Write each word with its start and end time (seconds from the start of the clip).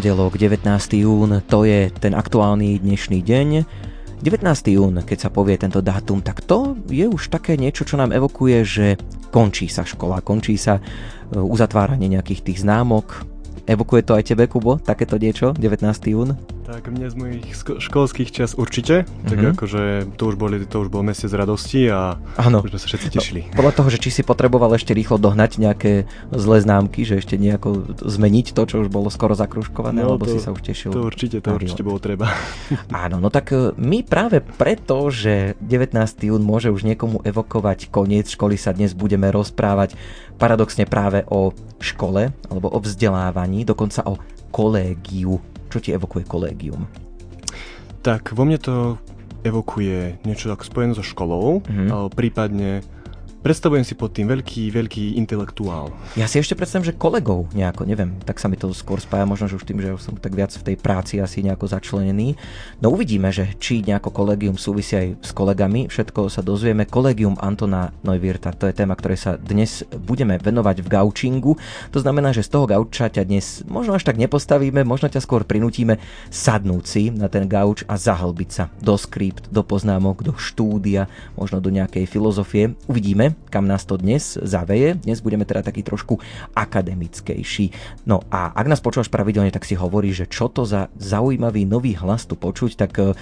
pondelok 0.00 0.40
19. 0.40 0.96
jún, 0.96 1.44
to 1.44 1.68
je 1.68 1.92
ten 1.92 2.16
aktuálny 2.16 2.80
dnešný 2.80 3.20
deň. 3.20 3.48
19. 4.24 4.44
jún, 4.72 4.96
keď 5.04 5.18
sa 5.18 5.30
povie 5.32 5.60
tento 5.60 5.84
dátum, 5.84 6.24
tak 6.24 6.40
to 6.40 6.72
je 6.88 7.04
už 7.04 7.28
také 7.28 7.60
niečo, 7.60 7.84
čo 7.84 8.00
nám 8.00 8.12
evokuje, 8.12 8.64
že 8.64 8.86
končí 9.28 9.68
sa 9.68 9.84
škola, 9.84 10.24
končí 10.24 10.56
sa 10.56 10.80
e, 10.80 10.82
uzatváranie 11.36 12.12
nejakých 12.12 12.40
tých 12.48 12.58
známok. 12.64 13.29
Evokuje 13.70 14.02
to 14.02 14.18
aj 14.18 14.26
tebe, 14.26 14.50
Kubo, 14.50 14.82
takéto 14.82 15.14
niečo, 15.14 15.54
19. 15.54 15.86
jún? 16.10 16.34
Tak 16.70 16.86
mne 16.86 17.10
z 17.10 17.16
mojich 17.18 17.42
školských 17.82 18.30
čas 18.30 18.54
určite, 18.54 19.02
mm-hmm. 19.02 19.26
tak 19.26 19.38
mhm. 19.42 19.50
akože 19.58 19.82
to 20.14 20.22
už, 20.30 20.34
boli, 20.38 20.62
to 20.62 20.86
už 20.86 20.88
bol 20.88 21.02
mesiac 21.02 21.34
radosti 21.34 21.90
a 21.90 22.14
ano. 22.38 22.62
už 22.62 22.70
sme 22.70 22.80
sa 22.80 22.86
všetci 22.86 23.08
tešili. 23.10 23.40
No, 23.50 23.58
podľa 23.58 23.74
toho, 23.74 23.88
že 23.90 23.98
či 23.98 24.10
si 24.14 24.22
potreboval 24.22 24.78
ešte 24.78 24.94
rýchlo 24.94 25.18
dohnať 25.18 25.58
nejaké 25.58 26.06
zlé 26.30 26.62
známky, 26.62 27.02
že 27.02 27.18
ešte 27.18 27.34
nejako 27.34 27.98
zmeniť 27.98 28.54
to, 28.54 28.62
čo 28.70 28.76
už 28.86 28.88
bolo 28.88 29.10
skoro 29.10 29.34
zakruškované, 29.34 30.06
no, 30.06 30.14
alebo 30.14 30.30
to, 30.30 30.38
si 30.38 30.38
sa 30.38 30.54
už 30.54 30.62
tešil. 30.62 30.94
To 30.94 31.02
určite, 31.02 31.42
to 31.42 31.50
určite 31.50 31.82
bolo 31.82 31.98
treba. 31.98 32.30
Áno, 33.04 33.18
no 33.18 33.34
tak 33.34 33.50
e, 33.50 33.74
my 33.74 34.06
práve 34.06 34.38
preto, 34.38 35.10
že 35.10 35.58
19. 35.58 35.98
jún 36.30 36.46
môže 36.46 36.70
už 36.70 36.86
niekomu 36.86 37.18
evokovať 37.26 37.90
koniec 37.90 38.30
školy, 38.30 38.54
sa 38.54 38.70
dnes 38.70 38.94
budeme 38.94 39.26
rozprávať 39.34 39.98
paradoxne 40.38 40.86
práve 40.86 41.26
o 41.26 41.50
škole, 41.82 42.30
alebo 42.46 42.70
o 42.70 42.78
vzdelávaní, 42.78 43.66
dokonca 43.66 44.06
o 44.06 44.14
kolégiu 44.54 45.42
čo 45.70 45.78
ti 45.78 45.94
evokuje 45.94 46.26
kolégium? 46.26 46.90
Tak, 48.02 48.34
vo 48.34 48.42
mne 48.42 48.58
to 48.58 48.98
evokuje 49.46 50.20
niečo 50.26 50.52
tak 50.52 50.66
spojené 50.66 50.92
so 50.92 51.04
školou, 51.04 51.64
mm-hmm. 51.64 52.12
prípadne 52.12 52.84
Predstavujem 53.40 53.88
si 53.88 53.96
pod 53.96 54.12
tým 54.12 54.28
veľký, 54.28 54.68
veľký 54.68 55.16
intelektuál. 55.16 55.96
Ja 56.12 56.28
si 56.28 56.36
ešte 56.36 56.52
predstavím, 56.52 56.84
že 56.84 56.92
kolegov 56.92 57.48
nejako, 57.56 57.88
neviem, 57.88 58.20
tak 58.20 58.36
sa 58.36 58.52
mi 58.52 58.60
to 58.60 58.68
skôr 58.76 59.00
spája, 59.00 59.24
možno, 59.24 59.48
že 59.48 59.56
už 59.56 59.64
tým, 59.64 59.80
že 59.80 59.96
som 59.96 60.12
tak 60.12 60.36
viac 60.36 60.52
v 60.52 60.60
tej 60.60 60.76
práci 60.76 61.24
asi 61.24 61.40
nejako 61.40 61.72
začlenený. 61.72 62.36
No 62.84 62.92
uvidíme, 62.92 63.32
že 63.32 63.56
či 63.56 63.80
nejako 63.80 64.12
kolegium 64.12 64.60
súvisí 64.60 64.92
aj 64.92 65.24
s 65.24 65.32
kolegami, 65.32 65.88
všetko 65.88 66.28
sa 66.28 66.44
dozvieme. 66.44 66.84
Kolegium 66.84 67.40
Antona 67.40 67.96
Neuwirta, 68.04 68.52
to 68.52 68.68
je 68.68 68.76
téma, 68.76 68.92
ktorej 68.92 69.16
sa 69.16 69.32
dnes 69.40 69.88
budeme 69.88 70.36
venovať 70.36 70.84
v 70.84 70.92
gaučingu. 70.92 71.56
To 71.96 71.98
znamená, 72.04 72.36
že 72.36 72.44
z 72.44 72.52
toho 72.52 72.68
gauča 72.68 73.08
ťa 73.08 73.24
dnes 73.24 73.64
možno 73.64 73.96
až 73.96 74.04
tak 74.04 74.20
nepostavíme, 74.20 74.84
možno 74.84 75.08
ťa 75.08 75.24
skôr 75.24 75.48
prinútime 75.48 75.96
sadnúť 76.28 76.84
si 76.84 77.08
na 77.08 77.32
ten 77.32 77.48
gauč 77.48 77.88
a 77.88 77.96
zahlbiť 77.96 78.50
sa 78.52 78.68
do 78.84 79.00
skript, 79.00 79.48
do 79.48 79.64
poznámok, 79.64 80.28
do 80.28 80.36
štúdia, 80.36 81.08
možno 81.40 81.64
do 81.64 81.72
nejakej 81.72 82.04
filozofie. 82.04 82.76
Uvidíme 82.84 83.29
kam 83.50 83.66
nás 83.66 83.82
to 83.86 83.98
dnes 83.98 84.38
zaveje. 84.40 84.98
Dnes 85.00 85.20
budeme 85.20 85.44
teda 85.44 85.66
taký 85.66 85.82
trošku 85.82 86.22
akademickejší. 86.54 87.72
No 88.06 88.22
a 88.30 88.52
ak 88.54 88.66
nás 88.66 88.82
počúvaš 88.82 89.10
pravidelne, 89.10 89.50
tak 89.50 89.66
si 89.66 89.74
hovorí, 89.74 90.14
že 90.14 90.30
čo 90.30 90.48
to 90.50 90.66
za 90.66 90.90
zaujímavý 91.00 91.66
nový 91.66 91.96
hlas 91.98 92.24
tu 92.26 92.38
počuť, 92.38 92.70
tak 92.76 92.92
e, 92.98 93.14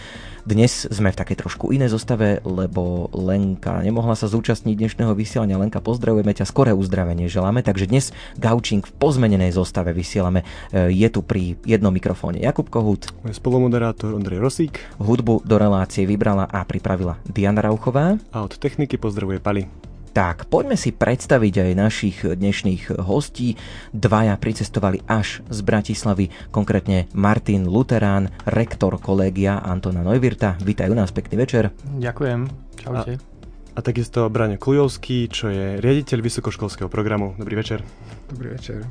dnes 0.49 0.89
sme 0.89 1.13
v 1.13 1.19
takej 1.21 1.45
trošku 1.45 1.77
inej 1.77 1.93
zostave, 1.93 2.41
lebo 2.41 3.13
Lenka 3.13 3.85
nemohla 3.85 4.17
sa 4.17 4.31
zúčastniť 4.31 4.81
dnešného 4.81 5.13
vysielania. 5.13 5.61
Lenka, 5.61 5.85
pozdravujeme 5.85 6.33
ťa, 6.33 6.49
skoré 6.49 6.73
uzdravenie 6.73 7.29
želáme, 7.29 7.61
takže 7.61 7.85
dnes 7.85 8.17
Gaučing 8.41 8.81
v 8.81 8.93
pozmenenej 8.97 9.53
zostave 9.53 9.93
vysielame. 9.93 10.45
E, 10.73 10.89
je 10.93 11.09
tu 11.13 11.21
pri 11.21 11.61
jednom 11.69 11.93
mikrofóne 11.93 12.41
Jakub 12.41 12.73
Kohut. 12.73 13.13
Spolumoderátor 13.29 14.17
Ondrej 14.17 14.41
Rosík. 14.41 14.81
Hudbu 14.97 15.45
do 15.45 15.57
relácie 15.61 16.09
vybrala 16.09 16.49
a 16.49 16.65
pripravila 16.65 17.21
Diana 17.29 17.61
Rauchová. 17.61 18.17
A 18.33 18.45
od 18.45 18.57
techniky 18.57 18.97
pozdravuje 18.97 19.41
Pali. 19.43 19.89
Tak, 20.19 20.51
poďme 20.51 20.75
si 20.75 20.91
predstaviť 20.91 21.55
aj 21.63 21.79
našich 21.79 22.27
dnešných 22.27 23.07
hostí. 23.07 23.55
Dvaja 23.95 24.35
pricestovali 24.35 24.99
až 25.07 25.47
z 25.47 25.63
Bratislavy, 25.63 26.35
konkrétne 26.51 27.07
Martin 27.15 27.71
Luterán, 27.71 28.27
rektor 28.43 28.99
kolégia 28.99 29.63
Antona 29.63 30.03
Neuwirta. 30.03 30.59
Vítajú 30.59 30.91
nás, 30.91 31.15
pekný 31.15 31.39
večer. 31.39 31.71
Ďakujem, 32.03 32.51
čaute. 32.83 33.13
A, 33.15 33.79
a 33.79 33.81
takisto 33.87 34.27
Braňo 34.27 34.59
Kujovský, 34.59 35.31
čo 35.31 35.55
je 35.55 35.79
riaditeľ 35.79 36.19
vysokoškolského 36.19 36.91
programu. 36.91 37.39
Dobrý 37.39 37.55
večer. 37.55 37.87
Dobrý 38.27 38.59
večer. 38.59 38.91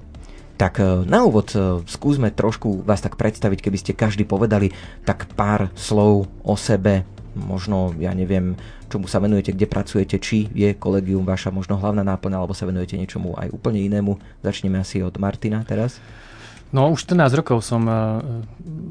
Tak 0.56 0.80
e, 0.80 1.04
na 1.12 1.28
úvod 1.28 1.52
e, 1.52 1.84
skúsme 1.92 2.32
trošku 2.32 2.88
vás 2.88 3.04
tak 3.04 3.20
predstaviť, 3.20 3.68
keby 3.68 3.78
ste 3.78 4.00
každý 4.00 4.24
povedali 4.24 4.72
tak 5.04 5.28
pár 5.36 5.76
slov 5.76 6.32
o 6.48 6.56
sebe, 6.56 7.04
možno, 7.38 7.94
ja 8.02 8.12
neviem, 8.18 8.58
čomu 8.90 9.06
sa 9.06 9.22
venujete, 9.22 9.53
kde 9.53 9.70
pracujete, 9.70 10.18
či 10.18 10.50
je 10.52 10.74
kolegium 10.74 11.24
vaša 11.24 11.53
možno 11.53 11.78
hlavná 11.78 12.02
náplň, 12.02 12.34
alebo 12.34 12.58
sa 12.58 12.66
venujete 12.66 12.98
niečomu 12.98 13.38
aj 13.38 13.53
úplne 13.53 13.86
inému. 13.86 14.18
Začneme 14.42 14.81
asi 14.81 15.06
od 15.06 15.16
Martina 15.22 15.62
teraz. 15.62 16.02
No 16.68 16.92
už 16.92 17.08
14 17.08 17.40
rokov 17.40 17.64
som 17.64 17.88
uh, 17.88 18.20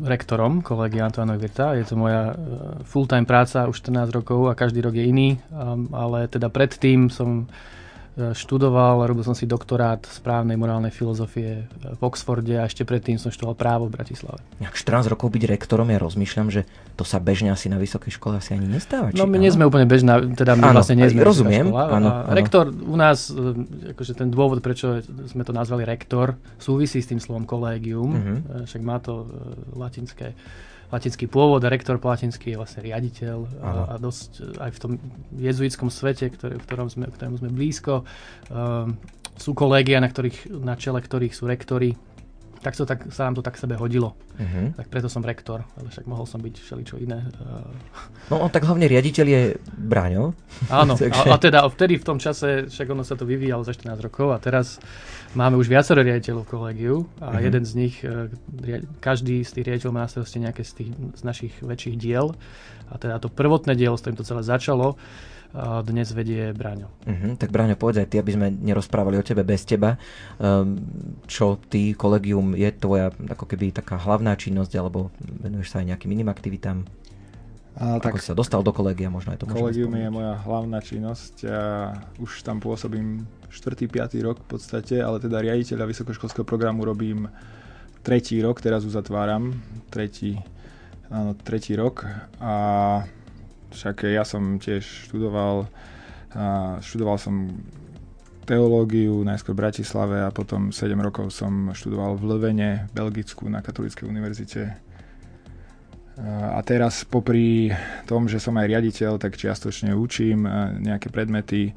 rektorom 0.01 0.65
kolegia 0.65 1.05
Antoana 1.05 1.37
Virta. 1.37 1.77
Je 1.77 1.85
to 1.85 1.93
moja 1.93 2.33
uh, 2.33 2.37
full-time 2.89 3.29
práca 3.29 3.69
už 3.69 3.85
14 3.85 4.17
rokov 4.17 4.49
a 4.49 4.57
každý 4.57 4.81
rok 4.81 4.97
je 4.97 5.05
iný. 5.05 5.37
Um, 5.53 5.93
ale 5.93 6.25
teda 6.25 6.49
predtým 6.49 7.13
som 7.13 7.45
študoval, 8.17 9.05
robil 9.05 9.21
som 9.21 9.37
si 9.37 9.45
doktorát 9.45 10.01
správnej 10.09 10.57
morálnej 10.57 10.89
filozofie 10.89 11.69
v 11.85 12.01
Oxforde 12.01 12.57
a 12.57 12.65
ešte 12.65 12.89
predtým 12.89 13.21
som 13.21 13.29
študoval 13.29 13.53
právo 13.53 13.85
v 13.93 14.01
Bratislave. 14.01 14.41
Jak 14.57 14.73
14 14.73 15.13
rokov 15.13 15.37
byť 15.37 15.45
rektorom, 15.45 15.93
ja 15.93 16.01
rozmýšľam, 16.01 16.49
že 16.49 16.65
to 16.97 17.05
sa 17.05 17.21
bežne 17.21 17.53
asi 17.53 17.69
na 17.69 17.77
vysokej 17.77 18.17
škole 18.17 18.41
asi 18.41 18.57
ani 18.57 18.73
nestáva. 18.73 19.13
Či, 19.13 19.21
no 19.21 19.29
my 19.29 19.37
áno? 19.37 19.45
nie 19.45 19.53
sme 19.53 19.69
úplne 19.69 19.85
bežná, 19.85 20.17
teda 20.33 20.57
my 20.57 20.73
ano, 20.73 20.81
vlastne 20.81 20.97
nie 20.97 21.13
sme 21.13 21.29
rozumiem, 21.29 21.69
škola. 21.69 21.85
Áno, 21.93 22.09
áno. 22.25 22.33
Rektor 22.33 22.73
u 22.73 22.97
nás, 22.97 23.29
e, 23.29 23.93
akože 23.93 24.13
ten 24.17 24.33
dôvod, 24.33 24.65
prečo 24.65 25.05
sme 25.29 25.45
to 25.45 25.53
nazvali 25.53 25.85
rektor, 25.85 26.41
súvisí 26.57 27.05
s 27.05 27.13
tým 27.13 27.21
slovom 27.21 27.45
kolégium, 27.45 28.17
uh-huh. 28.17 28.65
však 28.65 28.81
má 28.81 28.97
to 28.97 29.29
e, 29.29 29.77
latinské 29.77 30.33
latinský 30.93 31.27
pôvod 31.27 31.63
a 31.65 31.69
rektor 31.73 31.99
po 31.99 32.11
latinsky 32.11 32.55
je 32.55 32.61
vlastne 32.61 32.81
riaditeľ 32.87 33.37
a, 33.63 33.71
a 33.91 33.95
dosť 33.99 34.59
aj 34.59 34.71
v 34.71 34.79
tom 34.79 34.93
jezuitskom 35.35 35.89
svete, 35.91 36.31
ktorý, 36.31 36.63
v 36.63 36.65
ktorom 36.65 36.89
sme, 36.91 37.11
ktorému 37.11 37.37
sme 37.43 37.51
blízko, 37.51 38.07
um, 38.51 38.95
sú 39.37 39.53
kolégia, 39.53 40.01
na, 40.01 40.09
ktorých, 40.09 40.49
na 40.65 40.75
čele 40.79 41.03
ktorých 41.03 41.35
sú 41.37 41.45
rektory, 41.45 41.93
tak, 42.67 42.75
to, 42.75 42.83
tak 42.83 43.07
sa 43.15 43.31
nám 43.31 43.39
to 43.39 43.47
tak 43.47 43.55
sebe 43.55 43.79
hodilo. 43.79 44.19
Uh-huh. 44.35 44.75
Tak 44.75 44.91
preto 44.91 45.07
som 45.07 45.23
rektor, 45.23 45.63
ale 45.79 45.87
však 45.87 46.03
mohol 46.11 46.27
som 46.27 46.43
byť 46.43 46.55
všeličo 46.59 46.99
iné. 46.99 47.23
No 48.27 48.43
tak 48.51 48.67
hlavne 48.67 48.91
riaditeľ 48.91 49.27
je 49.31 49.43
Bráňo. 49.79 50.35
Áno, 50.67 50.99
Takže... 50.99 51.15
a, 51.31 51.37
a 51.37 51.39
teda 51.39 51.63
vtedy 51.71 51.95
v 52.01 52.07
tom 52.11 52.19
čase, 52.19 52.67
však 52.67 52.91
ono 52.91 53.07
sa 53.07 53.15
to 53.15 53.23
vyvíjalo 53.23 53.63
za 53.63 53.71
14 53.71 54.03
rokov 54.03 54.35
a 54.35 54.43
teraz 54.43 54.83
máme 55.37 55.61
už 55.61 55.69
viacero 55.69 56.01
riaditeľov 56.01 56.49
v 56.49 56.51
kolégiu 56.51 56.97
a 57.21 57.37
uh-huh. 57.37 57.45
jeden 57.45 57.63
z 57.69 57.73
nich, 57.77 58.01
e, 58.01 58.33
každý 59.05 59.45
z 59.45 59.61
tých 59.61 59.67
riaditeľov 59.69 59.95
má 59.95 60.03
na 60.05 60.11
starosti 60.11 60.41
nejaké 60.41 60.65
z, 60.65 60.73
tých, 60.83 60.91
z 60.97 61.23
našich 61.23 61.55
väčších 61.61 61.97
diel 62.01 62.33
a 62.89 62.97
teda 62.97 63.21
to 63.21 63.29
prvotné 63.29 63.77
dielo, 63.77 63.95
s 63.95 64.03
ktorým 64.03 64.19
to 64.19 64.25
celé 64.25 64.43
začalo, 64.43 64.97
dnes 65.85 66.13
vedie 66.13 66.53
Bráňo. 66.53 66.93
Uh-huh. 67.07 67.33
Tak 67.39 67.49
Bráňo, 67.49 67.81
povedz 67.81 68.05
aj 68.05 68.09
ty, 68.13 68.17
aby 68.21 68.37
sme 68.37 68.53
nerozprávali 68.53 69.17
o 69.17 69.25
tebe 69.25 69.41
bez 69.41 69.65
teba. 69.65 69.97
Um, 70.37 70.77
čo 71.25 71.57
ty, 71.57 71.97
kolegium, 71.97 72.53
je 72.53 72.69
tvoja 72.77 73.09
ako 73.09 73.49
keby 73.49 73.73
taká 73.73 73.97
hlavná 73.97 74.37
činnosť, 74.37 74.73
alebo 74.77 75.09
venuješ 75.17 75.73
sa 75.73 75.81
aj 75.81 75.97
nejakým 75.97 76.13
iným 76.13 76.29
aktivitám? 76.29 76.85
A, 77.77 78.01
tak, 78.01 78.17
Ako 78.17 78.21
si 78.21 78.29
sa 78.33 78.37
dostal 78.37 78.65
do 78.65 78.73
kolegia, 78.73 79.13
možno 79.13 79.37
je 79.37 79.45
to 79.45 79.53
Kolegium 79.53 79.93
je 80.01 80.09
moja 80.09 80.41
hlavná 80.49 80.81
činnosť 80.81 81.35
a 81.45 81.61
už 82.17 82.41
tam 82.41 82.57
pôsobím 82.57 83.29
4. 83.51 83.89
5. 83.89 84.27
rok 84.27 84.43
v 84.43 84.49
podstate, 84.57 84.99
ale 85.01 85.23
teda 85.23 85.43
riaditeľa 85.43 85.89
vysokoškolského 85.89 86.47
programu 86.47 86.85
robím 86.87 87.31
tretí 88.07 88.39
rok, 88.39 88.63
teraz 88.63 88.87
uzatváram 88.87 89.57
tretí, 89.91 90.39
áno, 91.11 91.35
tretí 91.35 91.75
rok 91.75 92.07
a 92.39 92.55
však 93.75 94.07
ja 94.07 94.23
som 94.23 94.63
tiež 94.63 95.11
študoval, 95.11 95.67
študoval 96.81 97.19
som 97.19 97.51
teológiu, 98.47 99.27
najskôr 99.27 99.59
v 99.59 99.63
Bratislave 99.67 100.23
a 100.23 100.31
potom 100.31 100.71
7 100.71 100.95
rokov 101.03 101.35
som 101.35 101.75
študoval 101.75 102.15
v 102.15 102.25
Levene, 102.31 102.71
Belgicku 102.95 103.51
na 103.51 103.59
Katolíckej 103.59 104.07
univerzite 104.07 104.87
a 106.25 106.63
teraz 106.65 107.05
popri 107.05 107.69
tom, 108.09 108.25
že 108.25 108.41
som 108.41 108.57
aj 108.57 108.71
riaditeľ, 108.73 109.21
tak 109.21 109.37
čiastočne 109.37 109.93
učím 109.93 110.49
nejaké 110.81 111.13
predmety, 111.13 111.77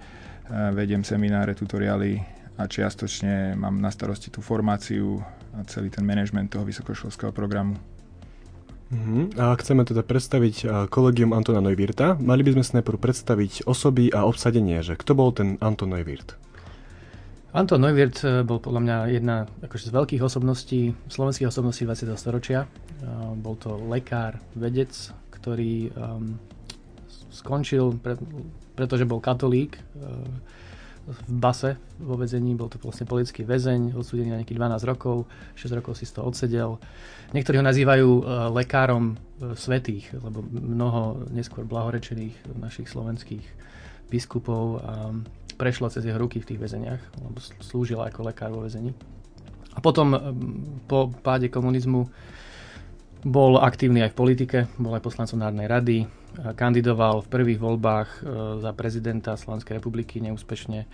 vediem 0.50 1.06
semináre, 1.06 1.54
tutoriály 1.54 2.22
a 2.57 2.66
čiastočne 2.66 3.56
mám 3.56 3.78
na 3.80 3.94
starosti 3.94 4.34
tú 4.34 4.44
formáciu 4.44 5.22
a 5.56 5.63
celý 5.69 5.94
ten 5.94 6.04
manažment 6.04 6.51
toho 6.51 6.66
vysokoškolského 6.66 7.31
programu. 7.31 7.78
Uh-huh. 8.90 9.30
A 9.38 9.54
chceme 9.62 9.86
teda 9.86 10.01
predstaviť 10.01 10.90
kolegium 10.90 11.30
Antona 11.38 11.62
Neuwirta, 11.62 12.18
mali 12.18 12.42
by 12.42 12.57
sme 12.57 12.63
si 12.66 12.72
najprv 12.81 12.98
predstaviť 12.98 13.69
osoby 13.69 14.10
a 14.10 14.25
obsadenie, 14.25 14.81
že 14.81 14.98
kto 14.98 15.13
bol 15.13 15.30
ten 15.30 15.62
Anton 15.62 15.94
Neuwirth? 15.94 16.34
Anton 17.54 17.81
Neuwirth 17.81 18.22
eh, 18.25 18.45
bol 18.45 18.62
podľa 18.62 18.81
mňa 18.81 18.98
jedna 19.13 19.50
akože 19.66 19.90
z 19.90 19.92
veľkých 19.94 20.22
osobností, 20.22 20.94
slovenských 21.10 21.50
osobností 21.50 21.86
20. 21.86 22.13
storočia. 22.18 22.69
Bol 23.40 23.56
to 23.56 23.80
lekár, 23.88 24.44
vedec, 24.60 24.92
ktorý 25.31 25.88
um, 25.95 26.36
skončil, 27.31 27.95
pre, 27.95 28.19
pretože 28.80 29.04
bol 29.04 29.20
katolík, 29.20 29.76
uh, 29.76 30.24
v 31.10 31.20
base 31.28 31.76
vo 31.98 32.16
vezení, 32.16 32.54
bol 32.54 32.70
to 32.70 32.78
vlastne 32.80 33.04
politický 33.04 33.42
väzeň, 33.44 33.98
odsúdený 33.98 34.30
na 34.30 34.38
nejakých 34.40 34.62
12 34.62 34.88
rokov, 34.88 35.28
6 35.58 35.80
rokov 35.81 35.98
si 36.00 36.06
z 36.08 36.22
odsedel. 36.22 36.80
Niektorí 37.36 37.60
ho 37.60 37.66
nazývajú 37.66 38.08
uh, 38.08 38.24
lekárom 38.56 39.18
uh, 39.18 39.52
svetých, 39.60 40.08
lebo 40.16 40.40
mnoho 40.48 41.28
neskôr 41.36 41.68
blahorečených 41.68 42.56
našich 42.56 42.88
slovenských 42.88 43.44
biskupov 44.10 44.81
prešlo 45.54 45.86
cez 45.94 46.02
jeho 46.02 46.18
ruky 46.18 46.42
v 46.42 46.50
tých 46.50 46.58
väzeniach, 46.58 46.98
lebo 47.22 47.38
slúžil 47.62 48.02
ako 48.02 48.26
lekár 48.26 48.50
vo 48.50 48.66
väzení. 48.66 48.90
A 49.78 49.86
potom 49.86 50.18
po 50.90 51.14
páde 51.22 51.54
komunizmu 51.54 52.10
bol 53.22 53.60
aktívny 53.60 54.02
aj 54.08 54.16
v 54.16 54.20
politike, 54.20 54.58
bol 54.80 54.96
aj 54.96 55.04
poslancom 55.04 55.40
Národnej 55.40 55.68
rady, 55.68 55.98
kandidoval 56.56 57.26
v 57.26 57.31
prvých 57.31 57.60
voľbách 57.60 58.10
uh, 58.20 58.24
za 58.62 58.72
prezidenta 58.74 59.36
Slovenskej 59.36 59.78
republiky 59.81 60.22
neúspešne 60.24 60.86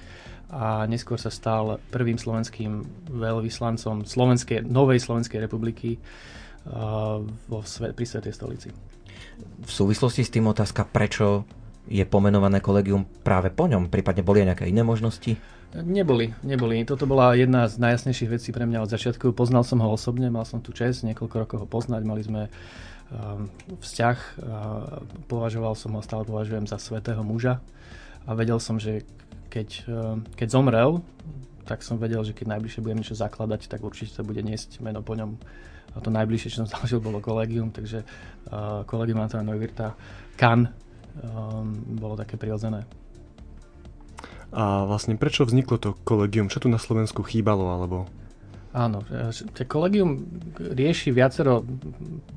a 0.53 0.85
neskôr 0.85 1.17
sa 1.17 1.33
stal 1.33 1.81
prvým 1.89 2.21
slovenským 2.21 2.85
veľvyslancom 3.09 4.05
Slovenskej, 4.05 4.61
Novej 4.65 5.01
Slovenskej 5.01 5.41
republiky 5.41 5.97
uh, 5.97 7.21
vo, 7.49 7.59
pri 7.65 8.05
Svetej 8.05 8.33
stolici. 8.33 8.69
V 9.65 9.71
súvislosti 9.71 10.23
s 10.23 10.31
tým 10.31 10.47
otázka, 10.47 10.87
prečo 10.87 11.43
je 11.85 12.01
pomenované 12.05 12.61
kolegium 12.61 13.05
práve 13.21 13.53
po 13.53 13.69
ňom? 13.69 13.91
Prípadne 13.91 14.25
boli 14.25 14.41
aj 14.41 14.47
nejaké 14.53 14.65
iné 14.69 14.81
možnosti? 14.81 15.37
Neboli, 15.75 16.31
neboli. 16.39 16.87
Toto 16.87 17.03
bola 17.03 17.35
jedna 17.35 17.67
z 17.67 17.75
najjasnejších 17.83 18.31
vecí 18.31 18.49
pre 18.55 18.63
mňa 18.63 18.87
od 18.87 18.89
začiatku. 18.95 19.35
Poznal 19.35 19.67
som 19.67 19.83
ho 19.83 19.91
osobne, 19.91 20.31
mal 20.31 20.47
som 20.47 20.63
tu 20.63 20.71
čest 20.71 21.03
niekoľko 21.03 21.35
rokov 21.35 21.57
ho 21.59 21.67
poznať, 21.67 22.01
mali 22.07 22.23
sme 22.23 22.47
um, 22.47 22.51
vzťah, 23.81 24.17
uh, 24.17 25.01
považoval 25.29 25.77
som 25.77 25.93
ho, 25.93 26.01
stále 26.01 26.25
považujem 26.25 26.65
za 26.65 26.81
svetého 26.81 27.21
muža 27.21 27.61
a 28.25 28.33
vedel 28.33 28.57
som, 28.57 28.81
že 28.81 29.05
keď, 29.53 29.69
uh, 29.85 30.17
keď 30.33 30.47
zomrel, 30.49 31.05
tak 31.65 31.81
som 31.81 31.97
vedel, 31.97 32.21
že 32.21 32.33
keď 32.33 32.57
najbližšie 32.57 32.81
budem 32.81 33.01
niečo 33.01 33.17
zakladať, 33.17 33.69
tak 33.69 33.81
určite 33.81 34.13
to 34.13 34.23
bude 34.25 34.41
niesť 34.41 34.81
meno 34.81 35.01
po 35.01 35.17
ňom. 35.17 35.37
A 35.95 35.97
to 36.01 36.13
najbližšie, 36.13 36.49
čo 36.53 36.57
som 36.65 36.69
založil, 36.73 37.01
bolo 37.01 37.21
kolegium, 37.21 37.69
takže 37.69 38.05
uh, 38.49 38.85
kolegium 38.85 39.21
Antona 39.21 39.45
Neuwirta 39.45 39.97
Kan 40.35 40.67
um, 41.21 41.71
bolo 41.95 42.19
také 42.19 42.35
prirodzené. 42.35 42.83
A 44.55 44.87
vlastne 44.87 45.19
prečo 45.19 45.43
vzniklo 45.43 45.75
to 45.81 45.97
kolegium? 46.07 46.47
Čo 46.47 46.63
tu 46.63 46.67
na 46.71 46.79
Slovensku 46.79 47.23
chýbalo? 47.23 47.75
Alebo... 47.75 48.07
Áno, 48.75 49.07
to 49.31 49.63
kolegium 49.63 50.19
rieši 50.59 51.15
viacero 51.15 51.63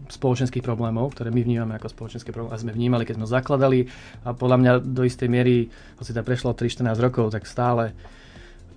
spoločenských 0.06 0.62
problémov, 0.62 1.10
ktoré 1.18 1.34
my 1.34 1.42
vnímame 1.42 1.74
ako 1.74 1.90
spoločenské 1.90 2.30
problémy 2.30 2.54
a 2.54 2.62
sme 2.62 2.70
vnímali, 2.70 3.02
keď 3.02 3.18
sme 3.18 3.26
zakladali 3.26 3.80
a 4.22 4.38
podľa 4.38 4.56
mňa 4.62 4.72
do 4.86 5.02
istej 5.02 5.26
miery, 5.26 5.66
hoci 5.98 6.14
to 6.14 6.22
prešlo 6.22 6.54
3-14 6.54 6.94
rokov, 7.02 7.34
tak 7.34 7.42
stále, 7.42 7.90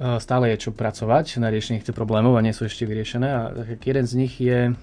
e, 0.02 0.18
stále 0.18 0.50
je 0.58 0.66
čo 0.66 0.70
pracovať 0.74 1.38
na 1.38 1.54
riešení 1.54 1.86
týchto 1.86 1.94
problémov 1.94 2.34
a 2.34 2.42
nie 2.42 2.50
sú 2.50 2.66
ešte 2.66 2.90
vyriešené. 2.90 3.30
A 3.30 3.54
jeden 3.62 4.06
z 4.10 4.14
nich 4.18 4.42
je 4.42 4.74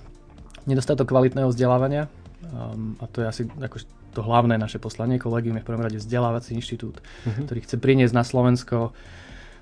nedostatok 0.70 1.10
kvalitného 1.10 1.50
vzdelávania 1.50 2.06
um, 2.54 2.94
a 3.02 3.10
to 3.10 3.24
je 3.24 3.26
asi 3.26 3.42
ako 3.58 3.82
to 4.14 4.20
hlavné 4.22 4.54
naše 4.54 4.78
poslanie. 4.78 5.18
Kolegium 5.18 5.58
je 5.58 5.64
v 5.64 5.68
prvom 5.68 5.82
rade 5.82 5.98
vzdelávací 5.98 6.54
inštitút, 6.54 7.02
uh-huh. 7.02 7.44
ktorý 7.44 7.58
chce 7.66 7.76
priniesť 7.76 8.14
na 8.14 8.24
Slovensko 8.24 8.94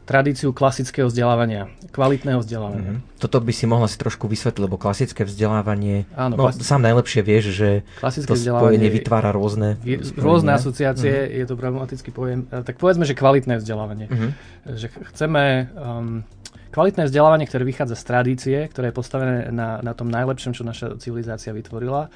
tradíciu 0.07 0.55
klasického 0.55 1.11
vzdelávania, 1.11 1.67
kvalitného 1.91 2.39
vzdelávania. 2.39 2.93
Mm-hmm. 2.97 3.19
Toto 3.19 3.43
by 3.43 3.53
si 3.53 3.67
mohla 3.67 3.91
si 3.91 3.99
trošku 3.99 4.31
vysvetliť, 4.31 4.63
lebo 4.63 4.79
klasické 4.79 5.27
vzdelávanie, 5.27 6.07
Áno, 6.15 6.39
no, 6.39 6.43
klasi- 6.47 6.63
sám 6.63 6.87
najlepšie 6.87 7.21
vieš, 7.27 7.45
že 7.59 7.69
klasické 7.99 8.31
to 8.31 8.39
spojenie 8.39 8.87
vytvára 8.87 9.35
rôzne... 9.35 9.83
Je, 9.83 9.99
rôzne 10.15 10.55
asociácie, 10.55 11.11
mm-hmm. 11.11 11.39
je 11.43 11.45
to 11.51 11.55
problematický 11.59 12.11
pojem. 12.15 12.47
E, 12.47 12.63
tak 12.63 12.79
povedzme, 12.79 13.03
že 13.03 13.19
kvalitné 13.19 13.59
vzdelávanie. 13.59 14.07
Mm-hmm. 14.07 14.31
Že 14.79 14.87
chceme 15.11 15.43
um, 15.75 16.23
kvalitné 16.71 17.11
vzdelávanie, 17.11 17.51
ktoré 17.51 17.67
vychádza 17.67 17.99
z 17.99 18.05
tradície, 18.07 18.59
ktoré 18.71 18.95
je 18.95 18.95
postavené 18.95 19.51
na, 19.51 19.83
na 19.83 19.93
tom 19.93 20.07
najlepšom, 20.07 20.55
čo 20.55 20.63
naša 20.63 21.03
civilizácia 21.03 21.51
vytvorila 21.51 22.15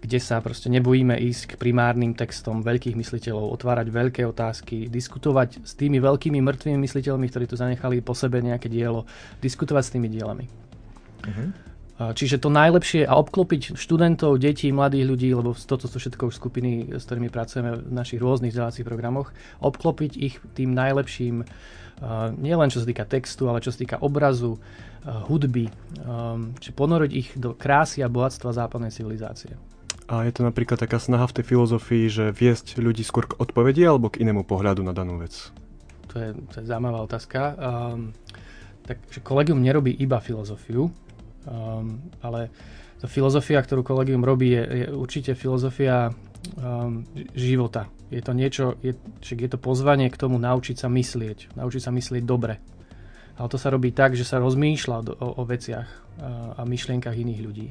kde 0.00 0.18
sa 0.20 0.40
proste 0.44 0.68
nebojíme 0.68 1.16
ísť 1.16 1.54
k 1.54 1.58
primárnym 1.60 2.12
textom 2.12 2.60
veľkých 2.64 2.96
mysliteľov, 2.96 3.52
otvárať 3.56 3.86
veľké 3.90 4.22
otázky, 4.28 4.90
diskutovať 4.92 5.64
s 5.64 5.72
tými 5.76 6.00
veľkými 6.02 6.40
mŕtvými 6.40 6.78
mysliteľmi, 6.80 7.26
ktorí 7.28 7.44
tu 7.48 7.56
zanechali 7.56 8.04
po 8.04 8.12
sebe 8.12 8.40
nejaké 8.40 8.68
dielo, 8.68 9.08
diskutovať 9.40 9.82
s 9.82 9.92
tými 9.92 10.08
dielami. 10.10 10.44
Uh-huh. 11.26 11.48
Čiže 11.96 12.44
to 12.44 12.52
najlepšie 12.52 13.08
a 13.08 13.16
obklopiť 13.16 13.72
študentov, 13.72 14.36
detí, 14.36 14.68
mladých 14.68 15.04
ľudí, 15.08 15.28
lebo 15.32 15.56
toto 15.56 15.88
sú 15.88 15.96
všetko 15.96 16.28
už 16.28 16.36
skupiny, 16.36 16.92
s 16.92 17.08
ktorými 17.08 17.32
pracujeme 17.32 17.80
v 17.80 17.88
našich 17.88 18.20
rôznych 18.20 18.52
vzdelávacích 18.52 18.84
programoch, 18.84 19.32
obklopiť 19.64 20.12
ich 20.20 20.36
tým 20.52 20.76
najlepším, 20.76 21.40
uh, 21.40 22.28
nielen 22.36 22.68
čo 22.68 22.84
sa 22.84 22.86
týka 22.86 23.08
textu, 23.08 23.48
ale 23.48 23.64
čo 23.64 23.72
sa 23.72 23.80
týka 23.80 23.96
obrazu, 24.04 24.60
hudby, 25.06 25.70
či 26.58 26.70
ponoriť 26.74 27.12
ich 27.14 27.28
do 27.38 27.54
krásy 27.54 28.02
a 28.02 28.10
bohatstva 28.10 28.50
západnej 28.50 28.90
civilizácie. 28.90 29.54
A 30.06 30.22
je 30.22 30.32
to 30.38 30.46
napríklad 30.46 30.78
taká 30.78 31.02
snaha 31.02 31.26
v 31.26 31.42
tej 31.42 31.44
filozofii, 31.50 32.04
že 32.06 32.24
viesť 32.30 32.78
ľudí 32.78 33.02
skôr 33.02 33.26
k 33.26 33.34
odpovedi 33.42 33.82
alebo 33.82 34.06
k 34.06 34.22
inému 34.22 34.46
pohľadu 34.46 34.86
na 34.86 34.94
danú 34.94 35.18
vec? 35.18 35.50
To 36.14 36.22
je, 36.22 36.30
to 36.54 36.62
je 36.62 36.64
zaujímavá 36.70 37.02
otázka. 37.02 37.58
Um, 37.58 38.14
takže 38.86 39.18
kolegium 39.26 39.58
nerobí 39.58 39.90
iba 39.90 40.22
filozofiu, 40.22 40.86
um, 40.86 41.98
ale 42.22 42.54
tá 43.02 43.10
filozofia, 43.10 43.58
ktorú 43.58 43.82
kolegium 43.82 44.22
robí, 44.22 44.54
je, 44.54 44.62
je 44.62 44.86
určite 44.94 45.34
filozofia 45.34 46.14
um, 46.54 47.02
života. 47.34 47.90
Je 48.06 48.22
to 48.22 48.30
niečo, 48.30 48.78
je, 48.86 48.94
je 49.26 49.48
to 49.50 49.58
pozvanie 49.58 50.06
k 50.06 50.16
tomu 50.16 50.38
naučiť 50.38 50.78
sa 50.78 50.86
myslieť, 50.86 51.58
naučiť 51.58 51.82
sa 51.82 51.90
myslieť 51.90 52.22
dobre. 52.22 52.62
Ale 53.36 53.50
to 53.50 53.58
sa 53.58 53.74
robí 53.74 53.90
tak, 53.90 54.14
že 54.14 54.22
sa 54.22 54.38
rozmýšľa 54.38 55.18
o, 55.18 55.28
o 55.36 55.42
veciach 55.42 55.88
a, 56.22 56.56
a 56.56 56.62
myšlienkach 56.62 57.18
iných 57.18 57.40
ľudí. 57.42 57.68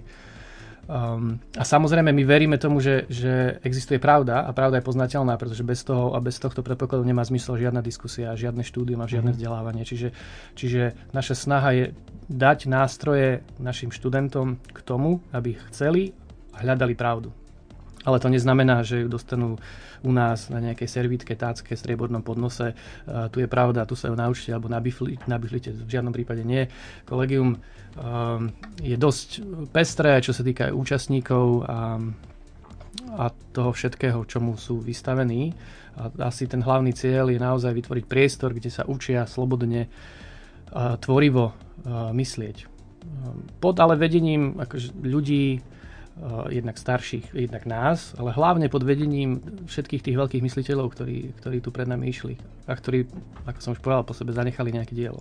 Um, 0.86 1.42
a 1.58 1.66
samozrejme 1.66 2.14
my 2.14 2.24
veríme 2.30 2.58
tomu, 2.62 2.78
že, 2.78 3.10
že 3.10 3.58
existuje 3.66 3.98
pravda 3.98 4.46
a 4.46 4.54
pravda 4.54 4.78
je 4.78 4.86
poznateľná, 4.86 5.34
pretože 5.34 5.66
bez 5.66 5.82
toho 5.82 6.14
a 6.14 6.22
bez 6.22 6.38
tohto 6.38 6.62
predpokladu 6.62 7.02
nemá 7.02 7.26
zmysel 7.26 7.58
žiadna 7.58 7.82
diskusia, 7.82 8.38
žiadne 8.38 8.62
štúdium 8.62 9.02
a 9.02 9.10
žiadne 9.10 9.34
mm. 9.34 9.38
vzdelávanie. 9.38 9.82
Čiže, 9.82 10.14
čiže 10.54 10.94
naša 11.10 11.34
snaha 11.34 11.70
je 11.74 11.86
dať 12.30 12.70
nástroje 12.70 13.42
našim 13.58 13.90
študentom 13.90 14.62
k 14.62 14.80
tomu, 14.86 15.26
aby 15.34 15.58
chceli 15.74 16.14
a 16.54 16.62
hľadali 16.62 16.94
pravdu. 16.94 17.34
Ale 18.06 18.22
to 18.22 18.30
neznamená, 18.30 18.86
že 18.86 19.02
ju 19.02 19.10
dostanú 19.10 19.58
u 20.06 20.12
nás 20.14 20.54
na 20.54 20.62
nejakej 20.62 20.86
servítke, 20.86 21.34
tácke, 21.34 21.74
striebornom 21.74 22.22
podnose. 22.22 22.78
Uh, 23.10 23.28
tu 23.34 23.42
je 23.42 23.50
pravda, 23.50 23.90
tu 23.90 23.98
sa 23.98 24.08
ju 24.08 24.16
naučite, 24.16 24.54
alebo 24.54 24.70
na 24.70 24.78
biflite. 24.78 25.74
V 25.74 25.90
žiadnom 25.90 26.14
prípade 26.14 26.46
nie. 26.46 26.70
Kolegium 27.10 27.58
Ehm, 27.96 28.52
je 28.84 28.96
dosť 29.00 29.40
pestré, 29.72 30.20
čo 30.20 30.36
sa 30.36 30.44
týka 30.44 30.68
účastníkov 30.76 31.64
a, 31.64 31.96
a 33.16 33.26
toho 33.56 33.72
všetkého, 33.72 34.28
čomu 34.28 34.60
sú 34.60 34.84
vystavení. 34.84 35.56
A 35.96 36.12
asi 36.28 36.44
ten 36.44 36.60
hlavný 36.60 36.92
cieľ 36.92 37.32
je 37.32 37.40
naozaj 37.40 37.72
vytvoriť 37.72 38.04
priestor, 38.04 38.52
kde 38.52 38.68
sa 38.68 38.84
učia 38.84 39.24
slobodne, 39.24 39.88
a 40.76 41.00
tvorivo 41.00 41.56
a 41.88 42.12
myslieť. 42.12 42.68
Pod 43.64 43.80
ale 43.80 43.96
vedením 43.96 44.60
akože 44.60 44.92
ľudí, 44.92 45.64
jednak 46.50 46.80
starších, 46.80 47.36
jednak 47.36 47.68
nás, 47.68 48.16
ale 48.16 48.32
hlavne 48.32 48.72
pod 48.72 48.88
vedením 48.88 49.44
všetkých 49.68 50.00
tých 50.00 50.16
veľkých 50.16 50.46
mysliteľov, 50.48 50.96
ktorí, 50.96 51.36
ktorí 51.44 51.58
tu 51.60 51.76
pred 51.76 51.88
nami 51.92 52.08
išli 52.08 52.40
a 52.66 52.74
ktorí, 52.76 53.04
ako 53.44 53.60
som 53.60 53.72
už 53.76 53.84
povedal, 53.84 54.08
po 54.08 54.16
sebe 54.16 54.32
zanechali 54.32 54.72
nejaké 54.72 54.96
dielo. 54.96 55.20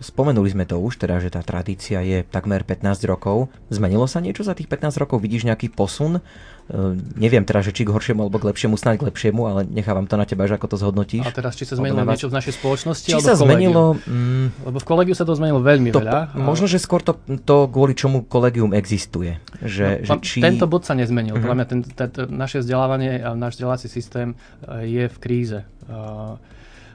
Spomenuli 0.00 0.50
sme 0.52 0.64
to 0.68 0.80
už, 0.80 1.00
teda, 1.00 1.20
že 1.20 1.32
tá 1.32 1.40
tradícia 1.40 2.02
je 2.04 2.26
takmer 2.26 2.60
15 2.60 3.04
rokov. 3.08 3.48
Zmenilo 3.72 4.04
sa 4.04 4.20
niečo 4.20 4.44
za 4.44 4.52
tých 4.52 4.68
15 4.68 5.00
rokov? 5.00 5.22
Vidíš 5.22 5.48
nejaký 5.48 5.72
posun? 5.72 6.20
Uh, 6.64 6.96
neviem 7.20 7.44
teda, 7.44 7.60
že 7.60 7.76
či 7.76 7.84
k 7.84 7.92
horšiemu 7.92 8.24
alebo 8.24 8.40
k 8.40 8.48
lepšiemu, 8.48 8.80
snáď 8.80 9.04
k 9.04 9.12
lepšiemu, 9.12 9.42
ale 9.44 9.60
nechávam 9.68 10.08
to 10.08 10.16
na 10.16 10.24
teba, 10.24 10.48
že 10.48 10.56
ako 10.56 10.66
to 10.72 10.76
zhodnotíš. 10.80 11.28
A 11.28 11.32
teraz, 11.32 11.60
či 11.60 11.68
sa 11.68 11.76
zmenilo 11.76 12.00
niečo 12.08 12.32
v 12.32 12.36
našej 12.40 12.56
spoločnosti? 12.56 13.08
Či 13.12 13.20
sa 13.20 13.36
zmenilo... 13.36 14.00
Mm, 14.08 14.72
Lebo 14.72 14.78
v 14.80 14.86
kolegiu 14.88 15.12
sa 15.12 15.28
to 15.28 15.36
zmenilo 15.36 15.60
veľmi 15.60 15.92
to, 15.92 16.00
veľa. 16.00 16.32
Možno, 16.40 16.64
že 16.64 16.80
skôr 16.80 17.04
to, 17.04 17.20
to 17.44 17.68
kvôli 17.68 17.92
čomu 17.92 18.24
kolegium 18.24 18.72
existuje. 18.72 19.36
Že, 19.60 20.08
no, 20.08 20.16
že 20.16 20.24
či... 20.24 20.38
Tento 20.40 20.64
bod 20.64 20.88
sa 20.88 20.96
nezmenil. 20.96 21.36
Uh-huh. 21.36 21.44
Podľa 21.44 21.56
mňa 21.60 21.66
ten, 21.68 21.80
ten, 21.84 22.08
ten, 22.08 22.24
naše 22.32 22.64
vzdelávanie 22.64 23.20
a 23.20 23.36
náš 23.36 23.60
vzdelávací 23.60 23.92
systém 23.92 24.32
eh, 24.64 24.88
je 24.88 25.04
v 25.12 25.16
kríze. 25.20 25.60
Uh, 25.84 26.40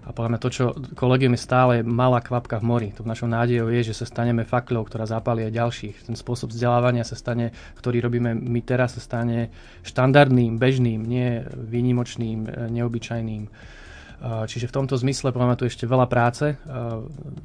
a 0.09 0.11
podľa 0.11 0.29
mňa 0.33 0.41
to, 0.41 0.49
čo 0.49 0.65
kolegium 0.97 1.37
je 1.37 1.45
stále 1.45 1.73
malá 1.85 2.17
kvapka 2.17 2.57
v 2.57 2.65
mori. 2.65 2.89
To 2.97 3.05
našou 3.05 3.29
nádejou 3.29 3.69
je, 3.69 3.93
že 3.93 4.01
sa 4.01 4.09
staneme 4.09 4.41
fakľou, 4.41 4.89
ktorá 4.89 5.05
zapáli 5.05 5.45
ďalších. 5.53 6.09
Ten 6.09 6.17
spôsob 6.17 6.49
vzdelávania 6.49 7.05
sa 7.05 7.13
stane, 7.13 7.53
ktorý 7.77 8.01
robíme 8.09 8.33
my 8.33 8.61
teraz, 8.65 8.97
sa 8.97 9.05
stane 9.05 9.53
štandardným, 9.85 10.57
bežným, 10.57 11.05
nie 11.05 11.45
výnimočným, 11.45 12.73
neobyčajným. 12.73 13.43
Čiže 14.19 14.67
v 14.67 14.75
tomto 14.75 14.99
zmysle 14.99 15.31
máme 15.31 15.55
tu 15.55 15.63
ešte 15.63 15.87
veľa 15.87 16.03
práce 16.11 16.59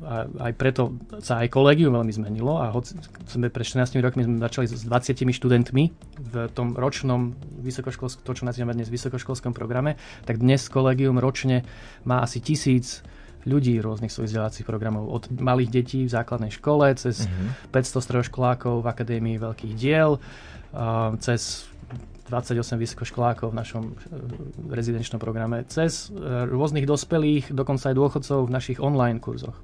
a 0.03 0.27
aj 0.43 0.53
preto 0.59 0.99
sa 1.23 1.39
aj 1.47 1.55
kolegium 1.55 1.95
veľmi 1.95 2.11
zmenilo 2.11 2.59
a 2.59 2.75
hoci 2.75 2.99
sme 3.31 3.47
pred 3.47 3.63
14 3.63 3.95
rokmi 4.03 4.27
sme 4.27 4.43
začali 4.43 4.67
s 4.67 4.83
20 4.83 5.23
študentmi 5.23 5.85
v 6.19 6.35
tom 6.51 6.75
ročnom 6.75 7.39
vysokoškolskom, 7.63 8.27
to 8.27 8.33
čo 8.35 8.43
nazývame 8.43 8.75
dnes 8.75 8.91
vysokoškolskom 8.91 9.55
programe, 9.55 9.95
tak 10.27 10.43
dnes 10.43 10.67
kolegium 10.67 11.23
ročne 11.23 11.63
má 12.03 12.27
asi 12.27 12.43
tisíc 12.43 13.07
ľudí 13.47 13.79
rôznych 13.79 14.11
svojich 14.11 14.35
vzdelávacích 14.35 14.67
programov. 14.67 15.05
Od 15.15 15.29
malých 15.37 15.71
detí 15.71 16.01
v 16.09 16.11
základnej 16.11 16.51
škole, 16.51 16.91
cez 16.97 17.29
uh-huh. 17.29 17.71
500 17.77 18.03
stredoškolákov 18.03 18.83
v 18.83 18.89
Akadémii 18.89 19.37
veľkých 19.37 19.75
diel, 19.77 20.17
cez 21.21 21.69
28 22.25 22.81
vysokoškolákov 22.81 23.53
v 23.53 23.57
našom 23.57 23.83
e, 23.91 23.95
rezidenčnom 24.73 25.21
programe, 25.21 25.69
cez 25.69 26.09
e, 26.09 26.49
rôznych 26.49 26.89
dospelých, 26.89 27.53
dokonca 27.53 27.93
aj 27.93 27.97
dôchodcov 27.97 28.39
v 28.49 28.55
našich 28.55 28.79
online 28.81 29.21
kurzoch. 29.21 29.57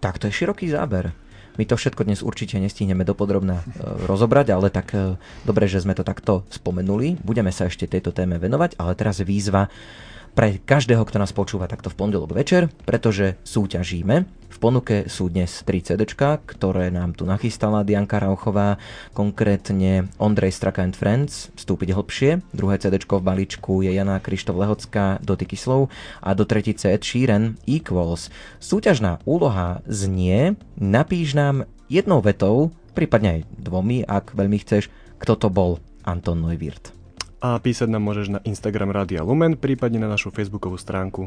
Tak 0.00 0.18
to 0.18 0.26
je 0.26 0.34
široký 0.34 0.72
záber. 0.72 1.12
My 1.60 1.68
to 1.68 1.76
všetko 1.76 2.08
dnes 2.08 2.24
určite 2.24 2.56
nestihneme 2.56 3.04
dopodrobne 3.04 3.60
e, 3.60 3.64
rozobrať, 4.08 4.46
ale 4.56 4.72
tak 4.72 4.96
dobre, 5.44 5.68
že 5.68 5.84
sme 5.84 5.92
to 5.92 6.00
takto 6.02 6.48
spomenuli. 6.48 7.20
Budeme 7.20 7.52
sa 7.52 7.68
ešte 7.68 7.84
tejto 7.84 8.16
téme 8.16 8.40
venovať, 8.40 8.80
ale 8.80 8.96
teraz 8.96 9.20
výzva 9.20 9.68
pre 10.32 10.56
každého, 10.56 11.04
kto 11.04 11.20
nás 11.20 11.32
počúva 11.36 11.68
takto 11.68 11.92
v 11.92 11.98
pondelok 12.00 12.32
večer, 12.32 12.72
pretože 12.88 13.36
súťažíme. 13.44 14.24
V 14.52 14.58
ponuke 14.60 15.08
sú 15.08 15.28
dnes 15.32 15.48
3 15.64 15.92
CD, 15.92 16.02
ktoré 16.08 16.92
nám 16.92 17.16
tu 17.16 17.24
nachystala 17.28 17.84
Dianka 17.84 18.20
Rauchová, 18.20 18.76
konkrétne 19.12 20.08
Ondrej 20.16 20.56
Straka 20.56 20.84
and 20.84 20.96
Friends, 20.96 21.52
vstúpiť 21.56 21.92
hlbšie. 21.92 22.30
Druhé 22.52 22.76
CD 22.80 23.00
v 23.00 23.24
balíčku 23.24 23.84
je 23.84 23.92
Jana 23.92 24.20
Krištof 24.20 24.56
Lehocká, 24.56 25.20
Dotyky 25.20 25.56
slov 25.56 25.92
a 26.20 26.32
do 26.32 26.48
tretice 26.48 26.92
Ed 26.92 27.04
Sheeran, 27.04 27.60
Equals. 27.68 28.32
Súťažná 28.60 29.20
úloha 29.28 29.84
znie, 29.88 30.56
napíš 30.76 31.36
nám 31.36 31.68
jednou 31.88 32.24
vetou, 32.24 32.72
prípadne 32.96 33.40
aj 33.40 33.48
dvomi, 33.56 34.04
ak 34.04 34.36
veľmi 34.36 34.58
chceš, 34.64 34.92
kto 35.20 35.36
to 35.36 35.48
bol 35.52 35.80
Anton 36.04 36.40
Neuwirth 36.40 37.01
a 37.42 37.58
písať 37.58 37.90
nám 37.90 38.06
môžeš 38.06 38.38
na 38.38 38.40
Instagram 38.46 38.94
Rádia 38.94 39.26
Lumen, 39.26 39.58
prípadne 39.58 39.98
na 39.98 40.06
našu 40.06 40.30
facebookovú 40.30 40.78
stránku. 40.78 41.26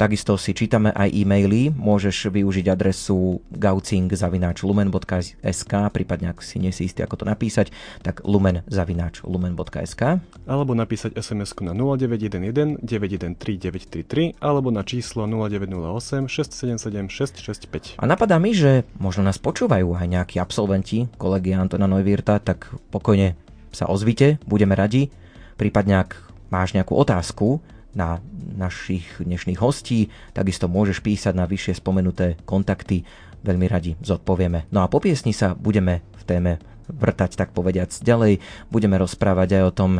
Takisto 0.00 0.40
si 0.40 0.56
čítame 0.56 0.96
aj 0.96 1.12
e-maily, 1.12 1.68
môžeš 1.76 2.32
využiť 2.32 2.72
adresu 2.72 3.44
gaucing.lumen.sk, 3.52 5.72
prípadne 5.92 6.32
ak 6.32 6.40
si 6.40 6.56
nie 6.56 6.72
si 6.72 6.88
istý, 6.88 7.04
ako 7.04 7.20
to 7.20 7.28
napísať, 7.28 7.68
tak 8.00 8.24
lumen.lumen.sk. 8.24 10.02
Alebo 10.48 10.72
napísať 10.72 11.20
sms 11.20 11.52
na 11.60 11.76
0911 11.76 12.80
913 12.80 14.40
933 14.40 14.40
alebo 14.40 14.72
na 14.72 14.88
číslo 14.88 15.28
0908 15.28 16.32
677 16.32 18.00
665. 18.00 18.00
A 18.00 18.08
napadá 18.08 18.40
mi, 18.40 18.56
že 18.56 18.88
možno 18.96 19.20
nás 19.20 19.36
počúvajú 19.36 20.00
aj 20.00 20.08
nejakí 20.08 20.40
absolventi 20.40 21.12
kolegia 21.20 21.60
Antona 21.60 21.84
Neuwirta, 21.84 22.40
tak 22.40 22.72
pokojne 22.88 23.36
sa 23.68 23.84
ozvite, 23.84 24.40
budeme 24.48 24.72
radi. 24.72 25.12
Prípadne 25.60 26.00
ak 26.00 26.16
máš 26.48 26.72
nejakú 26.72 26.96
otázku 26.96 27.60
na 27.92 28.24
našich 28.56 29.04
dnešných 29.20 29.60
hostí, 29.60 30.08
takisto 30.32 30.72
môžeš 30.72 31.04
písať 31.04 31.36
na 31.36 31.44
vyššie 31.44 31.84
spomenuté 31.84 32.40
kontakty. 32.48 33.04
Veľmi 33.44 33.68
radi 33.68 33.92
zodpovieme. 34.00 34.72
No 34.72 34.80
a 34.80 34.88
po 34.88 35.04
piesni 35.04 35.36
sa 35.36 35.52
budeme 35.52 36.00
v 36.16 36.22
téme 36.24 36.52
vrtať, 36.88 37.36
tak 37.36 37.52
povediac, 37.52 37.92
ďalej. 37.92 38.40
Budeme 38.72 38.96
rozprávať 38.96 39.60
aj 39.60 39.64
o 39.68 39.76
tom, 39.76 39.90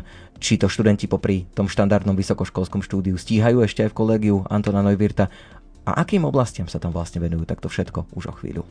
či 0.40 0.56
to 0.56 0.72
študenti 0.72 1.04
popri 1.04 1.44
tom 1.52 1.68
štandardnom 1.68 2.16
vysokoškolskom 2.16 2.80
štúdiu 2.80 3.20
stíhajú 3.20 3.60
ešte 3.60 3.84
aj 3.84 3.92
v 3.92 3.98
kolégiu 4.00 4.36
Antona 4.48 4.80
Neuwirta 4.80 5.28
a 5.84 6.00
akým 6.00 6.24
oblastiam 6.24 6.72
sa 6.72 6.80
tam 6.80 6.96
vlastne 6.96 7.20
venujú, 7.20 7.44
tak 7.44 7.60
to 7.60 7.68
všetko 7.68 8.08
už 8.16 8.32
o 8.32 8.34
chvíľu. 8.40 8.64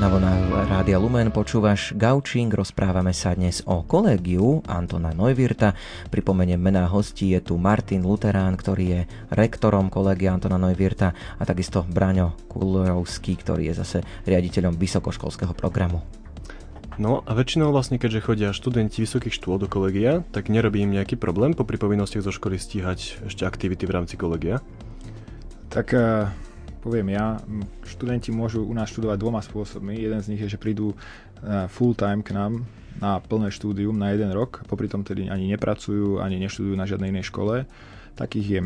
Na 0.00 0.08
vlnách 0.08 0.72
Rádia 0.72 0.96
Lumen 0.96 1.28
počúvaš 1.28 1.92
Gaučing, 1.92 2.48
rozprávame 2.48 3.12
sa 3.12 3.36
dnes 3.36 3.60
o 3.68 3.84
kolégiu 3.84 4.64
Antona 4.64 5.12
Neuwirta. 5.12 5.76
Pripomeniem 6.08 6.56
mená 6.56 6.88
hostí, 6.88 7.36
je 7.36 7.44
tu 7.44 7.60
Martin 7.60 8.00
Luterán, 8.00 8.56
ktorý 8.56 8.84
je 8.88 9.00
rektorom 9.28 9.92
kolégia 9.92 10.32
Antona 10.32 10.56
Neuwirta 10.56 11.12
a 11.12 11.44
takisto 11.44 11.84
Braňo 11.84 12.32
Kulovský, 12.48 13.36
ktorý 13.44 13.68
je 13.68 13.74
zase 13.76 13.98
riaditeľom 14.24 14.80
vysokoškolského 14.80 15.52
programu. 15.52 16.00
No 16.96 17.20
a 17.28 17.36
väčšinou 17.36 17.68
vlastne, 17.68 18.00
keďže 18.00 18.24
chodia 18.24 18.56
študenti 18.56 19.04
vysokých 19.04 19.36
škôl 19.36 19.60
do 19.60 19.68
kolegia, 19.68 20.24
tak 20.32 20.48
nerobí 20.48 20.80
im 20.80 20.96
nejaký 20.96 21.20
problém 21.20 21.52
po 21.52 21.68
povinnostiach 21.68 22.24
zo 22.24 22.32
školy 22.32 22.56
stíhať 22.56 23.28
ešte 23.28 23.44
aktivity 23.44 23.84
v 23.84 24.00
rámci 24.00 24.16
kolegia? 24.16 24.64
Tak 25.68 25.92
uh 25.92 26.49
poviem 26.80 27.12
ja, 27.12 27.38
študenti 27.84 28.32
môžu 28.32 28.64
u 28.64 28.74
nás 28.74 28.88
študovať 28.90 29.16
dvoma 29.20 29.40
spôsobmi. 29.44 29.96
Jeden 30.00 30.20
z 30.20 30.28
nich 30.32 30.40
je, 30.40 30.56
že 30.56 30.60
prídu 30.60 30.92
e, 30.92 30.96
full 31.68 31.92
time 31.92 32.24
k 32.24 32.32
nám 32.32 32.64
na 33.00 33.20
plné 33.20 33.48
štúdium 33.52 33.96
na 33.96 34.12
jeden 34.12 34.32
rok, 34.32 34.64
popri 34.68 34.90
tom 34.90 35.06
tedy 35.06 35.28
ani 35.28 35.48
nepracujú, 35.54 36.20
ani 36.20 36.36
neštudujú 36.42 36.74
na 36.76 36.84
žiadnej 36.84 37.12
inej 37.12 37.32
škole. 37.32 37.64
Takých 38.18 38.46
je 38.58 38.60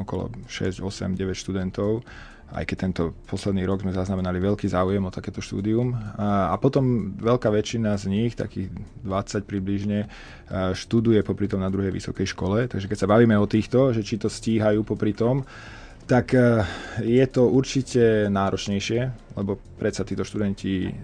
okolo 0.00 0.32
6, 0.48 0.82
8, 0.82 1.14
9 1.14 1.36
študentov 1.36 2.02
aj 2.46 2.62
keď 2.62 2.76
tento 2.78 3.02
posledný 3.26 3.66
rok 3.66 3.82
sme 3.82 3.90
zaznamenali 3.90 4.38
veľký 4.38 4.70
záujem 4.70 5.02
o 5.02 5.10
takéto 5.10 5.42
štúdium. 5.42 5.90
A, 6.14 6.54
potom 6.62 7.10
veľká 7.18 7.50
väčšina 7.50 7.98
z 7.98 8.06
nich, 8.06 8.38
takých 8.38 8.70
20 9.02 9.42
približne, 9.42 10.06
e, 10.06 10.08
študuje 10.70 11.26
popri 11.26 11.50
tom 11.50 11.58
na 11.58 11.70
druhej 11.72 11.90
vysokej 11.90 12.30
škole. 12.30 12.70
Takže 12.70 12.86
keď 12.86 12.98
sa 13.02 13.10
bavíme 13.10 13.34
o 13.34 13.50
týchto, 13.50 13.90
že 13.90 14.06
či 14.06 14.22
to 14.22 14.30
stíhajú 14.30 14.86
popri 14.86 15.10
tom, 15.10 15.42
tak 16.06 16.34
eh, 16.34 16.62
je 17.02 17.26
to 17.26 17.50
určite 17.50 18.30
náročnejšie, 18.30 19.34
lebo 19.36 19.58
predsa 19.76 20.06
títo 20.06 20.22
študenti 20.22 20.94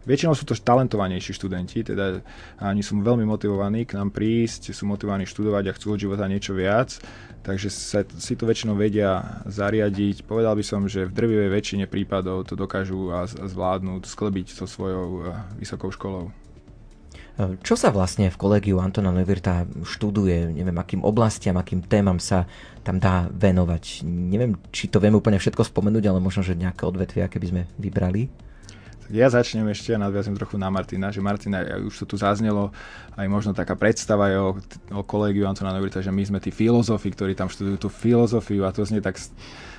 Väčšinou 0.00 0.32
sú 0.32 0.48
to 0.48 0.56
talentovanejší 0.56 1.36
študenti, 1.36 1.84
teda 1.84 2.24
oni 2.64 2.80
sú 2.80 2.96
veľmi 3.04 3.22
motivovaní 3.28 3.84
k 3.84 4.00
nám 4.00 4.10
prísť, 4.10 4.72
sú 4.72 4.88
motivovaní 4.88 5.28
študovať 5.28 5.70
a 5.70 5.76
chcú 5.76 5.92
od 5.92 6.00
života 6.00 6.24
niečo 6.24 6.56
viac, 6.56 6.96
takže 7.44 7.68
sa, 7.68 8.00
si 8.16 8.32
to 8.32 8.48
väčšinou 8.48 8.80
vedia 8.80 9.44
zariadiť. 9.44 10.24
Povedal 10.24 10.56
by 10.56 10.64
som, 10.64 10.88
že 10.88 11.04
v 11.04 11.12
drvivej 11.12 11.52
väčšine 11.52 11.84
prípadov 11.84 12.48
to 12.48 12.56
dokážu 12.56 13.12
a 13.12 13.28
zvládnuť 13.28 14.08
sklbiť 14.08 14.46
so 14.56 14.64
svojou 14.64 15.08
eh, 15.20 15.24
vysokou 15.60 15.92
školou. 15.92 16.32
Čo 17.40 17.74
sa 17.78 17.88
vlastne 17.88 18.28
v 18.28 18.36
kolegiu 18.36 18.76
Antona 18.82 19.08
Neuwirta 19.14 19.64
študuje? 19.64 20.52
Neviem, 20.52 20.76
akým 20.76 21.00
oblastiam, 21.00 21.56
akým 21.56 21.80
témam 21.80 22.20
sa 22.20 22.44
tam 22.84 23.00
dá 23.00 23.32
venovať. 23.32 24.04
Neviem, 24.04 24.60
či 24.68 24.92
to 24.92 25.00
vieme 25.00 25.16
úplne 25.16 25.40
všetko 25.40 25.64
spomenúť, 25.64 26.04
ale 26.10 26.20
možno, 26.20 26.44
že 26.44 26.58
nejaké 26.58 26.84
odvetvia, 26.84 27.32
keby 27.32 27.46
sme 27.48 27.62
vybrali. 27.80 28.28
Ja 29.10 29.26
začnem 29.26 29.66
ešte 29.74 29.90
a 29.90 29.98
nadviazem 29.98 30.38
trochu 30.38 30.54
na 30.54 30.70
Martina, 30.70 31.10
že 31.10 31.18
Martina, 31.18 31.66
už 31.82 32.06
to 32.06 32.14
tu 32.14 32.16
zaznelo, 32.20 32.70
aj 33.18 33.26
možno 33.26 33.50
taká 33.50 33.74
predstava 33.74 34.30
je 34.30 34.38
o, 34.38 34.50
o 34.94 35.02
kolegiu 35.02 35.50
Antona 35.50 35.74
Neuwirta, 35.74 35.98
že 35.98 36.14
my 36.14 36.22
sme 36.22 36.38
tí 36.38 36.54
filozofi, 36.54 37.10
ktorí 37.10 37.34
tam 37.34 37.50
študujú 37.50 37.76
tú 37.78 37.88
filozofiu 37.90 38.62
a 38.62 38.70
to 38.70 38.86
znie 38.86 39.02
tak, 39.02 39.18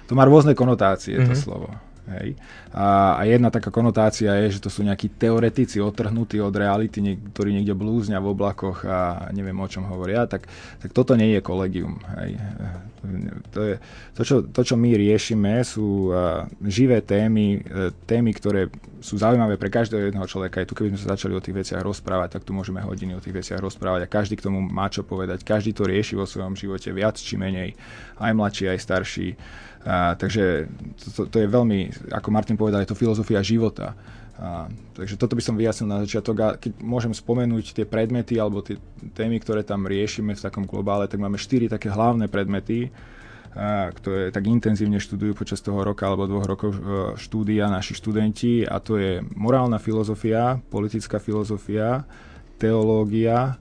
to 0.09 0.13
má 0.19 0.27
rôzne 0.27 0.51
konotácie, 0.51 1.15
mm-hmm. 1.15 1.31
to 1.31 1.35
mhm. 1.35 1.43
slovo. 1.47 1.67
Hej. 2.09 2.33
A, 2.73 3.15
a 3.19 3.21
jedna 3.29 3.53
taká 3.53 3.69
konotácia 3.69 4.33
je, 4.41 4.57
že 4.57 4.63
to 4.63 4.73
sú 4.73 4.81
nejakí 4.81 5.13
teoretici 5.21 5.77
otrhnutí 5.77 6.41
od 6.41 6.51
reality, 6.51 6.97
ktorí 6.97 7.53
niekde 7.53 7.77
blúznia 7.77 8.17
v 8.17 8.33
oblakoch 8.33 8.81
a 8.89 9.29
neviem 9.29 9.57
o 9.61 9.69
čom 9.69 9.85
hovoria, 9.85 10.25
tak, 10.25 10.49
tak 10.81 10.89
toto 10.97 11.13
nie 11.13 11.37
je 11.37 11.41
kolegium. 11.45 12.01
Hej. 12.17 12.41
To, 13.53 13.59
je, 13.65 13.75
to, 14.17 14.21
čo, 14.21 14.35
to, 14.45 14.61
čo 14.61 14.75
my 14.77 14.93
riešime, 14.93 15.61
sú 15.65 16.13
uh, 16.13 16.45
živé 16.65 17.01
témy, 17.01 17.61
uh, 17.61 17.89
témy, 18.05 18.33
ktoré 18.33 18.69
sú 19.01 19.17
zaujímavé 19.17 19.57
pre 19.57 19.73
každého 19.73 20.13
jedného 20.13 20.29
človeka. 20.29 20.61
Aj 20.61 20.69
tu, 20.69 20.77
keby 20.77 20.93
sme 20.93 21.01
sa 21.01 21.17
začali 21.17 21.33
o 21.33 21.41
tých 21.41 21.57
veciach 21.65 21.81
rozprávať, 21.81 22.37
tak 22.37 22.45
tu 22.45 22.53
môžeme 22.53 22.77
hodiny 22.85 23.17
o 23.17 23.23
tých 23.23 23.41
veciach 23.41 23.57
rozprávať 23.57 24.05
a 24.05 24.11
každý 24.13 24.37
k 24.37 24.45
tomu 24.45 24.61
má 24.61 24.85
čo 24.93 25.01
povedať. 25.01 25.41
Každý 25.41 25.73
to 25.73 25.89
rieši 25.89 26.13
vo 26.13 26.29
svojom 26.29 26.53
živote 26.53 26.93
viac 26.93 27.17
či 27.17 27.41
menej, 27.41 27.73
aj 28.21 28.31
mladší, 28.37 28.69
aj 28.69 28.79
starší. 28.85 29.27
A, 29.81 30.13
takže 30.13 30.69
to, 31.17 31.25
to 31.25 31.37
je 31.41 31.47
veľmi, 31.49 32.09
ako 32.13 32.29
Martin 32.29 32.53
povedal, 32.53 32.85
je 32.85 32.93
to 32.93 32.97
filozofia 32.97 33.41
života. 33.41 33.97
A, 34.37 34.69
takže 34.93 35.17
toto 35.17 35.33
by 35.33 35.41
som 35.41 35.57
vyjasnil 35.57 35.89
na 35.89 36.01
začiatok 36.05 36.35
a 36.41 36.47
keď 36.57 36.81
môžem 36.81 37.13
spomenúť 37.13 37.81
tie 37.81 37.85
predmety 37.85 38.37
alebo 38.37 38.61
tie 38.61 38.77
témy, 39.17 39.41
ktoré 39.41 39.65
tam 39.65 39.89
riešime 39.89 40.37
v 40.37 40.43
takom 40.43 40.69
globále, 40.69 41.09
tak 41.09 41.21
máme 41.21 41.41
štyri 41.41 41.65
také 41.65 41.89
hlavné 41.89 42.29
predmety, 42.29 42.93
a, 43.57 43.89
ktoré 43.89 44.29
tak 44.29 44.45
intenzívne 44.45 45.01
študujú 45.01 45.33
počas 45.33 45.65
toho 45.65 45.81
roka 45.81 46.05
alebo 46.05 46.29
dvoch 46.29 46.45
rokov 46.45 46.71
e, 46.73 46.81
štúdia 47.17 47.65
naši 47.65 47.97
študenti 47.97 48.61
a 48.61 48.77
to 48.77 49.01
je 49.01 49.25
morálna 49.33 49.81
filozofia, 49.81 50.61
politická 50.69 51.17
filozofia, 51.17 52.05
teológia 52.61 53.57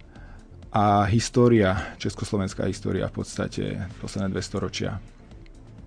a 0.69 1.09
história, 1.09 1.97
československá 1.97 2.69
história 2.69 3.09
v 3.09 3.25
podstate 3.25 3.65
posledné 4.05 4.29
dve 4.31 4.45
storočia. 4.45 5.01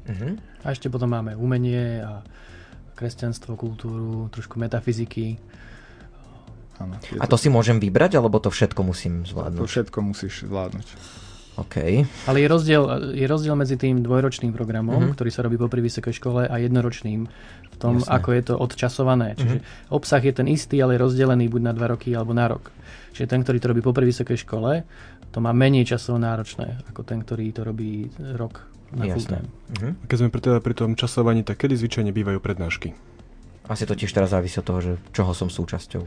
Uh-huh. 0.04 0.36
A 0.64 0.76
ešte 0.76 0.92
potom 0.92 1.12
máme 1.12 1.36
umenie 1.40 2.04
a 2.04 2.24
kresťanstvo, 2.94 3.56
kultúru, 3.56 4.28
trošku 4.30 4.60
metafyziky. 4.60 5.40
Ano, 6.82 6.98
a 6.98 7.26
to, 7.30 7.38
to 7.38 7.38
si 7.38 7.48
môžem 7.48 7.78
vybrať, 7.78 8.18
alebo 8.18 8.42
to 8.42 8.50
všetko 8.50 8.82
musím 8.84 9.24
zvládnuť? 9.24 9.62
To 9.62 9.70
všetko 9.70 9.98
musíš 10.02 10.34
zvládnuť. 10.50 10.88
Okay. 11.54 12.02
Ale 12.26 12.42
je 12.42 12.48
rozdiel, 12.50 13.14
je 13.14 13.26
rozdiel 13.30 13.54
medzi 13.54 13.78
tým 13.78 14.02
dvojročným 14.02 14.58
programom, 14.58 14.98
uh-huh. 14.98 15.14
ktorý 15.14 15.30
sa 15.30 15.46
robí 15.46 15.54
popri 15.62 15.86
vysokej 15.86 16.18
škole 16.18 16.50
a 16.50 16.56
jednoročným 16.58 17.30
v 17.70 17.76
tom, 17.78 18.02
Jasne. 18.02 18.10
ako 18.10 18.30
je 18.34 18.42
to 18.42 18.54
odčasované. 18.58 19.38
Čiže 19.38 19.62
uh-huh. 19.62 19.94
obsah 19.94 20.22
je 20.26 20.34
ten 20.34 20.50
istý, 20.50 20.82
ale 20.82 20.98
je 20.98 21.06
rozdelený 21.06 21.54
buď 21.54 21.62
na 21.62 21.74
dva 21.78 21.94
roky 21.94 22.10
alebo 22.18 22.34
na 22.34 22.50
rok. 22.50 22.74
Čiže 23.14 23.30
ten, 23.30 23.46
ktorý 23.46 23.58
to 23.62 23.70
robí 23.70 23.82
popri 23.86 24.10
vysokej 24.10 24.42
škole, 24.42 24.82
to 25.30 25.38
má 25.42 25.54
menej 25.54 25.86
časovo 25.86 26.18
náročné 26.18 26.90
ako 26.90 27.06
ten, 27.06 27.22
ktorý 27.22 27.54
to 27.54 27.62
robí 27.62 28.10
rok 28.34 28.73
na 28.94 29.10
Jasne. 29.10 29.44
Uh-huh. 29.44 29.94
Keď 30.06 30.18
sme 30.18 30.30
pri, 30.30 30.42
teda 30.42 30.58
pri 30.62 30.74
tom 30.78 30.94
časovaní, 30.94 31.42
tak 31.42 31.62
kedy 31.62 31.74
zvyčajne 31.78 32.14
bývajú 32.14 32.40
prednášky? 32.40 32.94
Asi 33.66 33.88
to 33.88 33.96
tiež 33.96 34.12
teraz 34.12 34.36
závisí 34.36 34.60
od 34.60 34.68
toho, 34.68 34.80
že 34.84 34.94
čoho 35.16 35.32
som 35.32 35.48
súčasťou. 35.48 36.04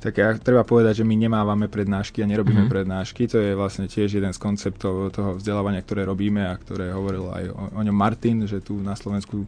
Tak 0.00 0.14
ja, 0.16 0.32
treba 0.40 0.64
povedať, 0.64 1.04
že 1.04 1.04
my 1.04 1.12
nemávame 1.12 1.68
prednášky 1.68 2.24
a 2.24 2.30
nerobíme 2.30 2.64
mm-hmm. 2.64 2.72
prednášky. 2.72 3.28
To 3.28 3.36
je 3.36 3.52
vlastne 3.52 3.84
tiež 3.84 4.16
jeden 4.16 4.32
z 4.32 4.40
konceptov 4.40 5.12
toho 5.12 5.36
vzdelávania, 5.36 5.84
ktoré 5.84 6.08
robíme 6.08 6.40
a 6.48 6.56
ktoré 6.56 6.88
hovoril 6.88 7.28
aj 7.28 7.44
o, 7.52 7.62
o 7.76 7.80
ňom 7.84 7.92
Martin, 7.92 8.48
že 8.48 8.64
tu 8.64 8.80
na 8.80 8.96
Slovensku 8.96 9.44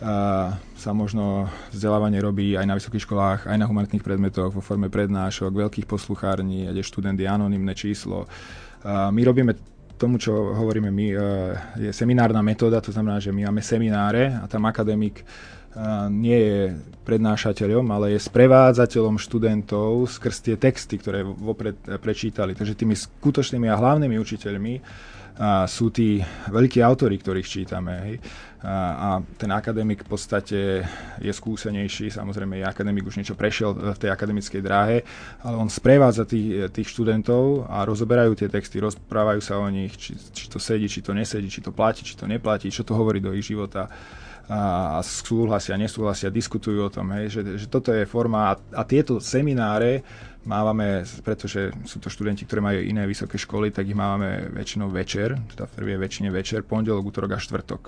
a 0.00 0.56
sa 0.80 0.96
možno 0.96 1.52
vzdelávanie 1.76 2.24
robí 2.24 2.56
aj 2.56 2.64
na 2.64 2.72
vysokých 2.80 3.04
školách, 3.04 3.40
aj 3.44 3.56
na 3.60 3.68
humanitných 3.68 4.00
predmetoch 4.00 4.56
vo 4.56 4.64
forme 4.64 4.88
prednášok, 4.88 5.52
veľkých 5.52 5.84
posluchární, 5.84 6.72
kde 6.72 6.80
študent 6.80 7.20
je 7.20 7.28
anonimné 7.28 7.76
číslo. 7.76 8.24
A 8.80 9.12
my 9.12 9.20
robíme 9.20 9.52
tomu, 10.00 10.16
čo 10.16 10.32
hovoríme 10.32 10.88
my, 10.88 11.06
je 11.76 11.92
seminárna 11.92 12.40
metóda, 12.40 12.80
to 12.80 12.88
znamená, 12.88 13.20
že 13.20 13.28
my 13.28 13.52
máme 13.52 13.60
semináre 13.60 14.32
a 14.32 14.48
tam 14.48 14.64
akademik 14.64 15.20
nie 16.10 16.34
je 16.34 16.74
prednášateľom, 17.06 17.86
ale 17.94 18.18
je 18.18 18.26
sprevádzateľom 18.26 19.22
študentov 19.22 20.08
skrz 20.08 20.36
tie 20.42 20.56
texty, 20.58 20.98
ktoré 20.98 21.22
vopred 21.22 21.78
prečítali. 22.02 22.58
Takže 22.58 22.74
tými 22.74 22.98
skutočnými 22.98 23.70
a 23.70 23.78
hlavnými 23.78 24.18
učiteľmi 24.18 24.74
sú 25.70 25.94
tí 25.94 26.18
veľkí 26.50 26.82
autory, 26.82 27.22
ktorých 27.22 27.46
čítame. 27.46 27.92
Hej. 28.02 28.14
A, 28.60 29.24
ten 29.40 29.48
akademik 29.56 30.04
v 30.04 30.08
podstate 30.12 30.84
je 31.16 31.32
skúsenejší, 31.32 32.12
samozrejme 32.12 32.60
je 32.60 32.68
akademik 32.68 33.08
už 33.08 33.16
niečo 33.16 33.32
prešiel 33.32 33.72
v 33.72 33.96
tej 33.96 34.12
akademickej 34.12 34.60
dráhe, 34.60 35.00
ale 35.40 35.56
on 35.56 35.72
sprevádza 35.72 36.28
tých, 36.28 36.68
tých 36.68 36.92
študentov 36.92 37.64
a 37.72 37.88
rozoberajú 37.88 38.36
tie 38.36 38.52
texty, 38.52 38.76
rozprávajú 38.84 39.40
sa 39.40 39.56
o 39.56 39.64
nich, 39.72 39.96
či, 39.96 40.12
či 40.12 40.52
to 40.52 40.60
sedí, 40.60 40.92
či 40.92 41.00
to 41.00 41.16
nesedí, 41.16 41.48
či 41.48 41.64
to 41.64 41.72
platí, 41.72 42.04
či 42.04 42.20
to 42.20 42.28
neplatí, 42.28 42.68
čo 42.68 42.84
to 42.84 42.92
hovorí 42.92 43.16
do 43.16 43.32
ich 43.32 43.48
života 43.48 43.88
a 44.50 44.98
súhlasia, 45.06 45.78
nesúhlasia, 45.78 46.26
diskutujú 46.26 46.90
o 46.90 46.90
tom, 46.90 47.14
hej, 47.14 47.30
že, 47.30 47.40
že 47.54 47.66
toto 47.70 47.94
je 47.94 48.02
forma 48.02 48.50
a, 48.50 48.58
a 48.74 48.82
tieto 48.82 49.22
semináre 49.22 50.02
mávame, 50.42 51.04
pretože 51.22 51.70
sú 51.84 52.00
to 52.00 52.08
študenti, 52.08 52.48
ktorí 52.48 52.60
majú 52.64 52.80
iné 52.80 53.04
vysoké 53.04 53.36
školy, 53.36 53.70
tak 53.70 53.86
ich 53.86 53.94
máme 53.94 54.50
väčšinou 54.50 54.88
večer, 54.88 55.36
teda 55.52 55.68
v 55.68 55.74
prvej 55.76 55.98
väčšine 56.00 56.28
večer, 56.32 56.64
pondelok, 56.64 57.04
útorok 57.04 57.36
a 57.36 57.38
štvrtok. 57.38 57.82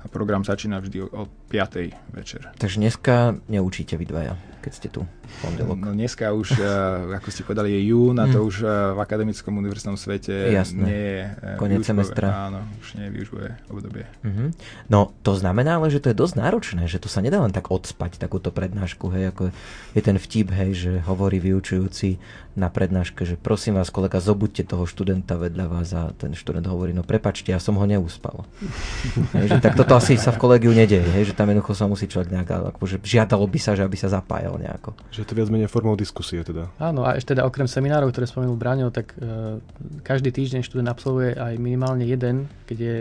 A 0.00 0.04
program 0.16 0.44
začína 0.44 0.78
vždy 0.78 1.02
o 1.02 1.28
5. 1.48 1.76
večer. 2.12 2.40
Takže 2.58 2.80
dneska 2.80 3.36
neučíte 3.48 3.96
vy 3.96 4.04
dvaja 4.04 4.38
keď 4.66 4.72
ste 4.74 4.88
tu 4.90 5.06
pondelok? 5.46 5.78
No 5.78 5.94
dneska 5.94 6.34
už, 6.34 6.58
eh, 6.58 6.66
ako 7.14 7.28
ste 7.30 7.46
povedali, 7.46 7.70
je 7.78 7.94
jún 7.94 8.18
a 8.18 8.26
to 8.26 8.42
mm. 8.42 8.48
už 8.50 8.54
eh, 8.66 8.70
v 8.92 8.98
akademickom 8.98 9.54
univerzitnom 9.54 9.94
svete 9.94 10.34
Jasné. 10.50 10.82
nie 10.82 11.04
je 11.06 11.20
eh, 11.22 11.54
Konec 11.54 11.86
semestra. 11.86 12.50
Áno, 12.50 12.66
už 12.82 12.98
nie 12.98 13.06
je 13.06 13.12
výučbové 13.14 13.54
obdobie. 13.70 14.10
Mm-hmm. 14.26 14.48
No 14.90 15.14
to 15.22 15.38
znamená 15.38 15.78
ale, 15.78 15.94
že 15.94 16.02
to 16.02 16.10
je 16.10 16.18
dosť 16.18 16.34
náročné, 16.42 16.82
že 16.90 16.98
to 16.98 17.06
sa 17.06 17.22
nedá 17.22 17.38
len 17.38 17.54
tak 17.54 17.70
odspať, 17.70 18.18
takúto 18.18 18.50
prednášku, 18.50 19.06
hej, 19.14 19.30
ako 19.30 19.54
je 19.94 20.02
ten 20.02 20.18
vtip, 20.18 20.50
hej, 20.50 20.70
že 20.74 20.92
hovorí 21.06 21.38
vyučujúci 21.38 22.18
na 22.56 22.72
prednáške, 22.72 23.22
že 23.28 23.36
prosím 23.36 23.76
vás, 23.76 23.92
kolega, 23.92 24.16
zobuďte 24.16 24.72
toho 24.72 24.88
študenta 24.88 25.36
vedľa 25.36 25.66
vás 25.68 25.92
a 25.92 26.10
ten 26.16 26.32
študent 26.32 26.64
hovorí, 26.64 26.96
no 26.96 27.04
prepačte, 27.04 27.52
ja 27.52 27.60
som 27.60 27.76
ho 27.76 27.84
neúspal. 27.84 28.48
hej, 29.36 29.46
že 29.52 29.60
tak 29.60 29.76
toto 29.76 29.92
asi 29.92 30.16
sa 30.16 30.32
v 30.32 30.40
kolegiu 30.40 30.72
nedeje, 30.72 31.04
hej, 31.04 31.30
že 31.30 31.36
tam 31.36 31.52
jednoducho 31.52 31.76
sa 31.76 31.84
musí 31.84 32.08
človek 32.08 32.32
nejak, 32.32 32.74
akože 32.74 33.04
žiadalo 33.04 33.44
by 33.44 33.58
sa, 33.60 33.76
že 33.76 33.84
aby 33.84 33.94
sa 34.00 34.08
zapájal 34.08 34.55
nejako. 34.58 34.96
Že 35.12 35.20
je 35.22 35.28
to 35.28 35.36
viac 35.36 35.48
menej 35.52 35.70
formou 35.70 35.94
diskusie 35.96 36.40
teda. 36.42 36.72
Áno, 36.80 37.04
a 37.06 37.16
ešte 37.16 37.36
teda 37.36 37.44
okrem 37.44 37.68
seminárov, 37.68 38.10
ktoré 38.10 38.28
spomenul 38.28 38.58
Braňo, 38.58 38.88
tak 38.90 39.14
uh, 39.16 39.60
každý 40.02 40.32
týždeň 40.32 40.64
študent 40.64 40.88
absolvuje 40.88 41.36
aj 41.36 41.54
minimálne 41.60 42.04
jeden, 42.04 42.48
keď 42.64 42.78
je 42.78 42.94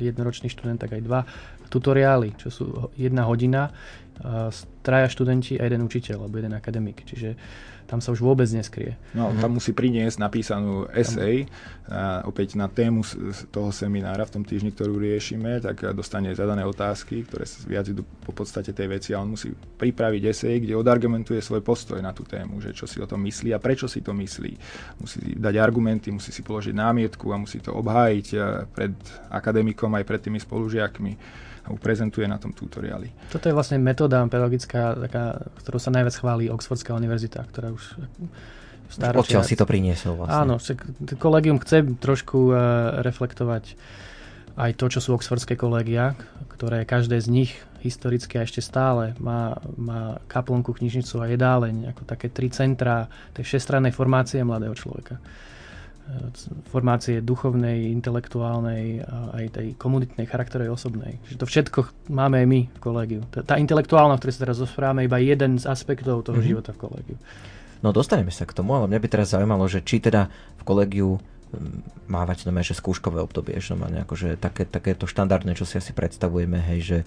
jednoročný 0.00 0.50
študent, 0.50 0.78
tak 0.78 0.96
aj 0.96 1.02
dva 1.02 1.20
tutoriály, 1.70 2.38
čo 2.38 2.48
sú 2.50 2.64
jedna 2.94 3.26
hodina, 3.26 3.70
uh, 3.70 4.50
traja 4.86 5.10
študenti 5.10 5.58
a 5.58 5.66
jeden 5.66 5.86
učiteľ, 5.86 6.26
alebo 6.26 6.38
jeden 6.38 6.54
akademik. 6.54 7.02
Čiže 7.02 7.34
tam 7.86 8.02
sa 8.02 8.10
už 8.10 8.20
vôbec 8.20 8.50
neskrie. 8.50 8.98
No, 9.14 9.30
tam 9.38 9.56
musí 9.56 9.70
priniesť 9.70 10.18
napísanú 10.18 10.90
esej, 10.90 11.46
a 11.86 12.26
opäť 12.26 12.58
na 12.58 12.66
tému 12.66 13.06
toho 13.54 13.70
seminára 13.70 14.26
v 14.26 14.34
tom 14.34 14.42
týždni, 14.42 14.74
ktorú 14.74 14.98
riešime, 14.98 15.62
tak 15.62 15.86
dostane 15.94 16.34
zadané 16.34 16.66
otázky, 16.66 17.22
ktoré 17.22 17.46
sa 17.46 17.62
viac 17.62 17.86
idú 17.86 18.02
po 18.26 18.34
podstate 18.34 18.74
tej 18.74 18.90
veci 18.90 19.14
a 19.14 19.22
on 19.22 19.38
musí 19.38 19.54
pripraviť 19.54 20.22
esej, 20.26 20.66
kde 20.66 20.74
odargumentuje 20.74 21.38
svoj 21.38 21.62
postoj 21.62 22.02
na 22.02 22.10
tú 22.10 22.26
tému, 22.26 22.58
že 22.58 22.74
čo 22.74 22.90
si 22.90 22.98
o 22.98 23.06
tom 23.06 23.22
myslí 23.22 23.54
a 23.54 23.62
prečo 23.62 23.86
si 23.86 24.02
to 24.02 24.10
myslí. 24.10 24.52
Musí 24.98 25.38
dať 25.38 25.54
argumenty, 25.62 26.10
musí 26.10 26.34
si 26.34 26.42
položiť 26.42 26.74
námietku 26.74 27.30
a 27.30 27.38
musí 27.38 27.62
to 27.62 27.70
obhájiť 27.70 28.26
pred 28.74 28.92
akademikom 29.30 29.94
aj 29.94 30.04
pred 30.04 30.20
tými 30.26 30.42
spolužiakmi 30.42 31.46
prezentuje 31.82 32.30
na 32.30 32.38
tom 32.38 32.54
tutoriáli. 32.54 33.10
Toto 33.26 33.50
je 33.50 33.54
vlastne 33.54 33.82
metóda 33.82 34.22
pedagogická, 34.30 34.94
taká, 34.94 35.50
ktorú 35.58 35.82
sa 35.82 35.90
najviac 35.90 36.14
chválí 36.14 36.46
Oxfordská 36.46 36.94
univerzita, 36.94 37.42
ktorá 37.50 37.74
už 37.76 37.82
stáročia... 38.88 39.38
Odkiaľ 39.38 39.42
si 39.44 39.54
to 39.54 39.68
priniesol 39.68 40.16
vlastne. 40.16 40.40
Áno, 40.48 40.56
kolegium 41.20 41.60
chce 41.60 41.84
trošku 42.00 42.50
uh, 42.50 42.56
reflektovať 43.04 43.76
aj 44.56 44.72
to, 44.80 44.88
čo 44.88 45.04
sú 45.04 45.12
oxfordské 45.12 45.52
kolegia, 45.52 46.16
ktoré 46.56 46.88
každé 46.88 47.20
z 47.20 47.28
nich 47.28 47.52
historicky 47.84 48.40
a 48.40 48.48
ešte 48.48 48.64
stále 48.64 49.12
má, 49.20 49.60
má 49.76 50.16
kaplnku, 50.32 50.72
knižnicu 50.72 51.20
a 51.20 51.28
jedáleň, 51.28 51.92
ako 51.92 52.08
také 52.08 52.32
tri 52.32 52.48
centrá 52.48 53.04
tej 53.36 53.44
všestrannej 53.44 53.92
formácie 53.92 54.40
mladého 54.40 54.72
človeka 54.72 55.20
formácie 56.70 57.18
duchovnej, 57.18 57.90
intelektuálnej 57.90 59.02
a 59.02 59.42
aj 59.42 59.44
tej 59.58 59.66
komunitnej, 59.74 60.30
charakterovej, 60.30 60.70
osobnej. 60.70 61.18
Že 61.26 61.36
to 61.42 61.46
všetko 61.50 61.78
máme 62.14 62.38
aj 62.42 62.46
my 62.46 62.60
v 62.70 62.78
kolégiu. 62.78 63.20
Tá, 63.34 63.42
tá 63.42 63.54
intelektuálna, 63.58 64.14
o 64.14 64.18
ktorej 64.20 64.38
sa 64.38 64.44
teraz 64.46 64.62
rozprávame, 64.62 65.10
iba 65.10 65.18
jeden 65.18 65.58
z 65.58 65.66
aspektov 65.66 66.22
toho 66.22 66.38
mm-hmm. 66.38 66.46
života 66.46 66.70
v 66.70 66.78
kolégiu. 66.78 67.16
No 67.84 67.92
dostaneme 67.92 68.32
sa 68.32 68.48
k 68.48 68.56
tomu, 68.56 68.76
ale 68.76 68.88
mňa 68.88 69.00
by 69.02 69.08
teraz 69.08 69.32
zaujímalo, 69.36 69.68
že 69.68 69.84
či 69.84 70.00
teda 70.00 70.32
v 70.56 70.62
kolégiu 70.62 71.20
mm, 71.52 72.08
mávať 72.08 72.48
no 72.48 72.54
že 72.60 72.76
skúškové 72.76 73.20
obdobie, 73.20 73.58
že 73.60 73.76
no 73.76 73.88
akože 73.88 74.40
také, 74.40 74.64
takéto 74.64 75.04
štandardné, 75.04 75.56
čo 75.56 75.68
si 75.68 75.76
asi 75.76 75.92
predstavujeme, 75.92 76.60
hej, 76.72 76.80
že 76.80 76.98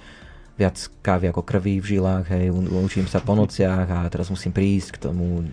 viac 0.59 0.75
kávy 0.99 1.31
ako 1.31 1.41
krví 1.47 1.79
v 1.79 1.97
žilách, 1.97 2.35
hej, 2.35 2.51
učím 2.51 3.07
sa 3.07 3.23
po 3.23 3.31
nociach 3.31 3.87
a 3.87 4.11
teraz 4.11 4.27
musím 4.27 4.51
prísť 4.51 4.99
k 4.99 5.07
tomu 5.07 5.47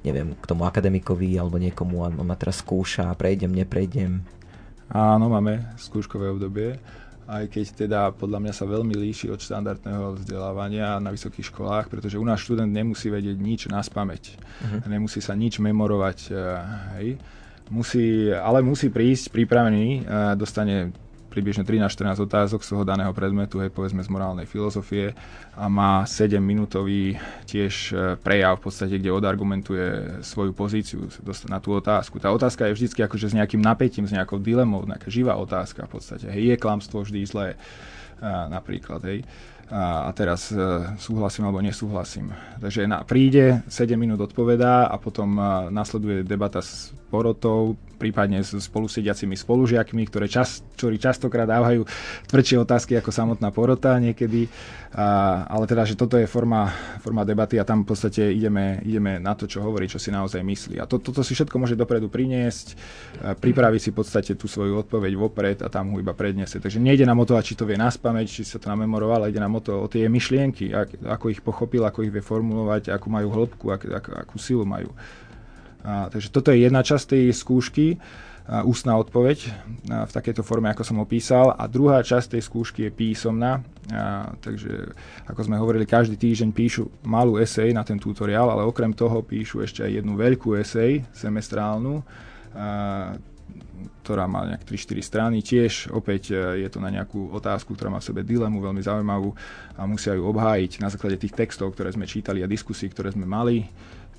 neviem, 0.00 0.32
k 0.36 0.44
tomu 0.48 0.64
akademikovi 0.64 1.36
alebo 1.36 1.60
niekomu 1.60 2.04
a 2.04 2.08
ma 2.08 2.36
teraz 2.36 2.64
skúša, 2.64 3.12
prejdem, 3.16 3.52
neprejdem. 3.52 4.24
Áno, 4.90 5.30
máme 5.30 5.70
skúškové 5.78 6.32
obdobie, 6.34 6.80
aj 7.30 7.44
keď 7.46 7.66
teda 7.86 8.00
podľa 8.18 8.42
mňa 8.42 8.52
sa 8.52 8.66
veľmi 8.66 8.98
líši 8.98 9.30
od 9.30 9.38
štandardného 9.38 10.18
vzdelávania 10.18 10.98
na 10.98 11.14
vysokých 11.14 11.54
školách, 11.54 11.86
pretože 11.86 12.18
u 12.18 12.26
nás 12.26 12.42
študent 12.42 12.66
nemusí 12.66 13.06
vedieť 13.06 13.38
nič 13.38 13.60
na 13.70 13.78
spameť, 13.78 14.22
uh-huh. 14.34 14.90
nemusí 14.90 15.22
sa 15.22 15.38
nič 15.38 15.62
memorovať, 15.62 16.18
eh, 16.28 16.38
hej. 16.98 17.08
Musí, 17.70 18.26
ale 18.34 18.66
musí 18.66 18.90
prísť 18.90 19.30
pripravený, 19.30 19.86
eh, 19.86 20.02
dostane 20.34 20.90
približne 21.30 21.62
13-14 21.62 22.26
otázok 22.26 22.60
z 22.66 22.68
toho 22.74 22.82
daného 22.82 23.14
predmetu, 23.14 23.62
hej, 23.62 23.70
povedzme 23.70 24.02
z 24.02 24.10
morálnej 24.10 24.50
filozofie 24.50 25.14
a 25.54 25.70
má 25.70 26.02
7-minútový 26.02 27.14
tiež 27.46 27.74
e, 27.94 27.94
prejav 28.18 28.58
v 28.58 28.62
podstate, 28.66 28.98
kde 28.98 29.14
odargumentuje 29.14 30.18
svoju 30.26 30.50
pozíciu 30.50 31.06
na 31.46 31.62
tú 31.62 31.78
otázku. 31.78 32.18
Tá 32.18 32.34
otázka 32.34 32.66
je 32.66 32.74
vždy 32.74 33.06
akože 33.06 33.30
s 33.30 33.36
nejakým 33.38 33.62
napätím, 33.62 34.10
s 34.10 34.12
nejakou 34.12 34.42
dilemou, 34.42 34.82
nejaká 34.82 35.06
živá 35.06 35.38
otázka 35.38 35.86
v 35.86 35.90
podstate. 35.94 36.26
Hej, 36.26 36.52
je 36.52 36.56
klamstvo 36.58 37.06
vždy 37.06 37.22
zlé, 37.22 37.48
a, 38.18 38.50
napríklad, 38.50 39.00
hej. 39.06 39.22
A, 39.70 40.06
a 40.06 40.10
teraz 40.10 40.50
e, 40.50 40.58
súhlasím 40.98 41.46
alebo 41.46 41.62
nesúhlasím. 41.62 42.34
Takže 42.58 42.90
na, 42.90 43.06
príde, 43.06 43.62
7 43.70 43.94
minút 43.94 44.18
odpovedá 44.18 44.90
a 44.90 44.98
potom 44.98 45.38
a, 45.38 45.70
nasleduje 45.70 46.26
debata 46.26 46.58
s 46.58 46.90
porotou, 47.06 47.78
prípadne 47.94 48.42
s 48.42 48.50
spolusediacimi 48.50 49.38
spolužiakmi, 49.38 50.02
ktoré 50.10 50.26
čas, 50.26 50.66
ktorí 50.74 50.98
častokrát 50.98 51.46
dávajú 51.46 51.86
tvrdšie 52.26 52.56
otázky 52.58 52.98
ako 52.98 53.14
samotná 53.14 53.54
porota 53.54 53.94
niekedy. 54.02 54.50
A, 54.90 55.46
ale 55.46 55.70
teda, 55.70 55.86
že 55.86 55.94
toto 55.94 56.18
je 56.18 56.26
forma, 56.26 56.66
forma 56.98 57.22
debaty 57.22 57.54
a 57.62 57.62
tam 57.62 57.86
v 57.86 57.94
podstate 57.94 58.26
ideme, 58.26 58.82
ideme 58.82 59.22
na 59.22 59.38
to, 59.38 59.46
čo 59.46 59.62
hovorí, 59.62 59.86
čo 59.86 60.02
si 60.02 60.10
naozaj 60.10 60.42
myslí. 60.42 60.82
A 60.82 60.90
to, 60.90 60.98
toto 60.98 61.22
si 61.22 61.38
všetko 61.38 61.62
môže 61.62 61.78
dopredu 61.78 62.10
priniesť, 62.10 62.74
pripraviť 63.38 63.80
si 63.86 63.90
v 63.94 63.96
podstate 64.02 64.32
tú 64.34 64.50
svoju 64.50 64.82
odpoveď 64.82 65.12
vopred 65.14 65.58
a 65.62 65.70
tam 65.70 65.94
ho 65.94 66.02
iba 66.02 66.10
predniesie. 66.10 66.58
Takže 66.58 66.82
nejde 66.82 67.06
nám 67.06 67.22
o 67.22 67.28
to, 67.28 67.38
či 67.38 67.54
to 67.54 67.62
vie 67.62 67.78
naspamäť, 67.78 68.26
či 68.26 68.42
sa 68.42 68.58
to 68.58 68.66
namemoroval, 68.66 69.30
ide 69.30 69.38
nám 69.38 69.54
o 69.54 69.59
to, 69.60 69.84
o 69.84 69.86
tie 69.86 70.08
myšlienky, 70.08 70.72
ako 71.04 71.30
ich 71.30 71.44
pochopil, 71.44 71.84
ako 71.84 72.02
ich 72.08 72.12
vie 72.12 72.24
formulovať, 72.24 72.90
akú 72.90 73.12
majú 73.12 73.28
hĺbku, 73.30 73.66
ak, 73.70 73.82
ak, 73.86 74.06
akú 74.26 74.36
silu 74.40 74.64
majú. 74.64 74.90
A, 75.84 76.10
takže 76.10 76.32
toto 76.32 76.50
je 76.50 76.64
jedna 76.64 76.80
časť 76.80 77.16
tej 77.16 77.24
skúšky. 77.36 78.00
ústna 78.66 78.98
odpoveď 78.98 79.38
v 79.86 80.10
takejto 80.10 80.42
forme, 80.42 80.74
ako 80.74 80.82
som 80.82 80.98
opísal. 80.98 81.54
A 81.54 81.70
druhá 81.70 82.02
časť 82.02 82.34
tej 82.34 82.42
skúšky 82.42 82.80
je 82.88 82.90
písomná, 82.90 83.62
takže 84.42 84.90
ako 85.30 85.40
sme 85.46 85.54
hovorili, 85.54 85.86
každý 85.86 86.18
týždeň 86.18 86.50
píšu 86.50 86.90
malú 87.06 87.38
esej 87.38 87.70
na 87.70 87.86
ten 87.86 87.94
tutoriál, 87.94 88.50
ale 88.50 88.66
okrem 88.66 88.90
toho 88.90 89.22
píšu 89.22 89.62
ešte 89.62 89.86
aj 89.86 90.02
jednu 90.02 90.18
veľkú 90.18 90.58
esej 90.58 91.06
semestrálnu, 91.14 92.02
ktorá 94.00 94.24
má 94.26 94.48
nejak 94.48 94.64
3-4 94.64 95.00
strany. 95.04 95.36
Tiež 95.44 95.92
opäť 95.92 96.34
e, 96.34 96.64
je 96.64 96.68
to 96.72 96.82
na 96.82 96.90
nejakú 96.90 97.30
otázku, 97.30 97.76
ktorá 97.76 97.92
má 97.92 98.00
v 98.02 98.08
sebe 98.10 98.20
dilemu 98.24 98.58
veľmi 98.58 98.82
zaujímavú 98.82 99.30
a 99.76 99.84
musia 99.84 100.16
ju 100.16 100.24
obhájiť 100.26 100.82
na 100.82 100.88
základe 100.88 101.20
tých 101.20 101.36
textov, 101.36 101.76
ktoré 101.76 101.92
sme 101.92 102.08
čítali 102.08 102.40
a 102.42 102.50
diskusí, 102.50 102.88
ktoré 102.88 103.12
sme 103.12 103.28
mali 103.28 103.68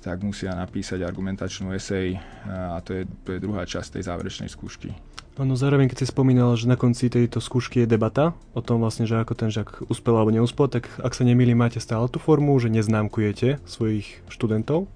tak 0.02 0.18
musia 0.26 0.50
napísať 0.50 1.06
argumentačnú 1.06 1.70
esej 1.78 2.18
a 2.50 2.82
to 2.82 2.90
je, 2.90 3.02
to 3.22 3.38
je 3.38 3.38
druhá 3.38 3.62
časť 3.62 3.96
tej 3.96 4.10
záverečnej 4.10 4.50
skúšky. 4.50 4.90
Áno, 5.38 5.56
zároveň 5.56 5.88
keď 5.88 6.04
si 6.04 6.12
spomínal, 6.12 6.52
že 6.60 6.68
na 6.68 6.76
konci 6.76 7.08
tejto 7.08 7.40
skúšky 7.40 7.86
je 7.86 7.88
debata 7.88 8.36
o 8.52 8.60
tom 8.60 8.84
vlastne, 8.84 9.08
že 9.08 9.16
ako 9.16 9.32
ten 9.32 9.48
žiak 9.48 9.88
uspel 9.88 10.12
alebo 10.12 10.34
neúspel, 10.34 10.68
tak 10.68 10.92
ak 11.00 11.16
sa 11.16 11.24
nemýlim, 11.24 11.56
máte 11.56 11.80
stále 11.80 12.04
tú 12.12 12.20
formu, 12.20 12.52
že 12.60 12.68
neznámkujete 12.68 13.64
svojich 13.64 14.20
študentov? 14.28 14.90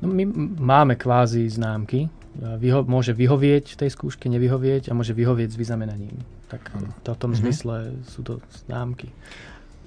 No 0.00 0.06
my 0.08 0.24
máme 0.62 0.94
kvázi 0.94 1.44
známky. 1.50 2.08
Vyho- 2.38 2.86
môže 2.86 3.10
vyhovieť 3.10 3.74
tej 3.74 3.90
skúške, 3.90 4.30
nevyhovieť 4.30 4.88
a 4.88 4.92
môže 4.94 5.10
vyhovieť 5.10 5.50
s 5.50 5.58
vyznamenaním. 5.58 6.22
Tak 6.46 6.70
to 7.02 7.10
v 7.10 7.18
tom 7.18 7.34
mm-hmm. 7.34 7.42
zmysle 7.42 7.76
sú 8.06 8.22
to 8.22 8.38
známky. 8.62 9.10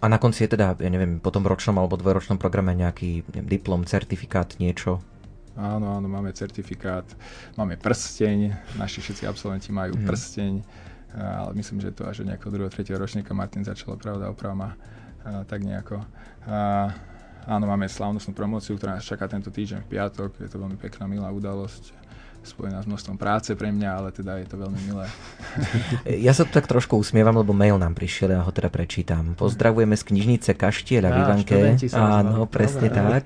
A 0.04 0.12
na 0.12 0.20
konci 0.20 0.44
je 0.44 0.58
teda, 0.58 0.76
ja 0.76 0.90
neviem, 0.92 1.24
po 1.24 1.32
tom 1.32 1.48
ročnom 1.48 1.80
alebo 1.80 1.96
dvojročnom 1.96 2.36
programe 2.36 2.76
nejaký 2.76 3.24
neviem, 3.32 3.48
diplom, 3.48 3.88
certifikát, 3.88 4.60
niečo? 4.60 5.00
Áno, 5.56 5.96
áno, 5.96 6.08
máme 6.12 6.36
certifikát, 6.36 7.08
máme 7.56 7.80
prsteň, 7.80 8.52
naši 8.76 9.00
všetci 9.00 9.24
absolventi 9.30 9.70
majú 9.70 9.96
mm. 9.96 10.04
prsteň, 10.04 10.54
ale 11.16 11.52
myslím, 11.56 11.80
že 11.86 11.96
to 11.96 12.04
až 12.10 12.24
od 12.26 12.34
nejakého 12.34 12.52
druhého, 12.52 12.72
tretieho 12.72 13.00
ročníka 13.00 13.32
Martin 13.32 13.64
začal, 13.64 13.96
pravda, 13.96 14.28
oprava 14.28 14.76
tak 15.48 15.62
nejako. 15.62 16.02
A, 16.50 16.90
áno, 17.46 17.70
máme 17.70 17.86
slávnostnú 17.86 18.34
promociu, 18.34 18.76
ktorá 18.76 18.98
nás 18.98 19.06
čaká 19.06 19.30
tento 19.30 19.54
týždeň 19.54 19.86
v 19.86 19.92
piatok, 19.96 20.36
je 20.42 20.50
to 20.50 20.58
veľmi 20.58 20.82
pekná, 20.82 21.06
milá 21.06 21.30
udalosť 21.30 22.01
spojená 22.42 22.82
s 22.82 22.90
množstvom 22.90 23.18
práce 23.22 23.54
pre 23.54 23.70
mňa, 23.70 23.90
ale 24.02 24.10
teda 24.10 24.42
je 24.42 24.48
to 24.50 24.56
veľmi 24.58 24.82
milé. 24.90 25.06
Ja 26.06 26.34
sa 26.34 26.46
tu 26.46 26.52
tak 26.54 26.66
trošku 26.66 26.98
usmievam, 26.98 27.38
lebo 27.38 27.54
mail 27.54 27.78
nám 27.78 27.94
prišiel, 27.94 28.34
ja 28.34 28.42
ho 28.42 28.52
teda 28.54 28.74
prečítam. 28.74 29.38
Pozdravujeme 29.38 29.94
z 29.94 30.04
knižnice 30.08 30.50
Kaštieľa 30.58 31.10
v 31.12 31.18
Ivanke. 31.22 31.56
Áno, 31.94 32.46
presne 32.56 32.90
Dobre. 32.90 33.22
tak. 33.22 33.24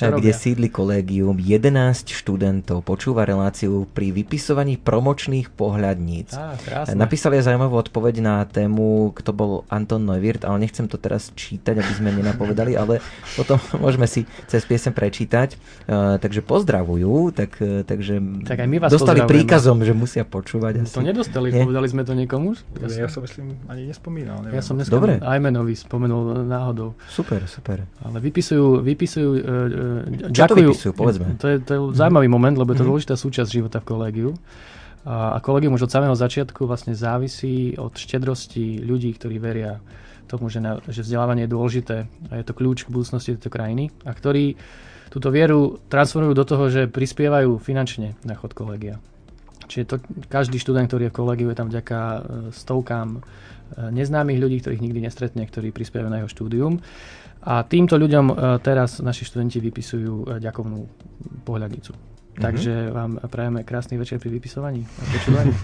Kde 0.00 0.32
sídli 0.32 0.68
kolégium. 0.72 1.36
11 1.36 2.08
študentov 2.08 2.84
počúva 2.86 3.28
reláciu 3.28 3.84
pri 3.92 4.12
vypisovaní 4.14 4.80
promočných 4.80 5.52
pohľadníc. 5.52 6.36
Á, 6.36 6.88
Napísali 6.96 7.40
zaujímavú 7.40 7.76
odpoveď 7.80 8.14
na 8.24 8.36
tému, 8.48 9.12
kto 9.12 9.30
bol 9.36 9.52
Anton 9.68 10.04
Neuwirth, 10.08 10.46
ale 10.48 10.64
nechcem 10.64 10.88
to 10.88 10.96
teraz 10.96 11.32
čítať, 11.36 11.80
aby 11.80 11.92
sme 11.92 12.10
nenapovedali, 12.16 12.72
ale 12.80 13.04
potom 13.36 13.60
môžeme 13.76 14.08
si 14.08 14.24
cez 14.48 14.64
piesem 14.64 14.94
prečítať. 14.94 15.56
Uh, 15.84 16.16
takže 16.16 16.40
pozdravujú, 16.40 17.34
tak, 17.34 17.60
takže 17.60 18.20
tak 18.46 18.53
aj 18.60 18.68
my 18.68 18.78
vás 18.82 18.90
Dostali 18.90 19.20
príkazom, 19.24 19.82
že 19.82 19.92
musia 19.96 20.22
počúvať. 20.22 20.84
Asi. 20.84 20.94
To 20.94 21.02
nedostali, 21.02 21.48
Nie? 21.50 21.64
povedali 21.64 21.86
sme 21.90 22.02
to 22.06 22.12
niekomu? 22.12 22.54
Ja, 22.80 23.06
ja 23.06 23.08
som 23.10 23.24
myslím 23.24 23.58
ani 23.66 23.88
nespomínal. 23.90 24.44
Neviem. 24.44 24.58
Ja 24.58 24.62
som 24.62 24.74
dneska 24.78 24.94
Dobre. 24.94 25.18
aj 25.18 25.38
menový 25.40 25.74
spomenul 25.74 26.46
náhodou. 26.46 26.94
Super, 27.08 27.46
super. 27.50 27.84
Ale 28.04 28.18
vypisujú, 28.20 28.82
vypisujú 28.84 29.30
uh, 29.38 30.30
Čo 30.30 30.44
ďakujú, 30.44 30.48
to 30.48 30.54
vypisujú, 30.74 30.92
povedzme? 30.92 31.26
To 31.40 31.46
je, 31.48 31.56
to 31.62 31.70
je 31.74 31.80
zaujímavý 31.96 32.28
moment, 32.28 32.54
lebo 32.54 32.72
je 32.72 32.78
to 32.78 32.86
mm-hmm. 32.86 32.90
dôležitá 32.90 33.14
súčasť 33.16 33.48
života 33.50 33.78
v 33.82 33.86
kolégiu. 33.88 34.30
A, 35.04 35.36
a 35.36 35.38
kolegium 35.44 35.76
už 35.76 35.86
od 35.86 35.92
samého 35.92 36.16
začiatku 36.16 36.64
vlastne 36.64 36.96
závisí 36.96 37.76
od 37.76 37.92
štedrosti 37.92 38.80
ľudí, 38.80 39.12
ktorí 39.12 39.36
veria 39.36 39.82
tomu, 40.24 40.48
že, 40.48 40.64
na, 40.64 40.80
že 40.88 41.04
vzdelávanie 41.04 41.44
je 41.44 41.52
dôležité 41.52 41.96
a 42.32 42.40
je 42.40 42.44
to 42.48 42.56
kľúč 42.56 42.88
k 42.88 42.92
budúcnosti 42.92 43.36
tejto 43.36 43.52
krajiny 43.52 43.92
a 44.08 44.16
ktorí 44.16 44.56
túto 45.14 45.30
vieru 45.30 45.78
transformujú 45.86 46.34
do 46.34 46.42
toho, 46.42 46.66
že 46.66 46.90
prispievajú 46.90 47.62
finančne 47.62 48.18
na 48.26 48.34
chod 48.34 48.50
kolegia. 48.50 48.98
Čiže 49.70 49.84
to, 49.86 49.96
každý 50.26 50.58
študent, 50.58 50.90
ktorý 50.90 51.06
je 51.06 51.12
v 51.14 51.18
kolegiu, 51.22 51.48
je 51.54 51.58
tam 51.62 51.70
vďaka 51.70 51.98
e, 52.02 52.18
stovkám 52.50 53.08
e, 53.16 53.20
neznámych 53.94 54.42
ľudí, 54.42 54.58
ktorých 54.58 54.82
nikdy 54.82 55.06
nestretne, 55.06 55.46
ktorí 55.46 55.70
prispievajú 55.70 56.10
na 56.10 56.18
jeho 56.20 56.30
štúdium. 56.34 56.82
A 57.46 57.62
týmto 57.62 57.94
ľuďom 57.94 58.26
e, 58.26 58.34
teraz 58.60 58.98
naši 58.98 59.22
študenti 59.22 59.62
vypisujú 59.62 60.42
ďakovnú 60.42 60.80
pohľadnicu. 61.46 62.13
Mm-hmm. 62.34 62.42
Takže 62.50 62.72
vám 62.90 63.12
prajeme 63.30 63.62
krásny 63.62 63.94
večer 63.94 64.18
pri 64.18 64.26
vypisovaní 64.26 64.82
a 64.82 65.02
počúvaní. 65.06 65.54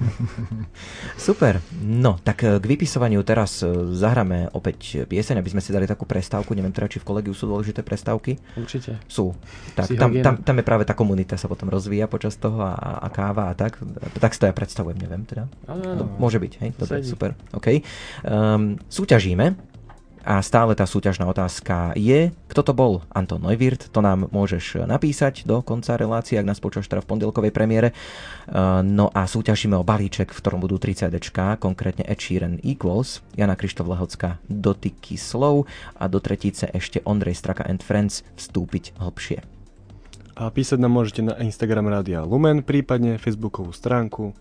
Super. 1.28 1.59
No, 1.83 2.22
tak 2.22 2.46
eh, 2.46 2.62
k 2.62 2.64
vypisovaniu 2.64 3.26
teraz 3.26 3.66
eh, 3.66 3.74
zahráme 3.98 4.54
opäť 4.54 5.02
pieseň, 5.11 5.42
aby 5.42 5.50
sme 5.50 5.59
si 5.59 5.74
dali 5.74 5.90
takú 5.90 6.06
prestávku. 6.06 6.54
Neviem 6.54 6.70
teda, 6.70 6.87
či 6.87 7.02
v 7.02 7.11
kolegiu 7.11 7.35
sú 7.35 7.50
dôležité 7.50 7.83
prestávky. 7.83 8.38
Určite. 8.54 9.02
Sú. 9.11 9.35
Tak, 9.74 9.90
tam, 9.98 10.14
tam, 10.22 10.35
tam, 10.46 10.56
je 10.62 10.64
práve 10.64 10.87
tá 10.87 10.94
komunita 10.94 11.35
sa 11.35 11.50
potom 11.50 11.66
rozvíja 11.66 12.06
počas 12.06 12.38
toho 12.38 12.62
a, 12.62 13.02
a 13.02 13.09
káva 13.11 13.50
a 13.50 13.59
tak. 13.59 13.83
Tak 14.22 14.30
si 14.30 14.38
to 14.38 14.46
ja 14.46 14.54
predstavujem, 14.54 15.02
neviem 15.02 15.26
teda. 15.26 15.50
Ano, 15.66 15.83
ano. 15.83 16.04
Môže 16.22 16.38
byť, 16.38 16.52
hej? 16.62 16.70
Dobre, 16.78 17.02
super. 17.02 17.35
OK. 17.50 17.83
Um, 18.22 18.78
súťažíme 18.87 19.69
a 20.20 20.44
stále 20.44 20.76
tá 20.76 20.85
súťažná 20.85 21.24
otázka 21.24 21.96
je, 21.96 22.28
kto 22.52 22.61
to 22.61 22.72
bol 22.76 23.00
Anton 23.09 23.40
Neuwirth, 23.40 23.88
to 23.88 24.04
nám 24.04 24.28
môžeš 24.28 24.85
napísať 24.85 25.48
do 25.48 25.64
konca 25.64 25.96
relácie, 25.96 26.37
ak 26.37 26.44
nás 26.44 26.61
počúvaš 26.61 26.92
teda 26.92 27.00
v 27.00 27.11
pondelkovej 27.16 27.52
premiére. 27.54 27.96
Uh, 28.50 28.85
no 28.85 29.09
a 29.16 29.24
súťažíme 29.24 29.72
o 29.80 29.87
balíček, 29.87 30.28
v 30.28 30.40
ktorom 30.40 30.61
budú 30.61 30.76
30 30.76 31.09
dečka, 31.09 31.56
konkrétne 31.56 32.04
Ed 32.04 32.20
Sheeran 32.20 32.61
Equals, 32.61 33.24
Jana 33.33 33.56
Krištof 33.56 33.88
Lehocka 33.88 34.37
Dotyky 34.46 35.16
slov 35.16 35.64
a 35.96 36.04
do 36.04 36.20
tretice 36.20 36.68
ešte 36.68 37.00
Ondrej 37.09 37.40
Straka 37.40 37.64
and 37.64 37.80
Friends 37.80 38.20
vstúpiť 38.37 39.00
hlbšie. 39.00 39.40
A 40.40 40.48
písať 40.48 40.80
nám 40.80 40.96
môžete 40.96 41.20
na 41.20 41.37
Instagram 41.37 41.92
Rádia 41.92 42.24
Lumen, 42.24 42.64
prípadne 42.64 43.20
Facebookovú 43.20 43.76
stránku 43.76 44.33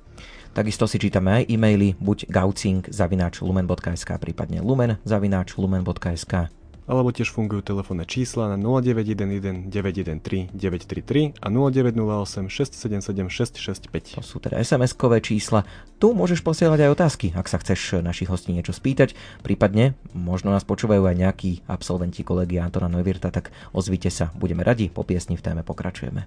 Takisto 0.53 0.89
si 0.89 0.97
čítame 0.97 1.41
aj 1.41 1.43
e-maily 1.49 1.93
buď 2.01 2.27
gaucing 2.29 2.85
zavináč 2.89 3.41
lumen.sk, 3.45 4.09
prípadne 4.17 4.59
lumen 4.65 4.97
zavináč 5.05 5.55
lumen.sk 5.55 6.49
alebo 6.89 7.13
tiež 7.13 7.29
fungujú 7.29 7.62
telefónne 7.62 8.01
čísla 8.09 8.49
na 8.49 8.57
0911 8.57 9.69
913 9.69 10.49
933 10.57 11.38
a 11.38 11.47
0908 11.53 12.49
677 12.49 13.29
665. 13.29 14.17
To 14.17 14.25
sú 14.25 14.41
teda 14.41 14.57
SMS-kové 14.57 15.21
čísla. 15.21 15.69
Tu 16.01 16.09
môžeš 16.09 16.41
posielať 16.41 16.89
aj 16.89 16.93
otázky, 16.97 17.27
ak 17.38 17.45
sa 17.45 17.62
chceš 17.62 18.01
našich 18.01 18.33
hostí 18.33 18.49
niečo 18.49 18.73
spýtať, 18.73 19.13
prípadne 19.45 19.93
možno 20.17 20.49
nás 20.49 20.65
počúvajú 20.65 21.05
aj 21.05 21.15
nejakí 21.15 21.51
absolventi 21.69 22.25
kolegia 22.25 22.65
Antona 22.65 22.89
Neuwirta, 22.89 23.29
tak 23.29 23.53
ozvite 23.69 24.09
sa, 24.09 24.33
budeme 24.33 24.65
radi, 24.65 24.89
po 24.89 25.05
piesni 25.05 25.38
v 25.38 25.45
téme 25.45 25.62
pokračujeme. 25.62 26.25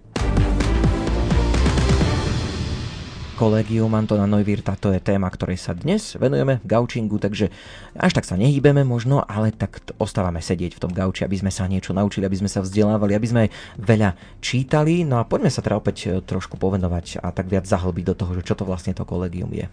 Kolegium 3.42 3.90
Antona 3.98 4.22
Neuwirta, 4.22 4.78
to 4.78 4.94
je 4.94 5.02
téma, 5.02 5.26
ktorej 5.26 5.58
sa 5.58 5.74
dnes 5.74 6.14
venujeme 6.14 6.62
gaučingu, 6.62 7.18
takže 7.18 7.50
až 7.98 8.14
tak 8.14 8.22
sa 8.22 8.38
nehýbeme 8.38 8.86
možno, 8.86 9.18
ale 9.18 9.50
tak 9.50 9.82
ostávame 9.98 10.38
sedieť 10.38 10.78
v 10.78 10.82
tom 10.86 10.94
gauči, 10.94 11.26
aby 11.26 11.42
sme 11.42 11.50
sa 11.50 11.66
niečo 11.66 11.90
naučili, 11.90 12.22
aby 12.22 12.38
sme 12.38 12.46
sa 12.46 12.62
vzdelávali, 12.62 13.18
aby 13.18 13.26
sme 13.26 13.40
aj 13.42 13.50
veľa 13.82 14.14
čítali. 14.38 15.02
No 15.02 15.18
a 15.18 15.26
poďme 15.26 15.50
sa 15.50 15.58
teda 15.58 15.74
opäť 15.74 15.96
e, 16.06 16.22
trošku 16.22 16.54
povenovať 16.54 17.18
a 17.18 17.34
tak 17.34 17.50
viac 17.50 17.66
zahlbiť 17.66 18.04
do 18.06 18.14
toho, 18.14 18.30
že 18.38 18.46
čo 18.46 18.54
to 18.54 18.62
vlastne 18.62 18.94
to 18.94 19.02
kolegium 19.02 19.50
je. 19.50 19.66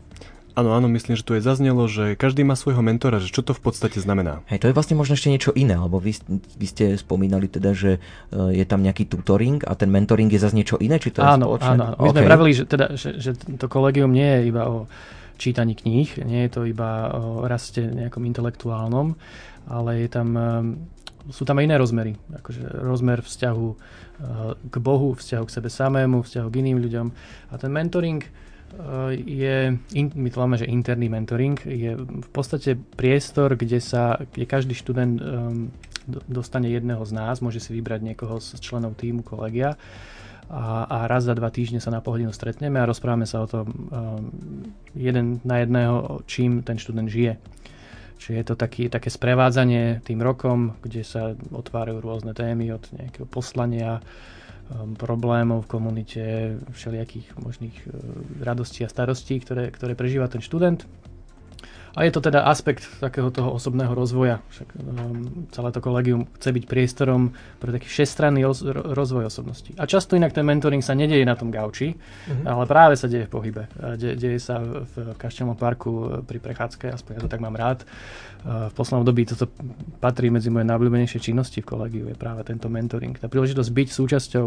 Áno, 0.59 0.75
áno, 0.75 0.91
myslím, 0.91 1.15
že 1.15 1.23
tu 1.23 1.39
je 1.39 1.41
zaznelo, 1.41 1.87
že 1.87 2.19
každý 2.19 2.43
má 2.43 2.59
svojho 2.59 2.83
mentora, 2.83 3.23
že 3.23 3.31
čo 3.31 3.39
to 3.39 3.55
v 3.55 3.63
podstate 3.63 3.95
znamená. 4.03 4.43
Hej, 4.51 4.59
to 4.59 4.67
je 4.67 4.75
vlastne 4.75 4.99
možno 4.99 5.15
ešte 5.15 5.31
niečo 5.31 5.55
iné, 5.55 5.79
lebo 5.79 6.03
vy, 6.03 6.19
vy 6.59 6.67
ste 6.67 6.99
spomínali 6.99 7.47
teda, 7.47 7.71
že 7.71 8.03
uh, 8.03 8.51
je 8.51 8.67
tam 8.67 8.83
nejaký 8.83 9.07
tutoring 9.07 9.63
a 9.63 9.71
ten 9.79 9.87
mentoring 9.87 10.27
je 10.27 10.43
zase 10.43 10.59
niečo 10.59 10.75
iné, 10.83 10.99
či 10.99 11.15
to 11.15 11.23
áno, 11.23 11.55
je 11.55 11.63
spoločné? 11.63 11.71
Áno, 11.79 11.85
my 11.95 12.07
okay. 12.11 12.11
sme 12.11 12.27
pravili, 12.27 12.51
že, 12.51 12.63
teda, 12.67 12.85
že, 12.99 13.09
že 13.15 13.31
to 13.39 13.71
kolegium 13.71 14.11
nie 14.11 14.27
je 14.27 14.41
iba 14.51 14.67
o 14.67 14.91
čítaní 15.39 15.79
kníh, 15.79 16.11
nie 16.27 16.43
je 16.43 16.51
to 16.51 16.61
iba 16.67 17.15
o 17.15 17.47
raste 17.47 17.79
nejakom 17.79 18.27
intelektuálnom, 18.27 19.15
ale 19.71 20.03
je 20.03 20.09
tam, 20.11 20.27
um, 20.35 20.75
sú 21.31 21.47
tam 21.47 21.63
aj 21.63 21.71
iné 21.71 21.75
rozmery. 21.79 22.19
Akože 22.35 22.67
rozmer 22.83 23.23
vzťahu 23.23 23.67
uh, 23.71 23.77
k 24.59 24.75
Bohu, 24.83 25.15
vzťahu 25.15 25.43
k 25.47 25.55
sebe 25.55 25.71
samému, 25.71 26.27
vzťahu 26.27 26.47
k 26.51 26.59
iným 26.59 26.83
ľuďom. 26.83 27.07
A 27.47 27.53
ten 27.55 27.71
mentoring 27.71 28.19
je, 29.15 29.75
my 29.95 30.29
to 30.29 30.38
máme, 30.39 30.55
že 30.58 30.69
interný 30.69 31.10
mentoring, 31.10 31.58
je 31.65 31.97
v 31.99 32.29
podstate 32.32 32.77
priestor, 32.77 33.58
kde 33.58 33.82
sa, 33.82 34.21
kde 34.34 34.45
každý 34.45 34.73
študent 34.77 35.19
um, 35.19 35.73
dostane 36.25 36.69
jedného 36.69 37.01
z 37.05 37.12
nás, 37.13 37.41
môže 37.41 37.60
si 37.60 37.73
vybrať 37.75 38.01
niekoho 38.01 38.41
z 38.41 38.58
členov 38.62 38.97
týmu, 38.97 39.21
kolegia 39.25 39.77
a, 40.49 40.89
a 40.89 40.97
raz 41.05 41.29
za 41.29 41.38
dva 41.38 41.53
týždne 41.53 41.77
sa 41.77 41.93
na 41.93 42.01
pohodinu 42.01 42.34
stretneme 42.34 42.82
a 42.82 42.89
rozprávame 42.89 43.29
sa 43.29 43.45
o 43.45 43.47
tom 43.47 43.67
um, 43.69 43.77
jeden 44.97 45.38
na 45.45 45.62
jedného, 45.62 46.25
čím 46.25 46.65
ten 46.65 46.82
študent 46.82 47.05
žije. 47.05 47.38
Čiže 48.19 48.34
je 48.36 48.45
to 48.45 48.55
taký, 48.58 48.91
také 48.91 49.08
sprevádzanie 49.08 50.03
tým 50.03 50.19
rokom, 50.19 50.75
kde 50.82 51.05
sa 51.05 51.38
otvárajú 51.53 52.03
rôzne 52.03 52.36
témy 52.36 52.75
od 52.75 52.84
nejakého 52.91 53.29
poslania, 53.29 54.01
problémov 55.01 55.65
v 55.65 55.71
komunite, 55.71 56.21
všelijakých 56.69 57.34
možných 57.41 57.77
radostí 58.45 58.86
a 58.86 58.91
starostí, 58.91 59.41
ktoré, 59.41 59.73
ktoré 59.73 59.97
prežíva 59.97 60.29
ten 60.29 60.45
študent. 60.45 60.86
A 61.97 62.06
je 62.06 62.12
to 62.13 62.21
teda 62.21 62.45
aspekt 62.45 62.86
takého 63.02 63.34
toho 63.34 63.54
osobného 63.54 63.93
rozvoja. 63.93 64.41
Však, 64.54 64.67
um, 64.78 65.49
celé 65.49 65.69
to 65.73 65.80
kolegium 65.82 66.30
chce 66.38 66.49
byť 66.54 66.63
priestorom 66.69 67.34
pre 67.58 67.73
taký 67.73 67.89
všestranný 67.89 68.45
roz, 68.45 68.62
rozvoj 68.67 69.30
osobnosti. 69.30 69.73
A 69.80 69.89
často 69.89 70.13
inak 70.13 70.34
ten 70.34 70.45
mentoring 70.45 70.86
sa 70.86 70.93
nedieje 70.93 71.25
na 71.25 71.34
tom 71.34 71.49
gauči, 71.49 71.97
mm-hmm. 71.97 72.45
ale 72.45 72.63
práve 72.69 72.93
sa 72.93 73.10
deje 73.10 73.25
v 73.25 73.32
pohybe. 73.34 73.63
De, 73.97 74.13
deje 74.13 74.38
sa 74.38 74.62
v, 74.62 74.86
v 74.86 74.95
Kaštelnom 75.17 75.58
parku 75.58 76.21
pri 76.25 76.38
prechádzke, 76.38 76.93
aspoň 76.93 77.12
ja 77.17 77.21
to 77.25 77.32
tak 77.32 77.41
mám 77.41 77.58
rád. 77.58 77.84
V 78.45 78.73
poslednom 78.78 79.04
období 79.04 79.28
toto 79.28 79.52
patrí 79.99 80.32
medzi 80.32 80.47
moje 80.47 80.63
najobľúbenejšie 80.69 81.19
činnosti 81.19 81.60
v 81.60 81.69
kolegiu, 81.75 82.06
je 82.08 82.15
práve 82.15 82.45
tento 82.47 82.71
mentoring. 82.71 83.17
Tá 83.19 83.28
príležitosť 83.28 83.67
byť 83.67 83.88
súčasťou 83.91 84.45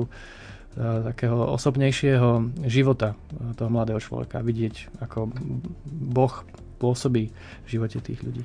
takého 1.12 1.36
osobnejšieho 1.52 2.48
života 2.64 3.12
toho 3.60 3.68
mladého 3.68 4.00
človeka. 4.00 4.40
Vidieť, 4.40 5.04
ako 5.04 5.28
Boh 5.84 6.32
pôsobí 6.82 7.30
v 7.62 7.68
živote 7.70 8.02
tých 8.02 8.18
ľudí. 8.26 8.42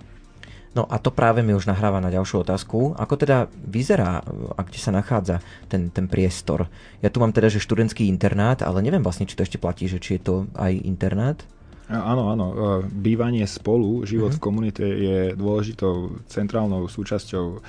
No 0.78 0.86
a 0.86 1.02
to 1.02 1.10
práve 1.10 1.41
mi 1.41 1.58
už 1.58 1.65
nahráva 1.65 1.97
na 1.97 2.13
ďalšiu 2.13 2.45
otázku. 2.45 2.93
Ako 2.93 3.17
teda 3.17 3.50
vyzerá, 3.50 4.21
ak 4.62 4.69
sa 4.78 4.93
nachádza 4.93 5.41
ten, 5.65 5.89
ten 5.89 6.06
priestor? 6.06 6.69
Ja 7.02 7.10
tu 7.10 7.17
mám 7.17 7.34
teda, 7.34 7.50
že 7.50 7.58
študentský 7.58 8.06
internát, 8.06 8.62
ale 8.62 8.86
neviem 8.86 9.02
vlastne, 9.02 9.26
či 9.26 9.34
to 9.34 9.41
ešte 9.41 9.58
platí, 9.58 9.89
že 9.89 9.97
či 9.97 10.21
je 10.21 10.21
to 10.21 10.36
aj 10.54 10.78
internát? 10.86 11.41
Áno, 11.88 12.36
áno. 12.36 12.47
E, 12.52 12.56
bývanie 12.91 13.47
spolu, 13.47 14.04
život 14.04 14.36
uh-huh. 14.36 14.39
v 14.39 14.43
komunite 14.43 14.84
je 14.84 15.19
dôležitou 15.39 16.19
centrálnou 16.28 16.91
súčasťou 16.91 17.45
e, 17.56 17.60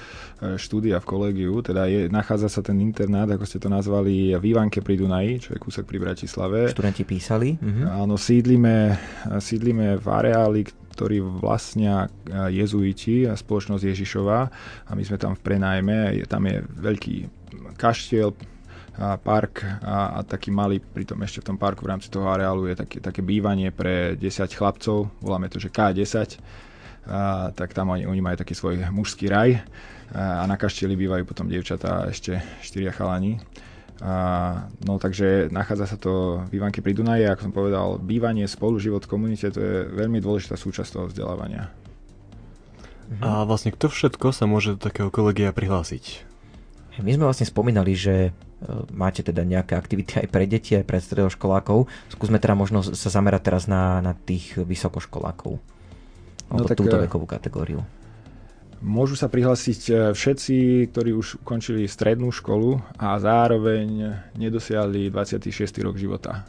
štúdia 0.58 0.98
v 0.98 1.06
kolegiu. 1.06 1.62
Teda 1.62 1.86
je, 1.86 2.10
nachádza 2.10 2.50
sa 2.50 2.60
ten 2.66 2.82
internát, 2.82 3.30
ako 3.30 3.46
ste 3.46 3.62
to 3.62 3.70
nazvali, 3.70 4.34
v 4.34 4.44
Ivanke 4.50 4.82
pri 4.82 4.98
Dunaji, 4.98 5.46
čo 5.46 5.50
je 5.54 5.62
kúsok 5.62 5.86
pri 5.86 6.02
Bratislave. 6.02 6.66
Študenti 6.74 7.06
písali. 7.06 7.54
Uh-huh. 7.62 8.06
Áno, 8.06 8.18
sídlime, 8.18 8.98
sídlime 9.38 10.02
v 10.02 10.06
areáli, 10.10 10.66
ktorý 10.98 11.22
vlastnia 11.22 12.10
e, 12.26 12.58
jezuiti 12.58 13.22
a 13.22 13.38
spoločnosť 13.38 13.86
Ježišova 13.86 14.38
a 14.82 14.90
my 14.98 15.02
sme 15.06 15.14
tam 15.14 15.38
v 15.38 15.42
prenajme. 15.46 16.26
Tam 16.26 16.42
je 16.42 16.58
veľký 16.66 17.16
kaštiel, 17.78 18.34
park 18.98 19.62
a, 19.62 20.18
a 20.18 20.26
taký 20.26 20.50
malý, 20.50 20.82
pritom 20.82 21.22
ešte 21.22 21.38
v 21.46 21.54
tom 21.54 21.58
parku 21.58 21.86
v 21.86 21.94
rámci 21.94 22.10
toho 22.10 22.26
areálu 22.26 22.66
je 22.66 22.74
také, 22.74 22.98
také 22.98 23.20
bývanie 23.22 23.70
pre 23.70 24.18
10 24.18 24.50
chlapcov, 24.50 25.14
voláme 25.22 25.46
to, 25.46 25.62
že 25.62 25.70
K10, 25.70 26.38
a, 27.06 27.54
tak 27.54 27.78
tam 27.78 27.94
oni, 27.94 28.10
oni 28.10 28.18
majú 28.18 28.36
taký 28.42 28.58
svoj 28.58 28.90
mužský 28.90 29.30
raj 29.30 29.62
a, 30.10 30.42
a 30.42 30.44
na 30.50 30.58
kaštieli 30.58 30.98
bývajú 30.98 31.22
potom 31.22 31.46
dievčatá 31.46 32.10
ešte 32.10 32.42
4 32.66 32.90
chalani. 32.90 33.38
A, 34.02 34.66
no 34.82 34.98
takže 34.98 35.50
nachádza 35.50 35.94
sa 35.94 35.98
to 35.98 36.42
v 36.50 36.58
Ivanke 36.58 36.82
pri 36.82 36.94
Dunaji, 36.94 37.26
ako 37.30 37.42
som 37.46 37.54
povedal, 37.54 37.86
bývanie, 38.02 38.46
spolu, 38.50 38.82
život 38.82 39.06
v 39.06 39.10
komunite, 39.14 39.50
to 39.54 39.58
je 39.62 39.76
veľmi 39.94 40.18
dôležitá 40.18 40.58
súčasť 40.58 40.90
toho 40.90 41.06
vzdelávania. 41.10 41.70
A 43.24 43.48
vlastne 43.48 43.72
kto 43.72 43.88
všetko 43.88 44.36
sa 44.36 44.44
môže 44.44 44.76
do 44.76 44.84
takého 44.84 45.08
kolegia 45.08 45.48
prihlásiť? 45.50 46.27
My 46.98 47.10
sme 47.14 47.24
vlastne 47.30 47.46
spomínali, 47.46 47.94
že 47.94 48.34
máte 48.90 49.22
teda 49.22 49.46
nejaké 49.46 49.78
aktivity 49.78 50.18
aj 50.18 50.28
pre 50.28 50.44
deti, 50.50 50.74
aj 50.74 50.84
pre 50.86 50.98
stredoškolákov. 50.98 51.86
Skúsme 52.10 52.42
teda 52.42 52.58
možno 52.58 52.82
sa 52.82 53.08
zamerať 53.10 53.42
teraz 53.46 53.70
na, 53.70 54.02
na 54.02 54.18
tých 54.18 54.58
vysokoškolákov. 54.58 55.62
No 56.48 56.64
tak, 56.64 56.80
túto 56.80 56.96
eh, 56.98 57.06
vekovú 57.06 57.28
kategóriu. 57.28 57.84
Môžu 58.82 59.14
sa 59.14 59.30
prihlásiť 59.30 59.80
eh, 59.90 59.96
všetci, 60.10 60.56
ktorí 60.90 61.14
už 61.14 61.44
ukončili 61.46 61.86
strednú 61.86 62.34
školu 62.34 62.82
a 62.98 63.14
zároveň 63.20 64.18
nedosiahli 64.34 65.12
26. 65.12 65.54
rok 65.86 65.94
života. 65.94 66.42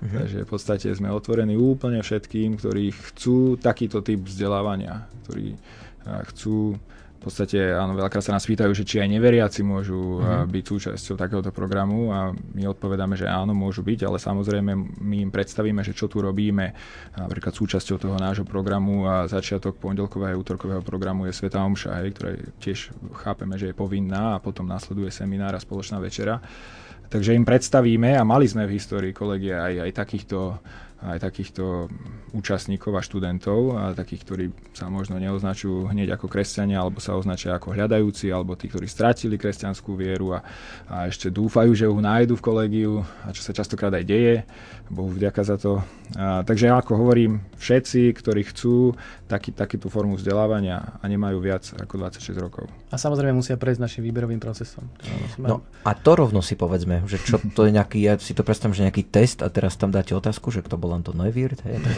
Mhm. 0.00 0.16
Takže 0.16 0.38
v 0.46 0.48
podstate 0.48 0.88
sme 0.96 1.12
otvorení 1.12 1.60
úplne 1.60 2.00
všetkým, 2.00 2.56
ktorí 2.56 2.88
chcú 3.12 3.60
takýto 3.60 4.00
typ 4.00 4.24
vzdelávania, 4.24 5.04
ktorí 5.28 5.60
chcú 6.32 6.80
v 7.20 7.28
podstate, 7.28 7.76
áno, 7.76 7.92
veľakrát 7.92 8.24
sa 8.24 8.32
nás 8.32 8.48
pýtajú, 8.48 8.72
že 8.72 8.88
či 8.88 8.96
aj 8.96 9.12
neveriaci 9.12 9.60
môžu 9.60 10.24
mm-hmm. 10.24 10.48
byť 10.48 10.64
súčasťou 10.64 11.20
takéhoto 11.20 11.52
programu 11.52 12.08
a 12.08 12.32
my 12.32 12.64
odpovedáme, 12.64 13.12
že 13.12 13.28
áno, 13.28 13.52
môžu 13.52 13.84
byť, 13.84 14.08
ale 14.08 14.16
samozrejme 14.16 14.72
my 15.04 15.16
im 15.28 15.28
predstavíme, 15.28 15.84
že 15.84 15.92
čo 15.92 16.08
tu 16.08 16.24
robíme. 16.24 16.72
Napríklad 17.20 17.52
súčasťou 17.52 18.00
toho 18.00 18.16
nášho 18.16 18.48
programu 18.48 19.04
a 19.04 19.28
začiatok 19.28 19.76
pondelkového 19.76 20.32
a 20.32 20.40
útorkového 20.40 20.80
programu 20.80 21.28
je 21.28 21.36
Sveta 21.36 21.60
Omša, 21.60 22.00
hej, 22.00 22.08
ktorá 22.16 22.30
tiež 22.56 22.88
chápeme, 23.20 23.60
že 23.60 23.68
je 23.68 23.76
povinná 23.76 24.40
a 24.40 24.40
potom 24.40 24.64
nasleduje 24.64 25.12
seminár 25.12 25.52
a 25.52 25.60
spoločná 25.60 26.00
večera. 26.00 26.40
Takže 27.10 27.36
im 27.36 27.44
predstavíme 27.44 28.16
a 28.16 28.24
mali 28.24 28.48
sme 28.48 28.64
v 28.64 28.80
histórii 28.80 29.12
kolegia 29.12 29.66
aj, 29.68 29.74
aj 29.82 29.90
takýchto 29.92 30.38
aj 31.00 31.18
takýchto 31.24 31.88
účastníkov 32.36 32.92
a 32.92 33.02
študentov, 33.02 33.60
a 33.74 33.82
takých, 33.96 34.22
ktorí 34.22 34.44
sa 34.76 34.92
možno 34.92 35.16
neoznačujú 35.16 35.88
hneď 35.88 36.14
ako 36.14 36.28
kresťania, 36.28 36.78
alebo 36.78 37.00
sa 37.00 37.16
označia 37.16 37.56
ako 37.56 37.72
hľadajúci, 37.72 38.28
alebo 38.28 38.54
tí, 38.54 38.68
ktorí 38.68 38.84
stratili 38.84 39.40
kresťanskú 39.40 39.96
vieru 39.96 40.36
a, 40.36 40.44
a 40.86 41.08
ešte 41.08 41.32
dúfajú, 41.32 41.72
že 41.72 41.88
ju 41.88 41.96
nájdu 41.96 42.36
v 42.36 42.44
kolegiu, 42.44 42.92
a 43.24 43.32
čo 43.32 43.40
sa 43.40 43.56
častokrát 43.56 43.90
aj 43.96 44.04
deje. 44.04 44.34
Bohu 44.92 45.08
vďaka 45.08 45.42
za 45.42 45.56
to. 45.56 45.80
A, 46.14 46.44
takže 46.44 46.68
ako 46.68 47.00
hovorím, 47.00 47.40
všetci, 47.56 48.12
ktorí 48.20 48.42
chcú 48.52 48.92
taký, 49.30 49.54
takýtú 49.54 49.86
formu 49.86 50.18
vzdelávania 50.18 50.98
a 50.98 51.04
nemajú 51.06 51.38
viac 51.38 51.62
ako 51.78 52.10
26 52.10 52.34
rokov. 52.42 52.66
A 52.90 52.98
samozrejme 52.98 53.38
musia 53.38 53.54
prejsť 53.54 53.78
našim 53.78 54.02
výberovým 54.02 54.42
procesom. 54.42 54.90
No 55.38 55.62
a 55.86 55.94
to 55.94 56.18
rovno 56.18 56.42
si 56.42 56.58
povedzme, 56.58 57.06
že 57.06 57.22
čo 57.22 57.38
to 57.38 57.70
je 57.70 57.70
nejaký, 57.70 58.02
ja 58.02 58.18
si 58.18 58.34
to 58.34 58.42
predstavím, 58.42 58.74
že 58.74 58.82
nejaký 58.90 59.06
test 59.06 59.46
a 59.46 59.48
teraz 59.48 59.78
tam 59.78 59.94
dáte 59.94 60.10
otázku, 60.10 60.50
že 60.50 60.66
kto 60.66 60.74
bol 60.74 60.90
to 61.06 61.14
Neuwirth. 61.14 61.62
Hej, 61.62 61.78
to, 61.78 61.88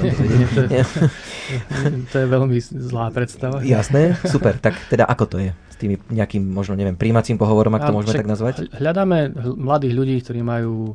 to 2.12 2.16
je 2.20 2.26
veľmi 2.28 2.60
zlá 2.60 3.08
predstava. 3.08 3.64
Jasné, 3.64 4.20
super. 4.28 4.60
Tak 4.60 4.92
teda 4.92 5.08
ako 5.08 5.24
to 5.24 5.36
je? 5.40 5.50
S 5.72 5.76
tými 5.80 5.96
nejakým, 6.12 6.44
možno 6.44 6.76
neviem, 6.76 7.00
príjmacím 7.00 7.40
pohovorom, 7.40 7.72
ak 7.80 7.88
to 7.88 7.96
môžeme 7.96 8.20
tak 8.20 8.28
nazvať? 8.28 8.68
Hľadáme 8.76 9.32
mladých 9.56 9.94
ľudí, 9.96 10.16
ktorí 10.20 10.44
majú 10.44 10.92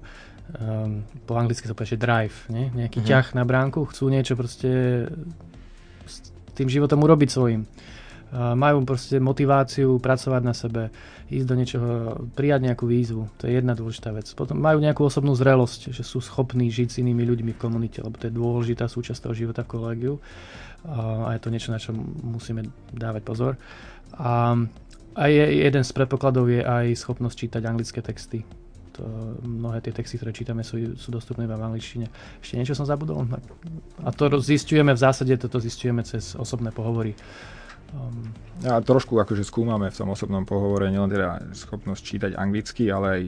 um, 0.55 1.03
po 1.25 1.33
anglicky 1.35 1.67
to 1.67 1.75
povie, 1.75 1.97
drive, 1.99 2.47
nie? 2.47 2.71
nejaký 2.71 3.03
uh-huh. 3.03 3.09
ťah 3.09 3.25
na 3.35 3.43
bránku, 3.43 3.83
chcú 3.91 4.07
niečo 4.07 4.37
proste 4.39 5.05
s 6.07 6.33
tým 6.55 6.71
životom 6.71 7.03
urobiť 7.03 7.29
svojim. 7.29 7.67
Majú 8.33 8.83
proste 8.83 9.23
motiváciu 9.23 10.03
pracovať 10.03 10.41
na 10.43 10.51
sebe, 10.51 10.91
ísť 11.31 11.47
do 11.47 11.55
niečoho, 11.55 11.87
prijať 12.35 12.59
nejakú 12.67 12.83
výzvu. 12.83 13.23
To 13.39 13.47
je 13.47 13.55
jedna 13.55 13.71
dôležitá 13.71 14.11
vec. 14.11 14.27
Potom 14.35 14.59
majú 14.59 14.83
nejakú 14.83 15.07
osobnú 15.07 15.31
zrelosť, 15.31 15.95
že 15.95 16.03
sú 16.03 16.19
schopní 16.19 16.67
žiť 16.67 16.87
s 16.91 16.99
inými 16.99 17.23
ľuďmi 17.23 17.51
v 17.55 17.61
komunite, 17.61 18.03
lebo 18.03 18.19
to 18.19 18.27
je 18.27 18.35
dôležitá 18.35 18.91
súčasť 18.91 19.27
toho 19.27 19.35
života 19.35 19.63
v 19.63 19.71
kolégiu. 19.71 20.13
A 20.87 21.35
je 21.35 21.39
to 21.39 21.51
niečo, 21.51 21.71
na 21.71 21.79
čo 21.79 21.95
musíme 22.23 22.67
dávať 22.91 23.21
pozor. 23.23 23.53
A, 24.19 24.59
a 25.15 25.23
je, 25.31 25.63
jeden 25.63 25.83
z 25.87 25.91
predpokladov 25.95 26.51
je 26.51 26.63
aj 26.63 26.99
schopnosť 26.99 27.35
čítať 27.47 27.61
anglické 27.63 28.03
texty 28.03 28.43
to, 28.97 29.05
mnohé 29.45 29.79
tie 29.85 29.93
texty, 29.93 30.17
ktoré 30.17 30.33
čítame, 30.33 30.65
sú, 30.65 30.97
sú 30.97 31.13
dostupné 31.13 31.45
v 31.45 31.53
angličtine. 31.53 32.09
Ešte 32.41 32.57
niečo 32.57 32.73
som 32.73 32.89
zabudol? 32.89 33.29
A 34.01 34.09
to 34.09 34.41
zistujeme, 34.41 34.91
v 34.91 35.01
zásade 35.01 35.37
toto 35.37 35.61
zistujeme 35.61 36.01
cez 36.01 36.33
osobné 36.33 36.73
pohovory. 36.73 37.13
Um, 37.95 38.35
a 38.67 38.83
trošku 38.83 39.15
akože 39.15 39.47
skúmame 39.47 39.87
v 39.87 39.95
tom 39.95 40.11
osobnom 40.11 40.43
pohovore 40.43 40.91
nielen 40.91 41.07
teda 41.07 41.39
schopnosť 41.55 42.01
čítať 42.03 42.31
anglicky, 42.35 42.91
ale 42.91 43.07
aj 43.07 43.23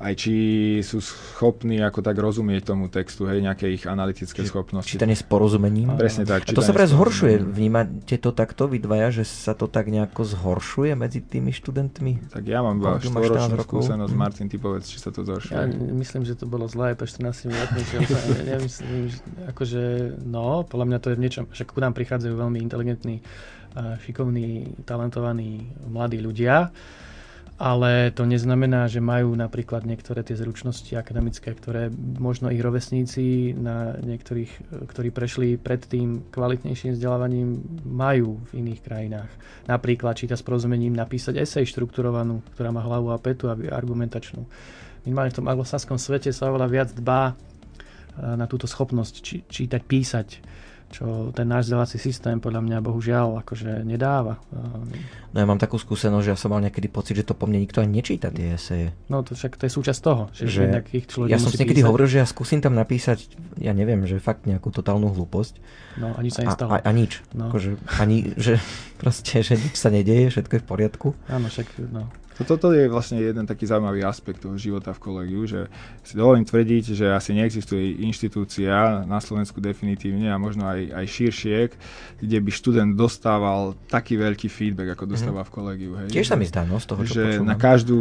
aj 0.00 0.14
či 0.16 0.34
sú 0.80 1.04
schopní 1.04 1.76
ako 1.84 2.00
tak 2.00 2.16
rozumieť 2.16 2.72
tomu 2.72 2.88
textu, 2.88 3.28
hej, 3.28 3.44
nejaké 3.44 3.68
ich 3.68 3.84
analytické 3.84 4.40
Čiže 4.40 4.48
schopnosti. 4.48 4.88
Čítanie 4.88 5.12
s 5.12 5.20
porozumením. 5.20 5.92
Presne 6.00 6.24
tak. 6.24 6.48
A 6.48 6.56
to 6.56 6.64
sa 6.64 6.72
pre 6.72 6.88
zhoršuje. 6.88 7.44
Vnímate 7.44 8.16
to 8.16 8.32
takto 8.32 8.64
vy 8.64 8.80
dvaja, 8.80 9.20
že 9.20 9.28
sa 9.28 9.52
to 9.52 9.68
tak 9.68 9.92
nejako 9.92 10.24
zhoršuje 10.24 10.96
medzi 10.96 11.20
tými 11.20 11.52
študentmi? 11.52 12.32
Tak 12.32 12.48
ja 12.48 12.64
mám 12.64 12.80
iba 12.80 12.96
štvoročnú 12.96 13.60
skúsenosť. 13.60 14.12
Mhm. 14.16 14.18
Martin, 14.18 14.48
ty 14.48 14.56
povedz, 14.56 14.88
či 14.88 14.96
sa 14.96 15.12
to 15.12 15.20
zhoršuje. 15.20 15.52
Ja 15.52 15.68
myslím, 15.92 16.24
že 16.24 16.32
to 16.32 16.48
bolo 16.48 16.64
zlé 16.64 16.96
po 16.96 17.04
14 17.04 17.52
rokmi. 17.52 17.82
ja, 18.48 18.56
myslím, 18.56 19.12
že 19.12 19.20
akože, 19.52 19.82
no, 20.24 20.64
podľa 20.64 20.86
mňa 20.88 20.98
to 21.04 21.12
je 21.12 21.16
v 21.20 21.22
niečom, 21.28 21.44
však 21.52 21.76
ku 21.76 21.80
nám 21.84 21.92
prichádzajú 21.92 22.32
veľmi 22.40 22.56
inteligentní, 22.56 23.20
šikovní, 23.76 24.80
talentovaní 24.88 25.76
mladí 25.86 26.18
ľudia 26.24 26.72
ale 27.60 28.08
to 28.16 28.24
neznamená, 28.24 28.88
že 28.88 29.04
majú 29.04 29.36
napríklad 29.36 29.84
niektoré 29.84 30.24
tie 30.24 30.32
zručnosti 30.32 30.96
akademické, 30.96 31.52
ktoré 31.52 31.92
možno 32.16 32.48
ich 32.48 32.64
rovesníci 32.64 33.52
na 33.52 34.00
niektorých, 34.00 34.80
ktorí 34.88 35.12
prešli 35.12 35.60
predtým 35.60 36.32
kvalitnejším 36.32 36.96
vzdelávaním, 36.96 37.60
majú 37.84 38.40
v 38.48 38.64
iných 38.64 38.80
krajinách. 38.80 39.30
Napríklad 39.68 40.16
číta 40.16 40.40
s 40.40 40.46
porozumením 40.46 40.96
napísať 40.96 41.36
esej 41.36 41.68
štrukturovanú, 41.68 42.40
ktorá 42.56 42.72
má 42.72 42.80
hlavu 42.80 43.12
a 43.12 43.20
petu 43.20 43.52
a 43.52 43.54
argumentačnú. 43.54 44.40
Minimálne 45.04 45.28
v 45.28 45.44
tom 45.44 45.50
anglosaskom 45.52 46.00
svete 46.00 46.32
sa 46.32 46.48
oveľa 46.48 46.68
viac 46.72 46.88
dbá 46.96 47.22
e, 47.28 47.34
na 48.40 48.48
túto 48.48 48.64
schopnosť 48.64 49.14
či, 49.20 49.44
čítať, 49.44 49.80
písať 49.84 50.28
čo 50.90 51.30
ten 51.30 51.46
náš 51.46 51.70
vzdelávací 51.70 51.96
systém 52.02 52.42
podľa 52.42 52.66
mňa 52.66 52.78
bohužiaľ 52.82 53.46
akože 53.46 53.86
nedáva. 53.86 54.42
No 55.30 55.36
ja 55.38 55.46
mám 55.46 55.62
takú 55.62 55.78
skúsenosť, 55.78 56.24
že 56.26 56.30
ja 56.34 56.38
som 56.38 56.50
mal 56.50 56.58
niekedy 56.58 56.90
pocit, 56.90 57.14
že 57.14 57.22
to 57.22 57.38
po 57.38 57.46
mne 57.46 57.62
nikto 57.62 57.78
ani 57.78 58.02
nečíta 58.02 58.34
tie 58.34 58.58
eseje. 58.58 58.90
No 59.06 59.22
to 59.22 59.38
však 59.38 59.54
to 59.54 59.70
je 59.70 59.72
súčasť 59.72 60.00
toho, 60.02 60.22
že, 60.34 60.50
že 60.50 60.62
ich 60.90 61.06
človek 61.06 61.30
Ja 61.30 61.38
som 61.38 61.54
si 61.54 61.62
niekedy 61.62 61.80
písať. 61.80 61.88
hovoril, 61.88 62.06
že 62.10 62.18
ja 62.18 62.26
skúsim 62.26 62.58
tam 62.58 62.74
napísať, 62.74 63.30
ja 63.62 63.70
neviem, 63.70 64.02
že 64.10 64.18
fakt 64.18 64.50
nejakú 64.50 64.74
totálnu 64.74 65.14
hlúposť. 65.14 65.62
No 66.02 66.10
a 66.14 66.18
nič 66.18 66.34
sa 66.34 66.42
nestalo. 66.42 66.74
A, 66.74 66.82
a, 66.82 66.86
a 66.86 66.90
nič. 66.90 67.22
No. 67.32 67.54
Akože, 67.54 67.78
ani, 68.02 68.34
že 68.34 68.58
proste, 69.02 69.46
že 69.46 69.54
nič 69.54 69.78
sa 69.78 69.94
nedeje, 69.94 70.34
všetko 70.34 70.52
je 70.58 70.62
v 70.62 70.66
poriadku. 70.66 71.08
Áno, 71.30 71.46
však 71.46 71.78
no. 71.94 72.10
Toto 72.44 72.72
je 72.72 72.88
vlastne 72.88 73.20
jeden 73.20 73.44
taký 73.44 73.68
zaujímavý 73.68 74.04
aspekt 74.04 74.40
toho 74.40 74.56
života 74.56 74.96
v 74.96 75.00
kolegiu, 75.00 75.42
že 75.44 75.68
si 76.00 76.16
dovolím 76.16 76.44
tvrdiť, 76.44 76.84
že 76.96 77.06
asi 77.12 77.36
neexistuje 77.36 78.00
inštitúcia 78.04 79.04
na 79.04 79.20
Slovensku 79.20 79.60
definitívne 79.60 80.32
a 80.32 80.40
možno 80.40 80.64
aj, 80.64 80.92
aj 80.94 81.06
širšie, 81.06 81.58
kde 82.20 82.38
by 82.40 82.50
študent 82.50 82.92
dostával 82.96 83.76
taký 83.88 84.16
veľký 84.16 84.48
feedback, 84.48 84.96
ako 84.96 85.04
mhm. 85.06 85.10
dostáva 85.12 85.42
v 85.44 85.50
kolegiu. 85.52 85.92
Hej. 86.00 86.08
Tiež 86.16 86.26
sa 86.32 86.36
mi 86.36 86.48
zdá, 86.48 86.64
no, 86.64 86.80
z 86.80 86.86
toho, 86.88 87.02
že 87.04 87.22
počúvam. 87.40 87.46
na, 87.46 87.56
každú, 87.56 87.98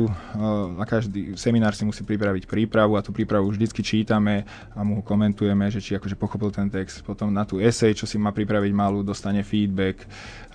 na 0.75 0.85
každý 0.87 1.35
seminár 1.35 1.75
si 1.75 1.83
musí 1.83 2.01
pripraviť 2.07 2.47
prípravu 2.47 2.95
a 2.95 3.03
tú 3.03 3.11
prípravu 3.11 3.51
vždycky 3.51 3.83
čítame 3.83 4.47
a 4.75 4.81
mu 4.81 5.03
komentujeme, 5.03 5.67
že 5.67 5.83
či 5.83 5.99
akože 5.99 6.15
pochopil 6.15 6.49
ten 6.49 6.71
text. 6.71 7.03
Potom 7.03 7.29
na 7.29 7.43
tú 7.43 7.59
esej, 7.59 7.95
čo 7.95 8.05
si 8.07 8.15
má 8.15 8.31
pripraviť 8.31 8.71
malú, 8.71 9.03
dostane 9.03 9.43
feedback. 9.43 10.07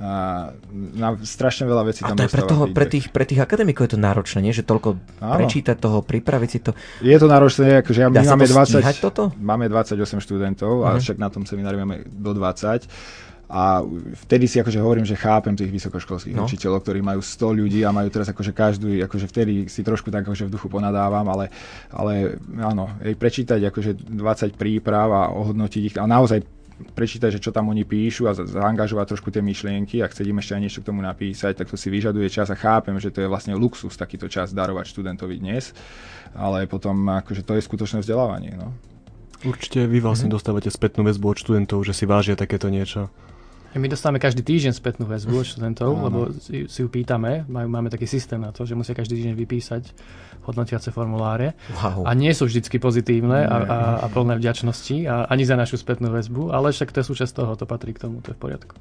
A 0.03 0.51
na 0.75 1.15
strašne 1.23 1.71
veľa 1.71 1.87
vecí 1.87 2.03
tam 2.03 2.19
a 2.19 2.19
to 2.19 2.27
je 2.27 2.33
pre, 2.35 2.43
toho, 2.43 2.65
pre 2.75 2.87
tých, 2.91 3.15
pre 3.15 3.23
tých 3.23 3.39
akademikov 3.39 3.87
je 3.87 3.95
to 3.95 4.01
náročné, 4.03 4.43
nie? 4.43 4.51
Že 4.51 4.67
toľko 4.67 4.89
Áno. 5.23 5.39
prečítať 5.39 5.77
toho, 5.79 6.03
pripraviť 6.03 6.51
si 6.51 6.59
to. 6.59 6.75
Je 6.99 7.15
to 7.15 7.31
náročné, 7.31 7.79
akože 7.87 8.01
ja, 8.03 8.11
my 8.11 8.19
máme, 8.19 8.47
20, 8.51 8.83
toto? 8.99 9.31
máme 9.39 9.71
28 9.71 10.19
študentov 10.19 10.83
uh-huh. 10.83 10.91
a 10.91 10.99
mhm. 10.99 11.01
však 11.03 11.17
na 11.23 11.31
tom 11.31 11.47
seminári 11.47 11.79
máme 11.79 12.03
do 12.11 12.35
20. 12.35 12.91
A 13.45 13.85
vtedy 14.27 14.49
si 14.49 14.57
akože 14.59 14.81
hovorím, 14.81 15.05
že 15.05 15.21
chápem 15.21 15.53
tých 15.55 15.69
vysokoškolských 15.71 16.35
no. 16.35 16.49
učiteľov, 16.49 16.81
ktorí 16.81 17.05
majú 17.05 17.21
100 17.21 17.61
ľudí 17.61 17.81
a 17.85 17.95
majú 17.95 18.09
teraz 18.09 18.33
akože 18.33 18.57
každú, 18.57 18.89
akože 19.05 19.31
vtedy 19.31 19.69
si 19.69 19.85
trošku 19.85 20.09
tak 20.09 20.25
akože 20.25 20.49
v 20.49 20.55
duchu 20.59 20.67
ponadávam, 20.73 21.23
ale, 21.29 21.53
ale 21.93 22.41
áno, 22.57 22.89
prečítať 22.99 23.61
akože 23.69 24.11
20 24.11 24.59
príprav 24.59 25.09
a 25.13 25.23
ohodnotiť 25.31 25.83
ich 25.87 25.95
a 26.01 26.09
naozaj 26.09 26.41
prečítať, 26.95 27.39
že 27.39 27.43
čo 27.43 27.51
tam 27.55 27.71
oni 27.71 27.87
píšu 27.87 28.27
a 28.27 28.35
zaangažovať 28.35 29.15
trošku 29.15 29.31
tie 29.31 29.39
myšlienky 29.41 30.03
a 30.03 30.11
chcieť 30.11 30.27
im 30.27 30.39
ešte 30.43 30.53
aj 30.59 30.63
niečo 30.63 30.81
k 30.83 30.89
tomu 30.91 31.01
napísať, 31.01 31.63
tak 31.63 31.71
to 31.71 31.79
si 31.79 31.89
vyžaduje 31.91 32.27
čas 32.27 32.51
a 32.51 32.59
chápem, 32.59 32.99
že 32.99 33.15
to 33.15 33.23
je 33.23 33.31
vlastne 33.31 33.55
luxus 33.55 33.95
takýto 33.95 34.27
čas 34.27 34.51
darovať 34.51 34.91
študentovi 34.91 35.39
dnes, 35.39 35.71
ale 36.35 36.67
potom 36.67 36.99
akože 37.23 37.47
to 37.47 37.55
je 37.55 37.63
skutočné 37.63 38.03
vzdelávanie. 38.03 38.59
No. 38.59 38.75
Určite 39.45 39.85
vy 39.85 40.01
vlastne 40.01 40.27
mm-hmm. 40.27 40.37
dostávate 40.41 40.71
spätnú 40.73 41.05
väzbu 41.05 41.27
od 41.31 41.39
študentov, 41.39 41.79
že 41.85 41.93
si 41.93 42.09
vážia 42.09 42.35
takéto 42.35 42.73
niečo. 42.73 43.13
My 43.75 43.91
dostávame 43.91 44.23
každý 44.23 44.47
týždeň 44.47 44.71
spätnú 44.71 45.05
väzbu 45.11 45.35
od 45.35 45.47
študentov, 45.51 45.91
lebo 45.99 46.19
si, 46.39 46.71
si 46.71 46.79
ju 46.79 46.87
pýtame. 46.87 47.43
Máme 47.51 47.91
taký 47.91 48.07
systém 48.07 48.39
na 48.39 48.55
to, 48.55 48.63
že 48.63 48.79
musia 48.79 48.95
každý 48.95 49.19
týždeň 49.19 49.35
vypísať 49.35 49.83
hodnotiace 50.47 50.95
formuláre 50.95 51.59
wow. 51.83 52.07
a 52.07 52.15
nie 52.15 52.31
sú 52.31 52.47
vždycky 52.47 52.79
pozitívne 52.79 53.43
a, 53.43 53.57
a, 53.65 53.79
a 54.05 54.07
plné 54.13 54.39
vďačnosti 54.39 55.09
a 55.11 55.27
ani 55.27 55.43
za 55.43 55.59
našu 55.59 55.81
spätnú 55.81 56.13
väzbu, 56.13 56.55
ale 56.55 56.71
však 56.71 56.93
to 56.95 57.01
je 57.03 57.09
súčasť 57.11 57.33
toho, 57.35 57.53
to 57.59 57.67
patrí 57.67 57.97
k 57.97 58.07
tomu, 58.07 58.23
to 58.23 58.31
je 58.31 58.37
v 58.37 58.41
poriadku. 58.45 58.77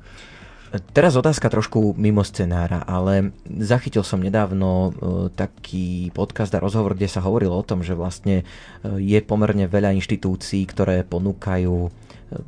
Teraz 0.74 1.14
otázka 1.14 1.54
trošku 1.54 1.94
mimo 2.02 2.26
scenára, 2.26 2.82
ale 2.82 3.30
zachytil 3.46 4.02
som 4.02 4.18
nedávno 4.18 4.70
uh, 4.70 4.92
taký 5.30 6.10
podcast 6.18 6.50
a 6.58 6.64
rozhovor, 6.64 6.98
kde 6.98 7.06
sa 7.06 7.22
hovorilo 7.22 7.54
o 7.54 7.62
tom, 7.62 7.86
že 7.86 7.94
vlastne 7.94 8.42
uh, 8.42 8.98
je 8.98 9.22
pomerne 9.22 9.70
veľa 9.70 9.94
inštitúcií, 9.94 10.66
ktoré 10.66 11.06
ponúkajú 11.06 11.94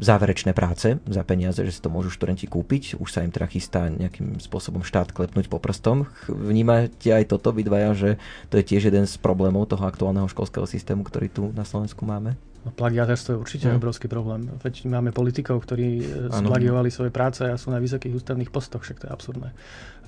záverečné 0.02 0.58
práce 0.58 0.98
za 0.98 1.22
peniaze, 1.22 1.62
že 1.62 1.70
si 1.70 1.82
to 1.82 1.94
môžu 1.94 2.10
študenti 2.10 2.50
kúpiť. 2.50 2.98
Už 2.98 3.10
sa 3.14 3.22
im 3.22 3.30
teda 3.30 3.46
chystá 3.46 3.86
nejakým 3.94 4.42
spôsobom 4.42 4.82
štát 4.82 5.14
klepnúť 5.14 5.46
po 5.46 5.62
prstom. 5.62 6.10
Vnímate 6.26 7.14
aj 7.14 7.30
toto 7.30 7.54
vydvaja, 7.54 7.94
že 7.94 8.10
to 8.50 8.58
je 8.58 8.66
tiež 8.66 8.90
jeden 8.90 9.06
z 9.06 9.16
problémov 9.22 9.70
toho 9.70 9.86
aktuálneho 9.86 10.26
školského 10.26 10.66
systému, 10.66 11.06
ktorý 11.06 11.28
tu 11.30 11.44
na 11.54 11.62
Slovensku 11.62 12.02
máme? 12.02 12.34
Plagiaterstvo 12.66 13.38
je 13.38 13.42
určite 13.42 13.68
mm. 13.70 13.78
obrovský 13.78 14.10
problém. 14.10 14.50
Veď 14.66 14.90
máme 14.90 15.14
politikov, 15.14 15.62
ktorí 15.62 16.02
e, 16.02 16.06
splagiovali 16.34 16.90
svoje 16.90 17.14
práce 17.14 17.46
a 17.46 17.62
sú 17.62 17.70
na 17.70 17.78
vysokých 17.78 18.18
ústavných 18.18 18.50
postoch, 18.50 18.82
však 18.82 19.02
to 19.02 19.06
je 19.06 19.12
absurdné. 19.14 19.50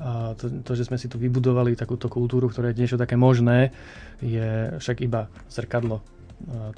A 0.01 0.33
to, 0.33 0.49
to, 0.65 0.71
že 0.73 0.89
sme 0.89 0.97
si 0.97 1.05
tu 1.05 1.21
vybudovali 1.21 1.77
takúto 1.77 2.09
kultúru, 2.09 2.49
ktoré 2.49 2.73
je 2.73 2.81
niečo 2.81 2.97
také 2.97 3.13
možné, 3.13 3.69
je 4.25 4.73
však 4.81 5.05
iba 5.05 5.29
zrkadlo 5.53 6.01
e, 6.01 6.03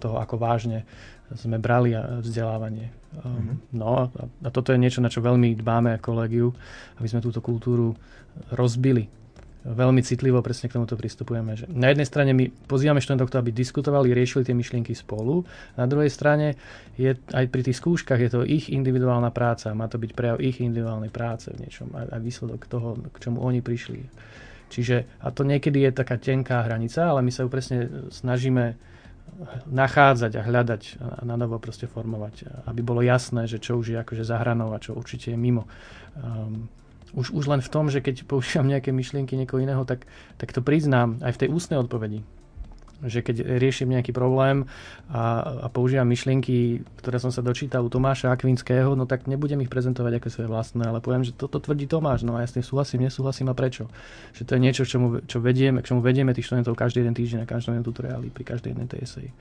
toho, 0.04 0.20
ako 0.20 0.36
vážne 0.36 0.84
sme 1.30 1.62
brali 1.62 1.94
vzdelávanie. 1.94 2.90
Mm-hmm. 3.14 3.56
No 3.78 4.10
a 4.10 4.50
toto 4.50 4.74
je 4.74 4.82
niečo, 4.82 4.98
na 4.98 5.14
čo 5.14 5.22
veľmi 5.22 5.54
dbáme 5.62 5.94
ako 5.98 6.06
kolegiu, 6.10 6.48
aby 6.98 7.06
sme 7.06 7.22
túto 7.22 7.38
kultúru 7.38 7.94
rozbili. 8.50 9.19
Veľmi 9.60 10.00
citlivo 10.00 10.40
presne 10.40 10.72
k 10.72 10.80
tomuto 10.80 10.96
pristupujeme. 10.96 11.52
Že 11.52 11.66
na 11.76 11.92
jednej 11.92 12.08
strane 12.08 12.32
my 12.32 12.48
pozývame 12.48 13.04
študentov, 13.04 13.28
aby 13.36 13.52
diskutovali, 13.52 14.16
riešili 14.16 14.48
tie 14.48 14.56
myšlienky 14.56 14.96
spolu. 14.96 15.44
Na 15.76 15.84
druhej 15.84 16.08
strane 16.08 16.56
je 16.96 17.12
aj 17.36 17.46
pri 17.52 17.62
tých 17.68 17.76
skúškach 17.84 18.24
je 18.24 18.32
to 18.32 18.48
ich 18.48 18.72
individuálna 18.72 19.36
práca. 19.36 19.76
Má 19.76 19.92
to 19.92 20.00
byť 20.00 20.12
prejav 20.16 20.40
ich 20.40 20.64
individuálnej 20.64 21.12
práce 21.12 21.52
v 21.52 21.68
niečom. 21.68 21.92
A, 21.92 22.08
a 22.08 22.18
výsledok 22.24 22.72
toho, 22.72 22.96
k 23.12 23.18
čomu 23.20 23.44
oni 23.44 23.60
prišli. 23.60 24.00
Čiže, 24.72 25.20
a 25.20 25.28
to 25.36 25.44
niekedy 25.44 25.84
je 25.84 25.92
taká 25.92 26.16
tenká 26.16 26.64
hranica, 26.64 27.12
ale 27.12 27.20
my 27.20 27.32
sa 27.34 27.44
ju 27.44 27.50
presne 27.52 28.08
snažíme 28.16 28.80
nachádzať 29.70 30.32
a 30.40 30.46
hľadať 30.46 30.82
a 31.00 31.22
na 31.24 31.36
novo 31.40 31.60
proste 31.60 31.88
formovať, 31.88 32.68
aby 32.68 32.82
bolo 32.84 33.00
jasné, 33.00 33.48
že 33.48 33.62
čo 33.62 33.80
už 33.80 33.96
je 33.96 33.98
akože 34.00 34.24
za 34.24 34.40
hranou 34.40 34.72
a 34.76 34.82
čo 34.82 34.96
určite 34.96 35.32
je 35.32 35.38
mimo. 35.40 35.64
Um, 36.20 36.68
už, 37.14 37.34
už 37.34 37.46
len 37.50 37.62
v 37.62 37.70
tom, 37.72 37.90
že 37.90 38.04
keď 38.04 38.26
používam 38.30 38.70
nejaké 38.70 38.94
myšlienky 38.94 39.38
niekoho 39.38 39.62
iného, 39.62 39.84
tak, 39.86 40.06
tak 40.38 40.54
to 40.54 40.62
priznám 40.62 41.22
aj 41.26 41.36
v 41.36 41.40
tej 41.46 41.50
ústnej 41.50 41.80
odpovedi 41.82 42.22
že 43.00 43.24
keď 43.24 43.60
riešim 43.64 43.88
nejaký 43.88 44.12
problém 44.12 44.68
a, 45.08 45.40
a 45.64 45.68
používam 45.72 46.08
myšlienky, 46.08 46.84
ktoré 47.00 47.16
som 47.16 47.32
sa 47.32 47.40
dočítal 47.40 47.88
u 47.88 47.92
Tomáša 47.92 48.36
Akvinského, 48.36 48.92
no 49.00 49.08
tak 49.08 49.32
nebudem 49.32 49.64
ich 49.64 49.72
prezentovať 49.72 50.20
ako 50.20 50.28
svoje 50.28 50.50
vlastné, 50.52 50.84
ale 50.84 51.00
poviem, 51.00 51.24
že 51.24 51.32
toto 51.32 51.64
tvrdí 51.64 51.88
Tomáš, 51.88 52.28
no 52.28 52.36
a 52.36 52.44
ja 52.44 52.48
s 52.50 52.60
tým 52.60 52.66
súhlasím, 52.66 53.08
nesúhlasím 53.08 53.48
a 53.48 53.56
prečo. 53.56 53.88
Že 54.36 54.44
to 54.44 54.52
je 54.52 54.60
niečo, 54.60 54.84
čomu, 54.84 55.24
čo 55.24 55.40
vedieme, 55.40 55.80
k 55.80 55.96
čomu 55.96 56.04
vedieme 56.04 56.36
tých 56.36 56.52
študentov 56.52 56.76
každý 56.76 57.08
jeden 57.08 57.16
týždeň 57.16 57.48
na 57.48 57.48
každom 57.48 57.80
jednom 57.80 57.88
tutoriáli, 57.88 58.28
pri 58.36 58.44
každej 58.44 58.76
jednej 58.76 58.88
tej 58.92 59.00
eseji. 59.08 59.32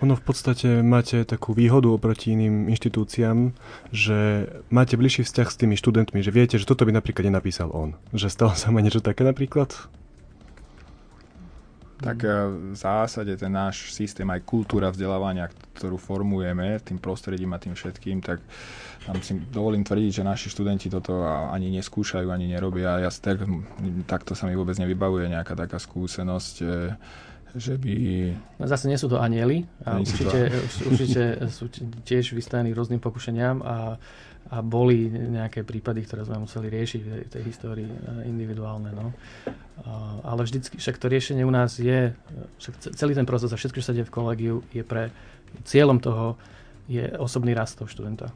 Ono 0.00 0.16
v 0.16 0.24
podstate 0.24 0.80
máte 0.80 1.28
takú 1.28 1.52
výhodu 1.52 1.92
oproti 1.92 2.32
iným 2.32 2.72
inštitúciám, 2.72 3.52
že 3.92 4.48
máte 4.72 4.96
bližší 4.96 5.28
vzťah 5.28 5.48
s 5.52 5.60
tými 5.60 5.76
študentmi, 5.76 6.24
že 6.24 6.32
viete, 6.32 6.56
že 6.56 6.64
toto 6.64 6.88
by 6.88 6.96
napríklad 6.96 7.28
nenapísal 7.28 7.68
on. 7.68 7.92
Že 8.16 8.28
stalo 8.32 8.52
sa 8.56 8.72
ma 8.72 8.80
niečo 8.80 9.04
také 9.04 9.28
napríklad? 9.28 9.76
tak 12.00 12.24
eh, 12.24 12.32
v 12.72 12.76
zásade 12.76 13.36
ten 13.36 13.52
náš 13.52 13.92
systém, 13.92 14.24
aj 14.24 14.42
kultúra 14.48 14.88
vzdelávania, 14.88 15.52
ktorú 15.76 16.00
formujeme 16.00 16.80
tým 16.80 16.96
prostredím 16.96 17.52
a 17.52 17.60
tým 17.60 17.76
všetkým, 17.76 18.24
tak 18.24 18.40
tam 19.04 19.20
si 19.20 19.36
dovolím 19.52 19.84
tvrdiť, 19.84 20.20
že 20.20 20.22
naši 20.24 20.48
študenti 20.48 20.88
toto 20.88 21.24
ani 21.24 21.72
neskúšajú, 21.76 22.28
ani 22.28 22.52
nerobia. 22.52 23.00
Ja 23.04 23.12
tak, 23.12 23.44
takto 24.08 24.32
sa 24.36 24.48
mi 24.48 24.56
vôbec 24.56 24.76
nevybavuje 24.80 25.28
nejaká 25.28 25.56
taká 25.56 25.76
skúsenosť, 25.76 26.54
eh, 26.64 26.96
že 27.56 27.74
by... 27.78 27.92
No 28.58 28.64
zase 28.70 28.86
nie 28.86 28.98
sú 29.00 29.10
to 29.10 29.18
anieli 29.18 29.66
a 29.86 29.98
určite, 29.98 30.40
to... 30.50 30.90
určite 30.90 31.22
sú 31.50 31.66
tiež 32.06 32.34
vystavení 32.34 32.70
rôznym 32.74 33.02
pokušeniam 33.02 33.62
a 33.62 33.98
a 34.50 34.66
boli 34.66 35.06
nejaké 35.06 35.62
prípady, 35.62 36.02
ktoré 36.02 36.26
sme 36.26 36.42
museli 36.42 36.66
riešiť 36.72 37.00
v 37.06 37.10
tej 37.30 37.42
histórii 37.46 37.86
eh, 37.86 38.26
individuálne. 38.26 38.90
No. 38.90 39.14
Ale 40.26 40.44
vždycky, 40.44 40.76
však 40.76 41.00
to 41.00 41.08
riešenie 41.08 41.46
u 41.46 41.52
nás 41.54 41.80
je, 41.80 42.12
však 42.60 42.92
celý 42.98 43.16
ten 43.16 43.24
proces 43.24 43.48
a 43.48 43.56
všetko, 43.56 43.80
čo 43.80 43.86
sa 43.88 43.96
deje 43.96 44.04
v 44.04 44.12
kolegiu, 44.12 44.56
je 44.76 44.84
pre 44.84 45.08
cieľom 45.64 45.96
toho 46.02 46.36
je 46.84 47.06
osobný 47.16 47.56
rast 47.56 47.80
toho 47.80 47.88
študenta. 47.88 48.28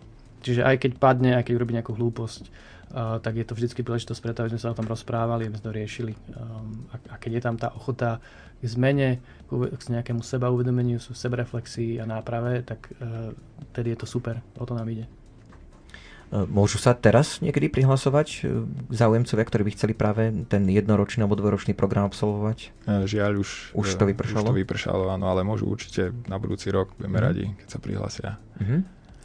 Čiže 0.44 0.60
aj 0.60 0.76
keď 0.76 0.92
padne, 1.00 1.32
aj 1.40 1.48
keď 1.48 1.54
urobí 1.56 1.72
nejakú 1.72 1.96
hlúposť, 1.96 2.52
uh, 2.92 3.16
tak 3.24 3.40
je 3.40 3.46
to 3.48 3.56
vždycky 3.56 3.80
príležitosť 3.80 4.20
preto, 4.20 4.44
aby 4.44 4.52
sme 4.52 4.60
sa 4.60 4.70
o 4.70 4.78
tom 4.78 4.84
rozprávali, 4.84 5.48
aby 5.48 5.56
sme 5.56 5.66
to 5.66 5.72
riešili. 5.72 6.12
Um, 6.36 6.84
a, 6.92 7.00
a 7.10 7.14
keď 7.16 7.40
je 7.40 7.42
tam 7.42 7.56
tá 7.56 7.72
ochota 7.72 8.20
k 8.60 8.64
zmene, 8.68 9.24
k 9.48 9.80
nejakému 9.88 10.20
seba 10.20 10.52
uvedomeniu, 10.52 11.00
sebereflexii 11.00 11.96
a 11.96 12.04
náprave, 12.04 12.60
tak 12.60 12.92
uh, 13.00 13.32
tedy 13.72 13.96
je 13.96 14.04
to 14.04 14.06
super. 14.06 14.44
O 14.60 14.68
to 14.68 14.76
nám 14.76 14.92
ide. 14.92 15.08
Môžu 16.34 16.82
sa 16.82 16.98
teraz 16.98 17.38
niekedy 17.38 17.70
prihlasovať 17.70 18.42
záujemcovia, 18.90 19.44
ktorí 19.46 19.62
by 19.70 19.72
chceli 19.78 19.94
práve 19.94 20.34
ten 20.50 20.66
jednoročný 20.66 21.22
alebo 21.22 21.38
dvoročný 21.38 21.78
program 21.78 22.10
absolvovať? 22.10 22.74
Žiaľ, 23.06 23.32
už, 23.38 23.50
už 23.78 23.86
to 23.94 24.02
vypršalo? 24.10 24.42
Už 24.42 24.50
to 24.50 24.58
vypršalo, 24.58 25.04
áno, 25.14 25.30
ale 25.30 25.46
môžu 25.46 25.70
určite 25.70 26.10
na 26.26 26.34
budúci 26.42 26.74
rok, 26.74 26.90
budeme 26.98 27.22
mm. 27.22 27.24
radi, 27.24 27.44
keď 27.62 27.68
sa 27.70 27.78
prihlasia. 27.78 28.30
Mm-hmm. 28.58 28.80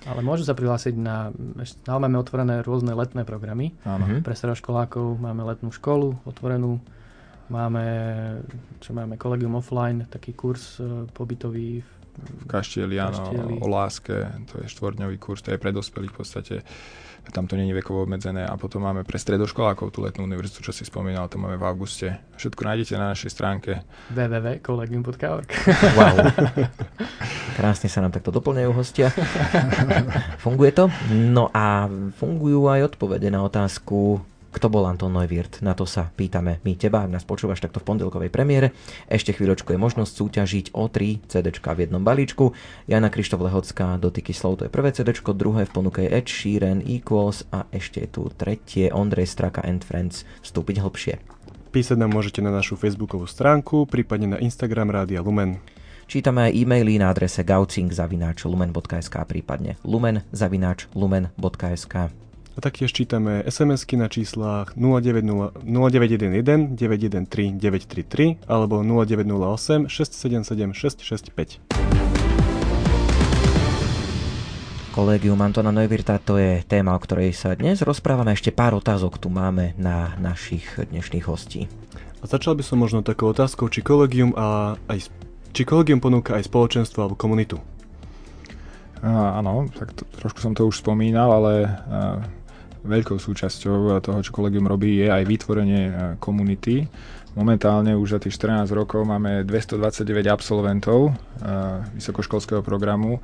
Ale 0.07 0.23
môžu 0.23 0.47
sa 0.47 0.55
prihlásiť 0.55 0.95
na... 0.95 1.35
Stále 1.67 1.99
máme 1.99 2.15
otvorené 2.15 2.63
rôzne 2.63 2.95
letné 2.95 3.27
programy. 3.27 3.75
Áno. 3.83 4.07
Mhm. 4.07 4.23
Pre 4.23 4.35
stredoškolákov 4.35 5.19
máme 5.19 5.43
letnú 5.43 5.73
školu 5.75 6.23
otvorenú. 6.23 6.79
Máme, 7.49 7.85
čo 8.77 8.93
máme, 8.93 9.17
Collegium 9.17 9.57
Offline, 9.57 10.05
taký 10.05 10.37
kurz 10.37 10.77
e, 10.77 11.09
pobytový 11.09 11.81
v 12.19 12.43
Kaštieli, 12.45 12.99
áno, 12.99 13.31
o 13.57 13.67
láske, 13.71 14.27
to 14.49 14.61
je 14.61 14.67
štvordňový 14.69 15.17
kurz, 15.17 15.41
to 15.41 15.55
je 15.55 15.61
pre 15.61 15.71
dospelých 15.71 16.13
v 16.13 16.17
podstate 16.19 16.55
tam 17.29 17.47
to 17.47 17.55
není 17.55 17.73
vekovo 17.73 18.03
obmedzené 18.03 18.45
a 18.45 18.57
potom 18.57 18.83
máme 18.83 19.05
pre 19.05 19.21
stredoškolákov 19.21 19.93
tú 19.93 20.05
letnú 20.05 20.25
univerzitu, 20.25 20.65
čo 20.65 20.73
si 20.73 20.83
spomínal, 20.85 21.29
to 21.29 21.37
máme 21.37 21.57
v 21.57 21.65
auguste. 21.65 22.07
Všetko 22.37 22.61
nájdete 22.65 22.93
na 22.97 23.13
našej 23.13 23.31
stránke 23.31 23.71
www.kolegium.org 24.13 25.49
Wow. 25.97 26.15
Krásne 27.59 27.87
sa 27.91 27.99
nám 27.99 28.15
takto 28.15 28.31
doplňajú 28.31 28.71
hostia. 28.71 29.11
Funguje 30.39 30.71
to? 30.71 30.87
No 31.11 31.51
a 31.51 31.91
fungujú 32.15 32.71
aj 32.71 32.95
odpovede 32.95 33.27
na 33.27 33.43
otázku, 33.43 34.23
kto 34.49 34.67
bol 34.67 34.89
Anton 34.89 35.13
Neuwirth? 35.13 35.61
Na 35.61 35.77
to 35.77 35.85
sa 35.85 36.09
pýtame 36.09 36.57
my 36.65 36.73
teba, 36.73 37.05
ak 37.05 37.13
nás 37.13 37.25
počúvaš 37.25 37.61
takto 37.61 37.79
v 37.81 37.93
pondelkovej 37.93 38.33
premiére. 38.33 38.73
Ešte 39.05 39.33
chvíľočku 39.33 39.73
je 39.73 39.79
možnosť 39.79 40.11
súťažiť 40.13 40.65
o 40.73 40.89
3 40.89 41.29
CD 41.29 41.47
v 41.53 41.79
jednom 41.85 42.01
balíčku. 42.01 42.51
Jana 42.89 43.13
Krištof 43.13 43.45
Lehocká, 43.45 44.01
Dotyky 44.01 44.33
slov, 44.33 44.59
to 44.59 44.65
je 44.65 44.73
prvé 44.73 44.89
CD, 44.89 45.13
druhé 45.13 45.69
v 45.69 45.71
ponuke 45.71 46.01
Ed 46.03 46.25
Sheeran, 46.25 46.81
Equals 46.81 47.45
a 47.53 47.69
ešte 47.69 48.01
je 48.03 48.09
tu 48.09 48.25
tretie 48.33 48.89
Ondrej 48.89 49.29
Straka 49.29 49.61
and 49.61 49.85
Friends. 49.85 50.25
Vstúpiť 50.41 50.81
hlbšie. 50.81 51.21
Písať 51.69 52.01
nám 52.01 52.17
môžete 52.17 52.41
na 52.41 52.49
našu 52.49 52.73
facebookovú 52.73 53.29
stránku, 53.29 53.85
prípadne 53.85 54.33
na 54.33 54.41
Instagram 54.41 54.89
Rádia 54.89 55.21
Lumen. 55.21 55.61
Čítame 56.09 56.49
aj 56.49 56.57
e-maily 56.57 56.97
na 56.97 57.13
adrese 57.13 57.45
gaucing.lumen.sk 57.45 59.15
prípadne 59.29 59.77
lumen.lumen.sk. 59.85 61.93
A 62.59 62.67
taktiež 62.67 62.91
čítame 62.91 63.39
SMS-ky 63.47 63.95
na 63.95 64.11
číslach 64.11 64.75
0911 64.75 65.63
913 65.63 66.43
933 67.55 68.43
alebo 68.51 68.83
0908 68.83 69.87
677 69.87 70.75
665. 70.75 71.63
Kolégium 74.91 75.39
Antona 75.39 75.71
Neuwirta, 75.71 76.19
to 76.19 76.35
je 76.35 76.59
téma, 76.67 76.91
o 76.91 76.99
ktorej 76.99 77.31
sa 77.31 77.55
dnes 77.55 77.79
rozprávame. 77.79 78.35
Ešte 78.35 78.51
pár 78.51 78.75
otázok 78.75 79.23
tu 79.23 79.31
máme 79.31 79.71
na 79.79 80.19
našich 80.19 80.67
dnešných 80.83 81.31
hostí. 81.31 81.71
A 82.19 82.27
začal 82.27 82.59
by 82.59 82.63
som 82.67 82.75
možno 82.75 83.07
takou 83.07 83.31
otázkou, 83.31 83.71
či 83.71 83.79
kolegium, 83.79 84.35
a 84.35 84.75
aj, 84.91 85.07
či 85.55 85.63
kolegium 85.63 86.03
ponúka 86.03 86.35
aj 86.35 86.51
spoločenstvo 86.51 87.07
alebo 87.07 87.15
komunitu. 87.15 87.55
áno, 88.99 89.71
tak 89.71 89.95
to, 89.95 90.03
trošku 90.19 90.43
som 90.43 90.51
to 90.51 90.67
už 90.67 90.83
spomínal, 90.83 91.31
ale 91.31 91.71
veľkou 92.83 93.19
súčasťou 93.19 93.99
toho, 93.99 94.19
čo 94.23 94.31
kolegium 94.31 94.67
robí, 94.67 95.03
je 95.03 95.07
aj 95.11 95.23
vytvorenie 95.27 95.83
e, 95.87 95.93
komunity. 96.21 96.87
Momentálne 97.35 97.93
už 97.93 98.17
za 98.17 98.19
tých 98.19 98.35
14 98.39 98.71
rokov 98.71 99.05
máme 99.05 99.43
229 99.43 100.27
absolventov 100.27 101.09
e, 101.09 101.11
vysokoškolského 101.99 102.63
programu. 102.63 103.19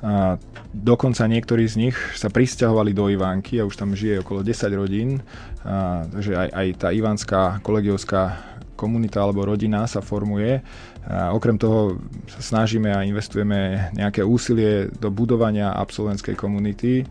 A 0.00 0.40
dokonca 0.72 1.28
niektorí 1.28 1.68
z 1.68 1.76
nich 1.76 1.96
sa 2.16 2.32
pristahovali 2.32 2.96
do 2.96 3.12
Ivánky 3.12 3.60
a 3.60 3.68
už 3.68 3.76
tam 3.76 3.92
žije 3.92 4.24
okolo 4.24 4.40
10 4.40 4.72
rodín. 4.72 5.20
A, 5.60 6.08
takže 6.08 6.32
aj, 6.36 6.48
aj 6.56 6.66
tá 6.80 6.88
ivanská 6.88 7.42
kolegiovská 7.60 8.50
komunita 8.80 9.20
alebo 9.20 9.44
rodina 9.44 9.84
sa 9.84 10.00
formuje. 10.00 10.64
A 11.04 11.36
okrem 11.36 11.60
toho 11.60 12.00
sa 12.28 12.40
snažíme 12.40 12.88
a 12.88 13.04
investujeme 13.04 13.92
nejaké 13.92 14.24
úsilie 14.24 14.88
do 14.96 15.12
budovania 15.12 15.76
absolventskej 15.76 16.32
komunity 16.32 17.04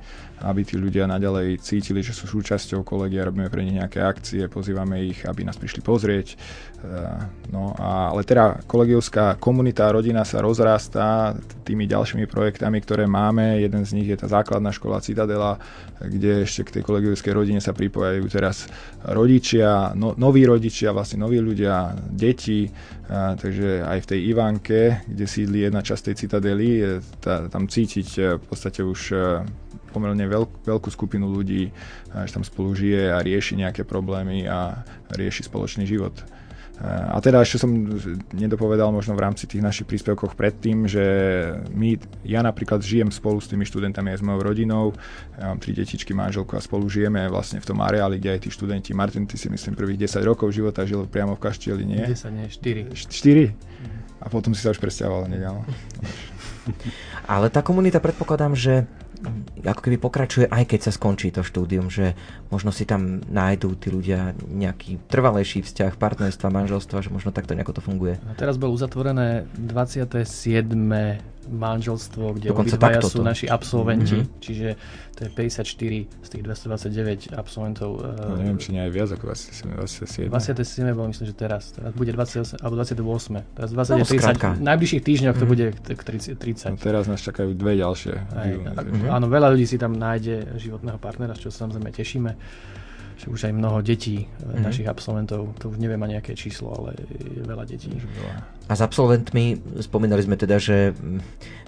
aby 0.43 0.61
tí 0.63 0.79
ľudia 0.79 1.09
naďalej 1.09 1.59
cítili, 1.59 1.99
že 1.99 2.15
sú 2.15 2.29
súčasťou 2.29 2.87
kolegia, 2.87 3.27
robíme 3.27 3.51
pre 3.51 3.63
nich 3.63 3.75
nejaké 3.75 3.99
akcie, 3.99 4.47
pozývame 4.47 5.03
ich, 5.11 5.27
aby 5.27 5.43
nás 5.43 5.59
prišli 5.59 5.83
pozrieť. 5.83 6.39
Eh, 6.79 7.19
no, 7.51 7.75
a, 7.75 8.15
ale 8.15 8.23
teda 8.23 8.63
kolegiovská 8.63 9.35
komunita 9.35 9.91
rodina 9.91 10.23
sa 10.23 10.39
rozrastá 10.39 11.35
tými 11.67 11.83
ďalšími 11.83 12.23
projektami, 12.23 12.79
ktoré 12.79 13.03
máme. 13.03 13.59
Jeden 13.59 13.83
z 13.83 13.99
nich 13.99 14.07
je 14.07 14.15
tá 14.15 14.31
základná 14.31 14.71
škola 14.71 15.03
Citadela, 15.03 15.59
kde 15.99 16.47
ešte 16.47 16.63
k 16.63 16.73
tej 16.79 16.83
kolegiovskej 16.87 17.35
rodine 17.35 17.59
sa 17.59 17.75
pripojajú 17.75 18.23
teraz 18.31 18.71
rodičia, 19.03 19.91
no, 19.91 20.15
noví 20.15 20.47
rodičia, 20.47 20.95
vlastne 20.95 21.19
noví 21.19 21.43
ľudia, 21.43 21.99
deti, 22.07 22.71
eh, 22.71 23.35
takže 23.35 23.83
aj 23.83 23.99
v 23.99 24.09
tej 24.15 24.19
Ivánke, 24.31 24.79
kde 25.03 25.25
sídli 25.27 25.67
jedna 25.67 25.83
časť 25.83 26.01
tej 26.07 26.15
Citadely, 26.15 26.69
tá, 27.19 27.51
tam 27.51 27.67
cítiť 27.67 28.09
eh, 28.15 28.39
v 28.39 28.43
podstate 28.47 28.87
už 28.87 29.01
pomerne 29.89 30.25
veľk, 30.25 30.65
veľkú 30.65 30.89
skupinu 30.89 31.29
ľudí, 31.29 31.69
že 32.13 32.31
tam 32.33 32.45
spolu 32.45 32.73
žije 32.73 33.13
a 33.13 33.21
rieši 33.21 33.59
nejaké 33.59 33.83
problémy 33.85 34.45
a 34.45 34.85
rieši 35.13 35.45
spoločný 35.45 35.85
život. 35.89 36.13
A 36.79 37.19
teda 37.19 37.43
ešte 37.43 37.59
som 37.59 37.75
nedopovedal 38.31 38.87
možno 38.95 39.11
v 39.11 39.27
rámci 39.27 39.43
tých 39.43 39.59
našich 39.59 39.83
príspevkoch 39.83 40.31
predtým, 40.39 40.87
že 40.87 41.03
my, 41.75 41.99
ja 42.23 42.39
napríklad 42.39 42.79
žijem 42.79 43.11
spolu 43.11 43.43
s 43.43 43.51
tými 43.51 43.67
študentami 43.67 44.15
aj 44.15 44.23
s 44.23 44.23
mojou 44.23 44.41
rodinou, 44.47 44.95
ja 45.35 45.51
mám 45.51 45.59
tri 45.59 45.75
detičky, 45.75 46.15
manželku 46.15 46.55
a 46.55 46.63
spolu 46.63 46.87
žijeme 46.87 47.27
vlastne 47.27 47.59
v 47.59 47.67
tom 47.67 47.83
areáli, 47.83 48.15
kde 48.15 48.31
aj 48.31 48.41
tí 48.47 48.49
študenti, 48.55 48.95
Martin, 48.95 49.27
ty 49.27 49.35
si 49.35 49.51
myslím 49.51 49.75
prvých 49.75 50.07
10 50.07 50.23
rokov 50.23 50.55
života 50.55 50.87
žil 50.87 51.03
priamo 51.03 51.35
v 51.35 51.43
Kaštieli, 51.43 51.83
nie? 51.83 51.99
10, 51.99 52.31
nie, 52.31 52.47
4. 52.47 52.95
4? 52.95 54.23
A 54.23 54.25
potom 54.31 54.55
si 54.55 54.63
sa 54.63 54.71
už 54.71 54.79
presťahoval 54.79 55.27
nedávno. 55.27 55.67
Ale 57.27 57.51
tá 57.51 57.59
komunita 57.59 57.99
predpokladám, 57.99 58.55
že 58.55 58.87
ako 59.65 59.81
keby 59.83 59.97
pokračuje, 59.99 60.45
aj 60.47 60.63
keď 60.69 60.79
sa 60.87 60.91
skončí 60.95 61.33
to 61.33 61.43
štúdium, 61.43 61.91
že 61.91 62.15
možno 62.47 62.71
si 62.71 62.87
tam 62.87 63.19
nájdú 63.27 63.75
tí 63.75 63.91
ľudia 63.91 64.31
nejaký 64.47 65.11
trvalejší 65.11 65.65
vzťah, 65.65 65.99
partnerstva, 65.99 66.47
manželstva, 66.47 67.03
že 67.03 67.11
možno 67.11 67.35
takto 67.35 67.53
nejako 67.53 67.79
to 67.79 67.81
funguje. 67.83 68.15
A 68.31 68.33
teraz 68.39 68.55
bolo 68.55 68.71
uzatvorené 68.71 69.49
27 69.59 70.23
manželstvo, 71.49 72.37
kde 72.37 72.53
obidvaja 72.53 73.01
sú 73.01 73.25
naši 73.25 73.49
absolventi, 73.49 74.21
mm-hmm. 74.21 74.39
čiže 74.39 74.67
to 75.17 75.27
je 75.27 75.29
54 75.35 75.65
z 76.23 76.29
tých 76.31 76.43
229 76.45 77.35
absolventov. 77.35 77.99
No, 77.99 78.37
neviem, 78.39 78.55
či 78.61 78.71
nie 78.71 78.79
aj 78.85 78.91
viac 78.93 79.09
ako 79.11 79.33
27. 79.35 80.31
27 80.31 80.95
bolo 80.95 81.11
myslím, 81.11 81.25
že 81.27 81.35
teraz. 81.35 81.75
Teraz 81.75 81.91
bude 81.91 82.13
28, 82.15 82.63
alebo 82.63 82.75
28. 82.79 83.57
Teraz 83.57 83.69
20, 83.75 83.99
no, 83.99 84.05
30. 84.07 84.63
V 84.63 84.63
najbližších 84.63 85.03
týždňoch 85.03 85.35
to 85.35 85.45
mhm. 85.45 85.51
bude 85.51 85.65
k 85.75 86.01
30. 86.39 86.39
No, 86.71 86.79
teraz 86.79 87.03
nás 87.09 87.19
čakajú 87.19 87.51
dve 87.57 87.75
ďalšie. 87.81 88.13
Aj, 88.15 88.49
mm-hmm. 89.05 89.15
Áno, 89.15 89.25
veľa 89.31 89.55
ľudí 89.55 89.65
si 89.65 89.79
tam 89.79 89.95
nájde 89.95 90.59
životného 90.59 90.99
partnera, 90.99 91.37
čo 91.37 91.49
sa 91.49 91.65
samozrejme 91.65 91.89
tešíme 91.91 92.31
že 93.19 93.27
už 93.27 93.51
aj 93.51 93.53
mnoho 93.53 93.83
detí 93.83 94.23
mm-hmm. 94.23 94.63
našich 94.63 94.87
absolventov, 94.87 95.51
to 95.59 95.67
už 95.67 95.75
neviem 95.75 95.99
ani 96.07 96.15
aké 96.15 96.31
číslo, 96.39 96.71
ale 96.71 96.95
je 97.11 97.43
veľa 97.43 97.67
detí. 97.67 97.91
A 98.71 98.73
s 98.79 98.79
absolventmi 98.79 99.59
spomínali 99.83 100.23
sme 100.23 100.39
teda, 100.39 100.55
že 100.55 100.95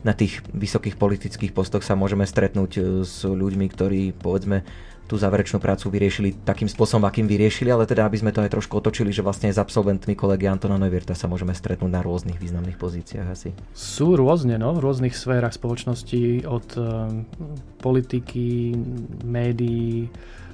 na 0.08 0.16
tých 0.16 0.40
vysokých 0.56 0.96
politických 0.96 1.52
postoch 1.52 1.84
sa 1.84 2.00
môžeme 2.00 2.24
stretnúť 2.24 2.72
e, 2.80 2.82
s 3.04 3.28
ľuďmi, 3.28 3.68
ktorí 3.68 4.16
povedzme 4.16 4.64
tú 5.12 5.20
záverečnú 5.20 5.60
prácu 5.60 5.92
vyriešili 5.92 6.40
takým 6.48 6.72
spôsobom, 6.72 7.04
akým 7.04 7.28
vyriešili, 7.28 7.68
ale 7.68 7.84
teda 7.84 8.08
aby 8.08 8.16
sme 8.16 8.32
to 8.32 8.40
aj 8.40 8.56
trošku 8.56 8.80
otočili, 8.80 9.12
že 9.12 9.20
vlastne 9.20 9.52
s 9.52 9.60
absolventmi 9.60 10.16
kolegy 10.16 10.48
Antona 10.48 10.80
Neuwirta 10.80 11.20
sa 11.20 11.28
môžeme 11.28 11.52
stretnúť 11.52 11.92
na 11.92 12.00
rôznych 12.00 12.40
významných 12.40 12.80
pozíciách 12.80 13.28
asi. 13.28 13.52
Sú 13.76 14.16
rôzne, 14.16 14.56
no, 14.56 14.72
v 14.72 14.80
rôznych 14.80 15.12
sférach 15.12 15.52
spoločnosti, 15.52 16.48
od 16.48 16.64
um, 16.80 17.28
politiky, 17.84 18.72
médií, 19.28 20.08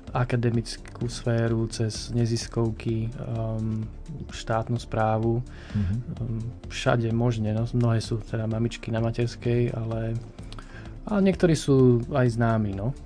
akademickú 0.09 1.05
sféru, 1.05 1.69
cez 1.69 2.09
neziskovky, 2.17 3.13
um, 3.13 3.85
štátnu 4.33 4.81
správu. 4.81 5.45
Mm-hmm. 5.77 5.97
Um, 6.17 6.41
všade 6.73 7.13
možne, 7.13 7.53
no, 7.53 7.69
mnohé 7.77 8.01
sú 8.01 8.17
teda 8.25 8.49
mamičky 8.49 8.89
na 8.89 9.05
materskej, 9.05 9.69
ale, 9.77 10.17
ale 11.05 11.19
niektorí 11.21 11.53
sú 11.53 12.01
aj 12.09 12.33
známi. 12.33 12.73
No. 12.73 12.97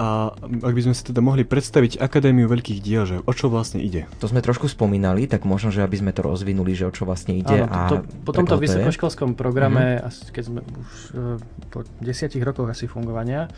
A 0.00 0.32
ak 0.64 0.72
by 0.72 0.80
sme 0.80 0.94
si 0.96 1.04
teda 1.04 1.20
mohli 1.20 1.44
predstaviť 1.44 2.00
Akadémiu 2.00 2.48
veľkých 2.48 2.80
diel, 2.80 3.04
že 3.04 3.20
o 3.20 3.32
čo 3.36 3.52
vlastne 3.52 3.84
ide? 3.84 4.08
To 4.24 4.32
sme 4.32 4.40
trošku 4.40 4.64
spomínali, 4.64 5.28
tak 5.28 5.44
možno, 5.44 5.68
že 5.68 5.84
aby 5.84 6.00
sme 6.00 6.16
to 6.16 6.24
rozvinuli, 6.24 6.72
že 6.72 6.88
o 6.88 6.92
čo 6.92 7.04
vlastne 7.04 7.36
ide. 7.36 7.68
Áno, 7.68 7.68
to, 7.68 7.96
to, 8.08 8.24
po 8.24 8.32
tomto 8.32 8.56
vysokoškolskom 8.56 9.36
programe, 9.36 10.00
mm-hmm. 10.00 10.32
keď 10.32 10.42
sme 10.48 10.60
už 10.64 10.90
uh, 11.12 11.36
po 11.68 11.84
desiatich 12.00 12.40
rokoch 12.40 12.72
asi 12.72 12.88
fungovania, 12.88 13.52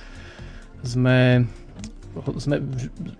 sme, 0.82 1.46
sme, 2.42 2.58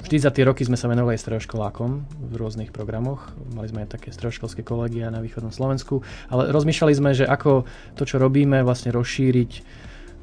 vždy 0.03 0.17
za 0.19 0.35
tie 0.35 0.43
roky 0.43 0.67
sme 0.67 0.75
sa 0.75 0.91
venovali 0.91 1.15
stredoškolákom 1.15 1.91
v 2.27 2.35
rôznych 2.35 2.75
programoch. 2.75 3.31
Mali 3.55 3.71
sme 3.71 3.87
aj 3.87 4.03
také 4.03 4.11
stredoškolské 4.11 4.67
kolegia 4.67 5.15
na 5.15 5.23
východnom 5.23 5.55
Slovensku, 5.55 6.03
ale 6.27 6.51
rozmýšľali 6.51 6.95
sme, 6.99 7.15
že 7.15 7.31
ako 7.31 7.71
to, 7.95 8.03
čo 8.03 8.19
robíme, 8.19 8.67
vlastne 8.67 8.91
rozšíriť 8.91 9.82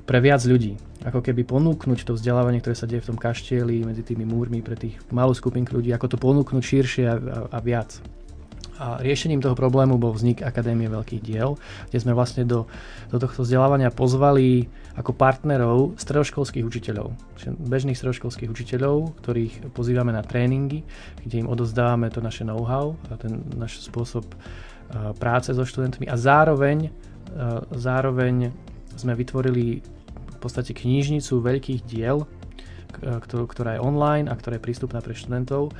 pre 0.09 0.17
viac 0.25 0.41
ľudí. 0.41 0.73
Ako 1.05 1.21
keby 1.21 1.45
ponúknuť 1.45 2.01
to 2.01 2.17
vzdelávanie, 2.17 2.65
ktoré 2.65 2.73
sa 2.73 2.89
deje 2.89 3.05
v 3.05 3.13
tom 3.13 3.19
kaštieli 3.21 3.85
medzi 3.85 4.01
tými 4.01 4.25
múrmi 4.25 4.65
pre 4.65 4.73
tých 4.73 4.97
malú 5.13 5.37
skupinku 5.37 5.77
ľudí, 5.77 5.93
ako 5.93 6.09
to 6.09 6.17
ponúknuť 6.17 6.63
širšie 6.65 7.05
a, 7.05 7.13
a, 7.13 7.17
a 7.53 7.57
viac. 7.61 8.01
A 8.79 8.97
riešením 9.03 9.43
toho 9.43 9.59
problému 9.59 9.99
bol 10.01 10.15
vznik 10.15 10.41
Akadémie 10.41 10.89
veľkých 10.89 11.21
diel, 11.21 11.61
kde 11.91 11.99
sme 11.99 12.17
vlastne 12.17 12.41
do, 12.41 12.65
do 13.13 13.21
tohto 13.21 13.45
vzdelávania 13.45 13.93
pozvali 13.93 14.71
ako 14.97 15.13
partnerov 15.13 15.99
stredoškolských 15.99 16.65
učiteľov. 16.65 17.13
Bežných 17.69 17.99
stredoškolských 17.99 18.49
učiteľov, 18.49 19.19
ktorých 19.19 19.75
pozývame 19.75 20.15
na 20.15 20.23
tréningy, 20.23 20.87
kde 21.21 21.43
im 21.43 21.51
odozdávame 21.51 22.09
to 22.09 22.23
naše 22.23 22.47
know-how 22.47 22.95
a 23.11 23.19
ten 23.19 23.45
náš 23.53 23.83
spôsob 23.85 24.25
práce 25.19 25.53
so 25.53 25.67
študentmi 25.67 26.07
a 26.07 26.15
zároveň, 26.15 26.89
zároveň 27.75 28.55
sme 28.95 29.15
vytvorili 29.15 29.79
v 30.39 30.41
podstate 30.47 30.71
knižnicu 30.71 31.43
veľkých 31.43 31.83
diel, 31.83 32.23
ktorá 33.27 33.75
je 33.75 33.83
online 33.83 34.31
a 34.31 34.33
ktorá 34.33 34.57
je 34.57 34.65
prístupná 34.65 35.03
pre 35.03 35.13
študentov 35.13 35.75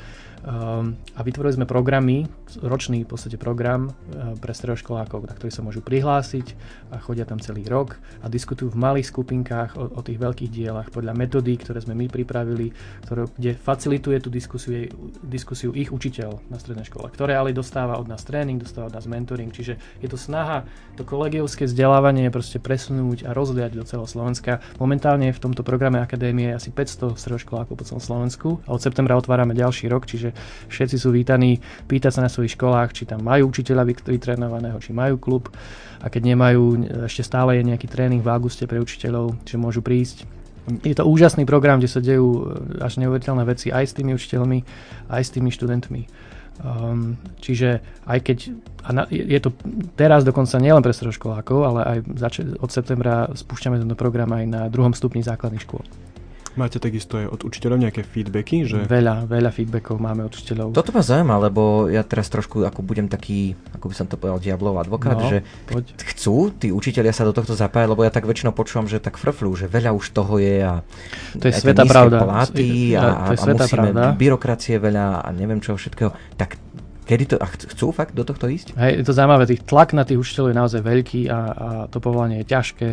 a 0.48 1.22
vytvorili 1.22 1.60
sme 1.60 1.68
programy, 1.68 2.24
ročný 2.64 3.04
v 3.04 3.12
podstate 3.12 3.36
program 3.36 3.92
uh, 3.92 4.34
pre 4.40 4.56
stredoškolákov, 4.56 5.28
na 5.28 5.36
ktorý 5.36 5.52
sa 5.52 5.62
môžu 5.62 5.84
prihlásiť 5.84 6.56
a 6.96 6.98
chodia 6.98 7.28
tam 7.28 7.38
celý 7.38 7.68
rok 7.68 8.00
a 8.24 8.32
diskutujú 8.32 8.74
v 8.74 8.80
malých 8.80 9.12
skupinkách 9.12 9.76
o, 9.76 10.00
o 10.00 10.02
tých 10.02 10.18
veľkých 10.18 10.50
dielach 10.50 10.88
podľa 10.90 11.14
metodí, 11.14 11.60
ktoré 11.60 11.84
sme 11.84 11.94
my 11.94 12.08
pripravili, 12.08 12.72
ktoré, 13.06 13.28
kde 13.36 13.52
facilituje 13.60 14.18
tú 14.24 14.32
diskusiu, 14.32 14.90
diskusiu 15.22 15.76
ich 15.76 15.92
učiteľ 15.92 16.50
na 16.50 16.58
strednej 16.58 16.88
škole, 16.88 17.12
ktoré 17.12 17.36
ale 17.36 17.54
dostáva 17.54 18.00
od 18.00 18.08
nás 18.08 18.24
tréning, 18.24 18.58
dostáva 18.58 18.90
od 18.90 18.96
nás 18.96 19.06
mentoring, 19.06 19.52
čiže 19.52 19.78
je 20.00 20.08
to 20.08 20.18
snaha 20.18 20.66
to 20.98 21.04
kolegiovské 21.06 21.68
vzdelávanie 21.68 22.32
proste 22.34 22.58
presunúť 22.60 23.24
a 23.28 23.32
rozliať 23.32 23.76
do 23.78 23.84
celého 23.88 24.10
Slovenska. 24.10 24.60
Momentálne 24.82 25.32
v 25.32 25.40
tomto 25.40 25.64
programe 25.64 26.04
akadémie 26.04 26.52
asi 26.52 26.74
500 26.74 27.16
stredoškolákov 27.16 27.76
po 27.76 27.86
celom 27.88 28.04
Slovensku 28.04 28.60
a 28.68 28.76
od 28.76 28.82
septembra 28.84 29.16
otvárame 29.16 29.56
ďalší 29.56 29.88
rok, 29.88 30.10
čiže 30.10 30.29
že 30.32 30.72
všetci 30.72 30.96
sú 30.98 31.10
vítaní 31.12 31.60
pýtať 31.86 32.20
sa 32.20 32.22
na 32.26 32.30
svojich 32.32 32.56
školách, 32.56 32.94
či 32.96 33.04
tam 33.10 33.26
majú 33.26 33.50
učiteľa 33.52 33.84
vytrénovaného, 34.08 34.78
či 34.80 34.92
majú 34.96 35.20
klub 35.20 35.52
a 36.00 36.08
keď 36.08 36.22
nemajú, 36.36 36.64
ešte 37.06 37.28
stále 37.28 37.60
je 37.60 37.68
nejaký 37.68 37.88
tréning 37.92 38.24
v 38.24 38.32
auguste 38.32 38.64
pre 38.64 38.80
učiteľov, 38.80 39.36
že 39.44 39.60
môžu 39.60 39.84
prísť. 39.84 40.24
Je 40.86 40.94
to 40.94 41.04
úžasný 41.04 41.44
program, 41.50 41.82
kde 41.82 41.90
sa 41.90 41.98
dejú 41.98 42.28
e, 42.30 42.42
až 42.86 43.02
neuveriteľné 43.02 43.42
veci 43.42 43.74
aj 43.74 43.90
s 43.90 43.94
tými 43.98 44.14
učiteľmi, 44.14 44.60
aj 45.10 45.22
s 45.26 45.34
tými 45.34 45.50
študentmi. 45.50 46.06
Um, 46.60 47.16
čiže 47.40 47.80
aj 48.04 48.20
keď, 48.20 48.38
a 48.84 48.90
na, 48.92 49.04
je 49.08 49.40
to 49.40 49.56
teraz 49.96 50.28
dokonca 50.28 50.60
nielen 50.60 50.84
pre 50.84 50.92
stredoškolákov, 50.92 51.60
ale 51.64 51.80
aj 51.88 51.98
zač- 52.20 52.44
od 52.44 52.70
septembra 52.70 53.32
spúšťame 53.32 53.80
tento 53.80 53.96
program 53.96 54.28
aj 54.36 54.44
na 54.44 54.62
druhom 54.68 54.92
stupni 54.92 55.24
základných 55.24 55.64
škôl. 55.64 55.88
Máte 56.58 56.82
takisto 56.82 57.22
aj 57.22 57.30
od 57.30 57.42
učiteľov 57.46 57.78
nejaké 57.78 58.02
feedbacky? 58.02 58.66
Že... 58.66 58.90
Veľa, 58.90 59.30
veľa 59.30 59.52
feedbackov 59.54 60.02
máme 60.02 60.26
od 60.26 60.34
učiteľov. 60.34 60.74
Toto 60.74 60.90
ma 60.90 61.02
zaujíma, 61.06 61.36
lebo 61.50 61.86
ja 61.92 62.02
teraz 62.02 62.32
trošku 62.32 62.66
ako 62.66 62.82
budem 62.82 63.06
taký, 63.06 63.54
ako 63.76 63.86
by 63.92 63.96
som 63.96 64.06
to 64.10 64.18
povedal, 64.18 64.42
diablov 64.42 64.82
advokát, 64.82 65.20
no, 65.20 65.30
že 65.30 65.46
poď. 65.70 65.94
chcú 66.00 66.50
tí 66.56 66.74
učiteľia 66.74 67.14
sa 67.14 67.28
do 67.28 67.34
tohto 67.36 67.54
zapájať, 67.54 67.90
lebo 67.94 68.02
ja 68.02 68.12
tak 68.14 68.26
väčšinou 68.26 68.56
počúvam, 68.56 68.90
že 68.90 68.98
tak 68.98 69.22
frflú, 69.22 69.54
že 69.54 69.70
veľa 69.70 69.94
už 69.94 70.06
toho 70.10 70.42
je 70.42 70.56
a 70.66 70.82
to 71.38 71.46
je 71.50 71.54
sveta 71.54 71.86
pravda. 71.86 72.26
platy 72.26 72.98
a, 72.98 73.02
a, 73.02 73.08
a 73.30 73.38
musíme 73.38 73.56
pravda. 73.70 74.04
byrokracie 74.18 74.82
veľa 74.82 75.22
a 75.22 75.30
neviem 75.36 75.62
čo 75.62 75.78
všetkého. 75.78 76.14
Tak 76.40 76.58
Kedy 77.10 77.26
to, 77.26 77.36
a 77.42 77.50
chcú 77.50 77.90
fakt 77.90 78.14
do 78.14 78.22
tohto 78.22 78.46
ísť? 78.46 78.78
Hej, 78.78 79.02
je 79.02 79.06
to 79.10 79.18
zaujímavé, 79.18 79.50
tých 79.50 79.66
tlak 79.66 79.98
na 79.98 80.06
tých 80.06 80.22
učiteľov 80.22 80.54
je 80.54 80.58
naozaj 80.62 80.82
veľký 80.86 81.22
a, 81.26 81.40
a 81.42 81.68
to 81.90 81.98
povolanie 81.98 82.46
je 82.46 82.54
ťažké 82.54 82.90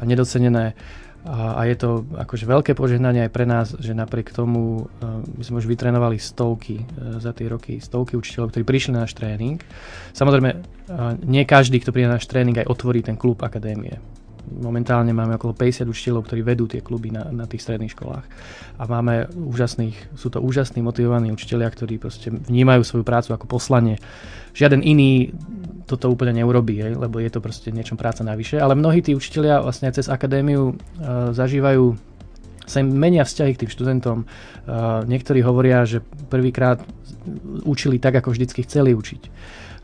a 0.00 0.02
nedocenené. 0.08 0.72
A, 1.20 1.60
a 1.60 1.68
je 1.68 1.76
to 1.76 2.08
akože 2.16 2.48
veľké 2.48 2.72
požehnanie 2.72 3.28
aj 3.28 3.32
pre 3.32 3.44
nás, 3.44 3.76
že 3.76 3.92
napriek 3.92 4.32
tomu 4.32 4.88
uh, 4.88 5.20
my 5.20 5.42
sme 5.44 5.60
už 5.60 5.68
vytrenovali 5.68 6.16
stovky 6.16 6.80
uh, 6.80 7.20
za 7.20 7.36
tie 7.36 7.44
roky, 7.44 7.76
stovky 7.76 8.16
učiteľov, 8.16 8.56
ktorí 8.56 8.64
prišli 8.64 8.96
na 8.96 9.04
náš 9.04 9.12
tréning. 9.12 9.60
Samozrejme, 10.16 10.50
uh, 10.56 11.20
nie 11.20 11.44
každý, 11.44 11.84
kto 11.84 11.92
príde 11.92 12.08
na 12.08 12.16
náš 12.16 12.24
tréning, 12.24 12.56
aj 12.56 12.72
otvorí 12.72 13.04
ten 13.04 13.20
klub 13.20 13.44
akadémie. 13.44 14.00
Momentálne 14.48 15.12
máme 15.12 15.36
okolo 15.36 15.52
50 15.52 15.86
učiteľov, 15.86 16.26
ktorí 16.26 16.40
vedú 16.40 16.64
tie 16.64 16.80
kluby 16.80 17.12
na, 17.12 17.28
na 17.28 17.44
tých 17.44 17.62
stredných 17.64 17.92
školách. 17.92 18.24
A 18.80 18.82
máme 18.88 19.28
úžasných, 19.36 20.16
sú 20.16 20.32
to 20.32 20.40
úžasní, 20.40 20.80
motivovaní 20.80 21.28
učiteľia, 21.30 21.68
ktorí 21.68 22.00
proste 22.00 22.32
vnímajú 22.32 22.82
svoju 22.82 23.04
prácu 23.04 23.36
ako 23.36 23.46
poslanie. 23.46 24.00
Žiaden 24.56 24.82
iný 24.82 25.30
toto 25.90 26.06
úplne 26.06 26.38
neurobí, 26.38 26.78
hej, 26.78 26.94
lebo 26.94 27.18
je 27.18 27.30
to 27.30 27.42
proste 27.42 27.74
niečo 27.74 27.98
práca 27.98 28.22
navyše. 28.22 28.62
Ale 28.62 28.78
mnohí 28.78 29.02
tí 29.02 29.12
učiteľia 29.14 29.62
vlastne 29.62 29.90
cez 29.90 30.06
akadémiu 30.06 30.72
uh, 30.72 31.34
zažívajú 31.34 31.98
sa 32.70 32.78
im 32.78 32.94
menia 32.94 33.26
vzťahy 33.26 33.58
k 33.58 33.66
tým 33.66 33.70
študentom. 33.74 34.18
Uh, 34.22 35.02
niektorí 35.10 35.42
hovoria, 35.42 35.82
že 35.82 35.98
prvýkrát 36.30 36.78
učili 37.66 37.98
tak, 37.98 38.22
ako 38.22 38.30
vždycky 38.30 38.62
chceli 38.62 38.94
učiť. 38.94 39.22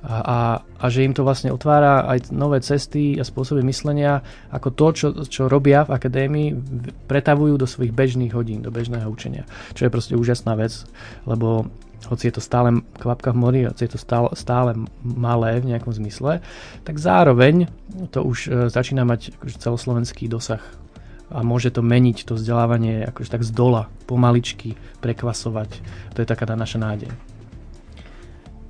A, 0.06 0.62
a, 0.62 0.86
že 0.86 1.02
im 1.02 1.10
to 1.10 1.26
vlastne 1.26 1.50
otvára 1.50 2.06
aj 2.06 2.30
nové 2.30 2.62
cesty 2.62 3.18
a 3.18 3.26
spôsoby 3.26 3.66
myslenia, 3.66 4.22
ako 4.54 4.68
to, 4.70 4.86
čo, 4.94 5.06
čo 5.26 5.50
robia 5.50 5.82
v 5.82 5.98
akadémii, 5.98 6.48
pretavujú 7.10 7.58
do 7.58 7.66
svojich 7.66 7.90
bežných 7.90 8.30
hodín, 8.30 8.62
do 8.62 8.70
bežného 8.70 9.10
učenia. 9.10 9.42
Čo 9.74 9.90
je 9.90 9.94
proste 9.94 10.14
úžasná 10.14 10.54
vec, 10.54 10.86
lebo 11.26 11.66
hoci 12.06 12.30
je 12.30 12.38
to 12.38 12.42
stále 12.44 12.70
kvapka 13.02 13.34
v 13.34 13.40
mori, 13.42 13.60
hoci 13.66 13.90
je 13.90 13.98
to 13.98 14.00
stále, 14.00 14.30
stále 14.38 14.78
malé 15.02 15.58
v 15.58 15.74
nejakom 15.74 15.90
zmysle, 15.90 16.38
tak 16.86 17.02
zároveň 17.02 17.66
to 18.14 18.22
už 18.22 18.38
e, 18.46 18.48
začína 18.70 19.02
mať 19.02 19.34
akože 19.42 19.58
celoslovenský 19.58 20.30
dosah 20.30 20.62
a 21.34 21.42
môže 21.42 21.74
to 21.74 21.82
meniť 21.82 22.22
to 22.22 22.38
vzdelávanie 22.38 23.02
akože 23.10 23.30
tak 23.34 23.42
z 23.42 23.50
dola, 23.50 23.90
pomaličky, 24.06 24.78
prekvasovať. 25.02 25.70
To 26.14 26.22
je 26.22 26.26
taká 26.28 26.46
tá 26.46 26.54
naša 26.54 26.78
nádej. 26.78 27.10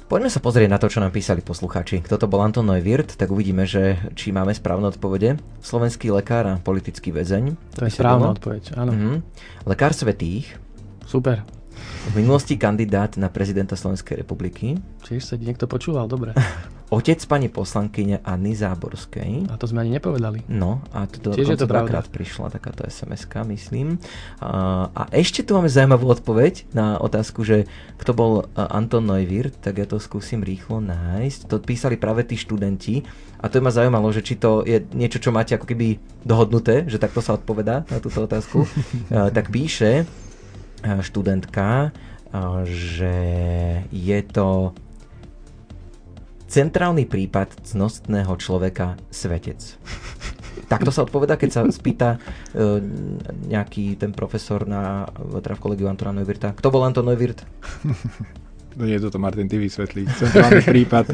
Poďme 0.07 0.31
sa 0.31 0.39
pozrieť 0.39 0.71
na 0.71 0.79
to, 0.79 0.87
čo 0.87 1.03
nám 1.03 1.11
písali 1.11 1.43
poslucháči. 1.43 1.99
Kto 1.99 2.15
to 2.15 2.31
bol 2.31 2.39
Anton 2.39 2.63
Neuwirth, 2.63 3.19
tak 3.19 3.27
uvidíme, 3.27 3.67
že 3.67 3.99
či 4.15 4.31
máme 4.31 4.55
správne 4.55 4.95
odpovede. 4.95 5.35
Slovenský 5.59 6.15
lekár 6.15 6.47
a 6.47 6.63
politický 6.63 7.11
väzeň. 7.11 7.59
To 7.75 7.83
je 7.83 7.91
správna 7.91 8.31
odpoveď, 8.31 8.79
áno. 8.79 8.95
Uh-huh. 8.95 9.17
Lekár 9.67 9.91
svetých. 9.99 10.55
Super. 11.11 11.43
V 12.07 12.15
minulosti 12.15 12.55
kandidát 12.55 13.19
na 13.19 13.27
prezidenta 13.27 13.75
Slovenskej 13.75 14.23
republiky. 14.23 14.79
Čiže 15.03 15.35
sa 15.35 15.35
niekto 15.43 15.67
počúval, 15.67 16.07
dobre. 16.07 16.39
Otec 16.87 17.19
pani 17.27 17.51
poslankyne 17.51 18.23
Anny 18.23 18.55
Záborskej. 18.55 19.51
A 19.51 19.59
to 19.59 19.67
sme 19.67 19.83
ani 19.83 19.99
nepovedali. 19.99 20.47
No, 20.47 20.87
a 20.95 21.11
to 21.11 21.35
Čiže 21.35 21.59
je 21.59 21.61
to 21.67 21.71
dvakrát 21.71 22.07
prišla 22.07 22.55
takáto 22.55 22.87
sms 22.87 23.27
myslím. 23.51 23.99
A, 24.39 24.87
a 24.95 25.03
ešte 25.11 25.43
tu 25.43 25.59
máme 25.59 25.67
zaujímavú 25.67 26.07
odpoveď 26.07 26.71
na 26.71 27.03
otázku, 27.03 27.43
že 27.43 27.67
kto 27.99 28.15
bol 28.15 28.33
Anton 28.55 29.03
Neuwirth, 29.03 29.59
tak 29.59 29.83
ja 29.83 29.87
to 29.91 29.99
skúsim 29.99 30.47
rýchlo 30.47 30.79
nájsť. 30.79 31.51
To 31.51 31.59
písali 31.59 31.99
práve 31.99 32.23
tí 32.23 32.39
študenti 32.39 33.03
a 33.43 33.51
to 33.51 33.59
ma 33.59 33.75
zaujímalo, 33.75 34.07
že 34.15 34.23
či 34.23 34.39
to 34.39 34.63
je 34.63 34.79
niečo, 34.95 35.19
čo 35.19 35.35
máte 35.35 35.59
ako 35.59 35.67
keby 35.67 35.99
dohodnuté, 36.23 36.87
že 36.87 37.03
takto 37.03 37.19
sa 37.19 37.35
odpovedá 37.35 37.83
na 37.91 37.99
túto 37.99 38.23
otázku. 38.23 38.63
a, 39.11 39.27
tak 39.37 39.51
píše, 39.51 40.07
študentka, 41.03 41.91
že 42.63 43.17
je 43.91 44.21
to 44.23 44.71
centrálny 46.47 47.05
prípad 47.07 47.67
cnostného 47.67 48.33
človeka 48.39 48.99
svetec. 49.11 49.59
Takto 50.73 50.91
sa 50.91 51.05
odpoveda, 51.07 51.39
keď 51.39 51.51
sa 51.53 51.61
spýta 51.69 52.19
uh, 52.19 52.81
nejaký 53.47 54.01
ten 54.01 54.11
profesor 54.11 54.67
na, 54.67 55.07
teda 55.43 55.55
v 55.55 55.63
kolegiu 55.63 55.87
Antona 55.87 56.17
Neuwirta. 56.17 56.57
Kto 56.57 56.73
bol 56.73 56.83
Anton 56.83 57.07
Neuwirth? 57.07 57.45
No 58.77 58.85
nie, 58.85 59.01
toto 59.01 59.17
Martin, 59.17 59.49
ty 59.49 59.57
vysvetlí. 59.57 60.05
Centrálny 60.05 60.61
prípad. 60.61 61.09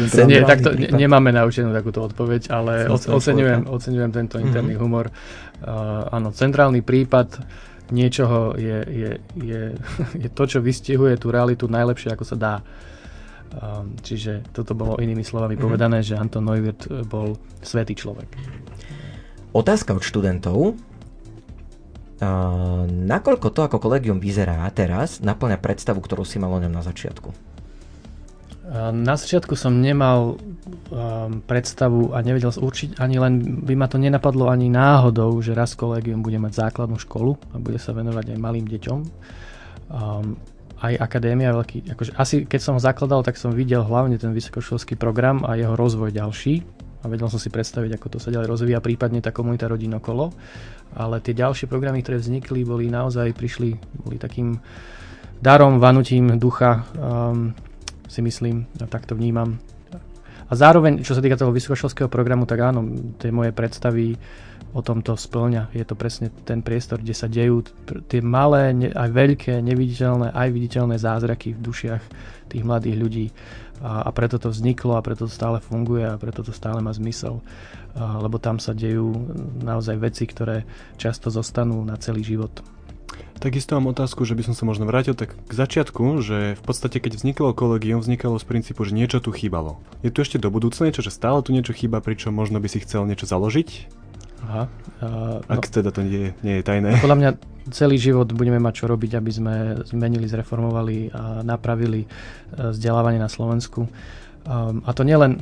Centrálny 0.00 0.24
nie, 0.24 0.40
takto 0.40 0.72
prípad. 0.72 0.96
nemáme 0.96 1.36
naučenú 1.36 1.68
takúto 1.68 2.00
odpoveď, 2.00 2.48
ale 2.48 2.88
oceňujem, 2.88 3.68
oceňujem 3.68 4.08
tento 4.08 4.40
interný 4.40 4.72
mm-hmm. 4.72 4.84
humor. 4.88 5.12
Uh, 5.60 6.08
áno, 6.08 6.32
centrálny 6.32 6.80
prípad 6.80 7.44
niečoho 7.92 8.56
je, 8.56 8.78
je, 8.88 9.10
je, 9.36 9.62
je 10.24 10.28
to, 10.32 10.44
čo 10.48 10.64
vystihuje 10.64 11.20
tú 11.20 11.28
realitu 11.28 11.68
najlepšie, 11.68 12.08
ako 12.08 12.24
sa 12.24 12.36
dá. 12.40 12.54
Um, 13.54 13.94
čiže 14.02 14.42
toto 14.50 14.74
bolo 14.74 14.98
inými 14.98 15.22
slovami 15.22 15.54
mm-hmm. 15.54 15.66
povedané, 15.70 16.02
že 16.02 16.18
Anton 16.18 16.42
Neuwirth 16.42 16.90
bol 17.06 17.38
svetý 17.62 17.94
človek. 17.94 18.26
Otázka 19.54 19.94
od 19.94 20.02
študentov. 20.02 20.74
Uh, 22.18 22.86
nakoľko 22.88 23.48
to 23.54 23.60
ako 23.66 23.78
kolegium 23.78 24.18
vyzerá 24.18 24.66
teraz, 24.74 25.22
naplňa 25.22 25.62
predstavu, 25.62 26.02
ktorú 26.02 26.26
si 26.26 26.42
mal 26.42 26.50
o 26.50 26.58
ňom 26.58 26.74
na 26.74 26.82
začiatku? 26.82 27.54
Na 28.74 29.12
začiatku 29.12 29.60
som 29.60 29.76
nemal 29.76 30.40
um, 30.40 31.44
predstavu 31.44 32.16
a 32.16 32.24
nevedel 32.24 32.48
určiť, 32.48 32.96
ani 32.96 33.20
len 33.20 33.60
by 33.60 33.76
ma 33.76 33.92
to 33.92 34.00
nenapadlo 34.00 34.48
ani 34.48 34.72
náhodou, 34.72 35.36
že 35.44 35.52
raz 35.52 35.76
kolegium 35.76 36.24
bude 36.24 36.40
mať 36.40 36.64
základnú 36.64 36.96
školu 36.96 37.36
a 37.52 37.60
bude 37.60 37.76
sa 37.76 37.92
venovať 37.92 38.32
aj 38.32 38.38
malým 38.40 38.64
deťom. 38.64 38.98
Um, 39.92 40.40
aj 40.84 41.00
akadémia 41.00 41.56
veľký, 41.56 41.96
akože 41.96 42.12
asi 42.20 42.44
keď 42.44 42.60
som 42.60 42.76
ho 42.76 42.80
zakladal, 42.82 43.24
tak 43.24 43.40
som 43.40 43.56
videl 43.56 43.80
hlavne 43.80 44.20
ten 44.20 44.36
vysokoškolský 44.36 45.00
program 45.00 45.40
a 45.48 45.56
jeho 45.56 45.72
rozvoj 45.72 46.12
ďalší 46.12 46.60
a 47.04 47.08
vedel 47.08 47.28
som 47.28 47.40
si 47.40 47.52
predstaviť, 47.52 48.00
ako 48.00 48.16
to 48.16 48.18
sa 48.20 48.32
ďalej 48.32 48.48
rozvíja, 48.48 48.84
prípadne 48.84 49.20
tá 49.20 49.28
komunita 49.28 49.68
rodín 49.68 49.92
okolo. 49.92 50.32
Ale 50.96 51.20
tie 51.20 51.36
ďalšie 51.36 51.68
programy, 51.68 52.00
ktoré 52.00 52.16
vznikli, 52.16 52.64
boli 52.64 52.88
naozaj, 52.88 53.36
prišli, 53.36 53.76
boli 54.00 54.16
takým 54.16 54.56
darom, 55.44 55.76
vanutím 55.76 56.40
ducha 56.40 56.88
um, 56.96 57.52
si 58.08 58.24
myslím, 58.24 58.64
a 58.80 58.88
tak 58.88 59.04
to 59.04 59.12
vnímam. 59.12 59.60
A 60.48 60.52
zároveň, 60.52 61.00
čo 61.00 61.16
sa 61.16 61.24
týka 61.24 61.40
toho 61.40 61.54
vysokoškolského 61.54 62.12
programu, 62.12 62.44
tak 62.44 62.60
áno, 62.60 62.84
tie 63.16 63.32
moje 63.32 63.56
predstavy 63.56 64.16
o 64.74 64.82
tomto 64.82 65.14
splňa. 65.14 65.70
Je 65.70 65.86
to 65.86 65.94
presne 65.94 66.34
ten 66.42 66.58
priestor, 66.58 66.98
kde 66.98 67.14
sa 67.14 67.30
dejú 67.30 67.62
tie 68.10 68.18
malé, 68.18 68.74
aj 68.90 69.10
veľké, 69.14 69.62
neviditeľné, 69.62 70.34
aj 70.34 70.48
viditeľné 70.50 70.98
zázraky 70.98 71.54
v 71.54 71.62
dušiach 71.62 72.02
tých 72.50 72.66
mladých 72.66 72.96
ľudí. 72.98 73.26
A, 73.80 74.02
a 74.06 74.10
preto 74.10 74.42
to 74.42 74.50
vzniklo 74.50 74.98
a 74.98 75.04
preto 75.06 75.30
to 75.30 75.32
stále 75.32 75.62
funguje 75.62 76.02
a 76.02 76.18
preto 76.18 76.42
to 76.42 76.50
stále 76.50 76.82
má 76.82 76.90
zmysel. 76.90 77.38
A, 77.94 78.18
lebo 78.18 78.42
tam 78.42 78.58
sa 78.58 78.74
dejú 78.74 79.14
naozaj 79.62 79.96
veci, 80.02 80.26
ktoré 80.26 80.66
často 80.98 81.30
zostanú 81.30 81.86
na 81.86 81.94
celý 81.94 82.26
život. 82.26 82.58
Takisto 83.42 83.76
mám 83.76 83.92
otázku, 83.92 84.24
že 84.24 84.32
by 84.32 84.46
som 84.46 84.54
sa 84.56 84.64
možno 84.64 84.88
vrátil 84.88 85.12
tak 85.12 85.34
k 85.36 85.52
začiatku, 85.52 86.22
že 86.24 86.56
v 86.56 86.62
podstate 86.64 86.96
keď 87.02 87.20
vzniklo 87.20 87.52
kolegium, 87.52 88.00
vznikalo 88.00 88.40
z 88.40 88.46
princípu, 88.46 88.86
že 88.88 88.96
niečo 88.96 89.20
tu 89.20 89.34
chýbalo. 89.34 89.82
Je 90.00 90.08
tu 90.08 90.24
ešte 90.24 90.40
do 90.40 90.48
budúcna 90.48 90.88
niečo, 90.88 91.04
že 91.04 91.12
stále 91.12 91.42
tu 91.44 91.52
niečo 91.52 91.76
chýba, 91.76 92.00
pričom 92.00 92.32
možno 92.32 92.62
by 92.62 92.68
si 92.70 92.80
chcel 92.80 93.04
niečo 93.04 93.28
založiť? 93.28 93.68
Aha. 94.44 94.64
Uh, 95.00 95.40
Ak 95.48 95.66
no, 95.68 95.72
teda 95.72 95.88
to 95.92 96.04
nie, 96.04 96.36
nie 96.44 96.60
je 96.60 96.64
tajné. 96.64 97.00
Podľa 97.00 97.18
mňa 97.20 97.30
celý 97.72 97.96
život 97.96 98.28
budeme 98.32 98.60
mať 98.60 98.84
čo 98.84 98.86
robiť, 98.92 99.16
aby 99.16 99.30
sme 99.32 99.54
zmenili, 99.88 100.28
zreformovali 100.28 101.12
a 101.16 101.40
napravili 101.40 102.04
vzdelávanie 102.52 103.16
na 103.16 103.32
Slovensku. 103.32 103.88
Um, 104.44 104.84
a 104.84 104.92
to 104.92 105.04
nielen 105.04 105.40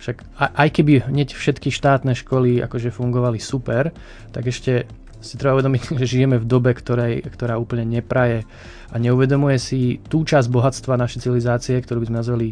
však 0.00 0.18
aj 0.34 0.68
keby 0.74 1.06
hneď 1.06 1.38
všetky 1.38 1.70
štátne 1.70 2.18
školy 2.18 2.58
akože 2.58 2.90
fungovali 2.90 3.38
super, 3.38 3.94
tak 4.34 4.50
ešte 4.50 4.90
si 5.22 5.38
treba 5.38 5.56
uvedomiť, 5.56 5.82
že 6.02 6.06
žijeme 6.06 6.36
v 6.36 6.46
dobe, 6.46 6.74
ktorej, 6.74 7.22
ktorá 7.30 7.56
úplne 7.56 7.86
nepraje 7.86 8.44
a 8.92 9.00
neuvedomuje 9.00 9.56
si 9.56 10.02
tú 10.04 10.26
časť 10.26 10.52
bohatstva 10.52 11.00
našej 11.00 11.24
civilizácie, 11.24 11.80
ktorú 11.80 12.04
by 12.04 12.08
sme 12.10 12.20
nazvali 12.20 12.48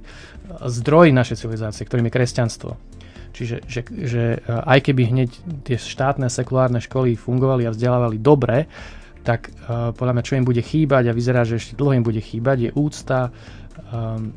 zdroj 0.64 1.12
našej 1.12 1.44
civilizácie, 1.44 1.84
ktorým 1.84 2.08
je 2.08 2.14
kresťanstvo. 2.16 2.70
Čiže 3.30 3.56
že, 3.68 3.80
že 3.86 4.24
e, 4.34 4.38
aj 4.48 4.90
keby 4.90 5.02
hneď 5.06 5.30
tie 5.62 5.76
štátne 5.78 6.26
sekulárne 6.26 6.82
školy 6.82 7.14
fungovali 7.14 7.68
a 7.68 7.74
vzdelávali 7.74 8.18
dobre, 8.18 8.66
tak 9.20 9.52
uh, 9.68 9.92
podľa 9.92 10.16
mňa 10.16 10.24
čo 10.24 10.36
im 10.40 10.48
bude 10.48 10.64
chýbať 10.64 11.12
a 11.12 11.16
vyzerá, 11.16 11.44
že 11.44 11.60
ešte 11.60 11.76
dlho 11.76 11.92
im 11.92 12.00
bude 12.00 12.24
chýbať, 12.24 12.56
je 12.56 12.70
úcta 12.72 13.28
um, 13.92 14.32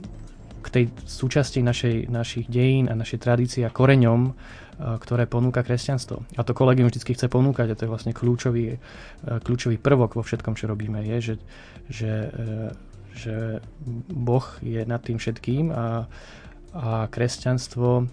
k 0.59 0.67
tej 0.67 0.85
súčasti 1.07 1.63
našej, 1.63 2.11
našich 2.11 2.51
dejín 2.51 2.91
a 2.91 2.99
našej 2.99 3.19
tradície 3.23 3.63
a 3.63 3.71
koreňom, 3.71 4.35
ktoré 4.77 5.29
ponúka 5.29 5.61
kresťanstvo. 5.61 6.25
A 6.37 6.41
to 6.41 6.57
kolegium 6.57 6.89
vždy 6.89 7.13
chce 7.13 7.27
ponúkať 7.29 7.73
a 7.73 7.77
to 7.77 7.85
je 7.85 7.93
vlastne 7.93 8.13
kľúčový, 8.15 8.77
uh, 8.77 9.37
kľúčový 9.43 9.77
prvok 9.77 10.17
vo 10.17 10.23
všetkom, 10.25 10.57
čo 10.57 10.69
robíme, 10.69 11.01
je, 11.05 11.17
že, 11.21 11.35
že, 11.91 12.13
uh, 12.33 12.69
že 13.13 13.61
Boh 14.09 14.45
je 14.65 14.81
nad 14.85 15.01
tým 15.01 15.21
všetkým 15.21 15.69
a 15.69 16.09
a 16.73 17.05
kresťanstvo 17.05 18.09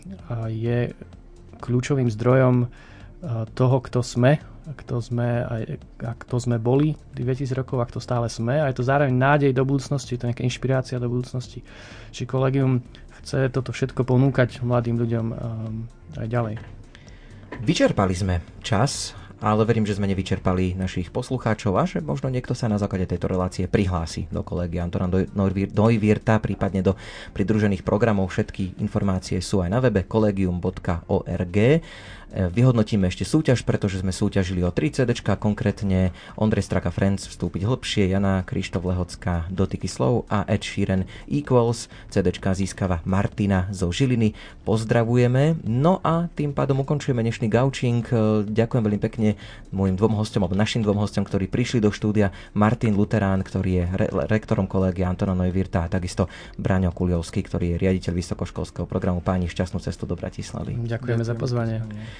je 0.52 0.92
kľúčovým 1.64 2.12
zdrojom 2.12 2.68
toho, 3.56 3.76
kto 3.80 4.00
sme, 4.04 4.40
kto 4.76 5.00
sme 5.00 5.44
a 6.04 6.12
kto 6.12 6.36
sme 6.36 6.56
boli 6.60 6.92
2000 7.16 7.56
rokov 7.56 7.80
a 7.80 7.88
kto 7.88 8.00
stále 8.04 8.28
sme. 8.28 8.60
A 8.60 8.68
je 8.68 8.76
to 8.76 8.84
zároveň 8.84 9.16
nádej 9.16 9.56
do 9.56 9.64
budúcnosti, 9.64 10.16
to 10.16 10.28
je 10.28 10.30
nejaká 10.32 10.44
inšpirácia 10.44 11.00
do 11.00 11.08
budúcnosti. 11.08 11.64
Či 12.12 12.28
kolegium 12.28 12.84
chce 13.22 13.52
toto 13.52 13.70
všetko 13.70 14.02
ponúkať 14.04 14.60
mladým 14.64 14.96
ľuďom 15.00 15.26
aj 16.18 16.26
ďalej. 16.26 16.54
Vyčerpali 17.60 18.14
sme 18.16 18.40
čas 18.64 19.12
ale 19.40 19.64
verím, 19.64 19.88
že 19.88 19.96
sme 19.96 20.04
nevyčerpali 20.12 20.76
našich 20.76 21.08
poslucháčov 21.08 21.72
a 21.80 21.88
že 21.88 22.04
možno 22.04 22.28
niekto 22.28 22.52
sa 22.52 22.68
na 22.68 22.76
základe 22.76 23.08
tejto 23.08 23.24
relácie 23.24 23.64
prihlási 23.64 24.28
do 24.28 24.44
kolegy 24.44 24.76
Antona 24.76 25.08
Dojvierta, 25.08 26.44
prípadne 26.44 26.84
do 26.84 26.92
pridružených 27.32 27.80
programov. 27.80 28.28
Všetky 28.28 28.76
informácie 28.84 29.40
sú 29.40 29.64
aj 29.64 29.72
na 29.72 29.80
webe 29.80 30.04
kolegium.org. 30.04 31.56
E, 32.30 32.46
vyhodnotíme 32.46 33.10
ešte 33.10 33.26
súťaž, 33.26 33.66
pretože 33.66 33.98
sme 33.98 34.14
súťažili 34.14 34.62
o 34.62 34.70
3 34.70 35.02
CD, 35.02 35.10
konkrétne 35.18 36.14
Ondrej 36.38 36.70
Straka 36.70 36.94
Friends 36.94 37.26
vstúpiť 37.26 37.66
hlbšie, 37.66 38.10
Jana 38.10 38.46
Krištof 38.46 38.86
Lehocká 38.86 39.50
Dotyky 39.50 39.90
slov 39.90 40.30
a 40.30 40.46
Ed 40.46 40.62
Sheeran 40.62 41.10
Equals. 41.26 41.90
CD 42.06 42.30
získava 42.34 43.02
Martina 43.02 43.66
zo 43.74 43.90
Žiliny. 43.90 44.34
Pozdravujeme. 44.62 45.58
No 45.66 45.98
a 46.06 46.30
tým 46.30 46.54
pádom 46.54 46.86
ukončujeme 46.86 47.20
dnešný 47.26 47.50
gaučing. 47.50 48.06
E, 48.06 48.46
ďakujem 48.46 48.82
veľmi 48.86 49.00
pekne 49.02 49.28
môjim 49.74 49.98
dvom 49.98 50.14
hostom, 50.14 50.46
alebo 50.46 50.54
našim 50.54 50.86
dvom 50.86 51.02
hostom, 51.02 51.26
ktorí 51.26 51.50
prišli 51.50 51.82
do 51.82 51.90
štúdia. 51.90 52.30
Martin 52.54 52.94
Luterán, 52.94 53.42
ktorý 53.42 53.70
je 53.70 53.84
re- 54.06 54.10
rektorom 54.30 54.70
kolegia 54.70 55.10
Antona 55.10 55.34
Neuwirta 55.34 55.86
a 55.86 55.90
takisto 55.90 56.30
Braňo 56.54 56.94
Kuliovský, 56.94 57.42
ktorý 57.42 57.74
je 57.74 57.76
riaditeľ 57.82 58.12
vysokoškolského 58.14 58.86
programu 58.86 59.18
Páni 59.18 59.50
šťastnú 59.50 59.82
cestu 59.82 60.06
do 60.06 60.14
Bratislavy. 60.14 60.78
Ďakujeme, 60.78 61.10
Ďakujem 61.10 61.26
za 61.26 61.34
pozvanie. 61.34 61.78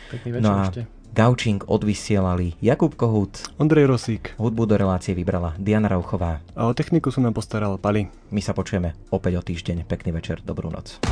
Pekný 0.09 0.41
večer 0.41 0.45
no 0.49 0.51
a 0.57 0.65
ešte. 0.73 0.83
Gaučing 1.11 1.67
odvysielali 1.67 2.55
Jakub 2.63 2.95
Kohut, 2.95 3.51
Ondrej 3.59 3.91
Rosík. 3.91 4.39
Hudbu 4.39 4.63
do 4.63 4.79
relácie 4.79 5.11
vybrala 5.11 5.59
Diana 5.59 5.91
Rauchová. 5.91 6.39
A 6.55 6.71
o 6.71 6.73
techniku 6.73 7.11
sú 7.11 7.19
nám 7.19 7.35
postaral 7.35 7.75
Pali. 7.83 8.07
My 8.31 8.39
sa 8.39 8.55
počujeme 8.55 8.95
opäť 9.11 9.33
o 9.37 9.43
týždeň. 9.43 9.91
Pekný 9.91 10.15
večer, 10.15 10.39
dobrú 10.47 10.71
noc. 10.71 11.03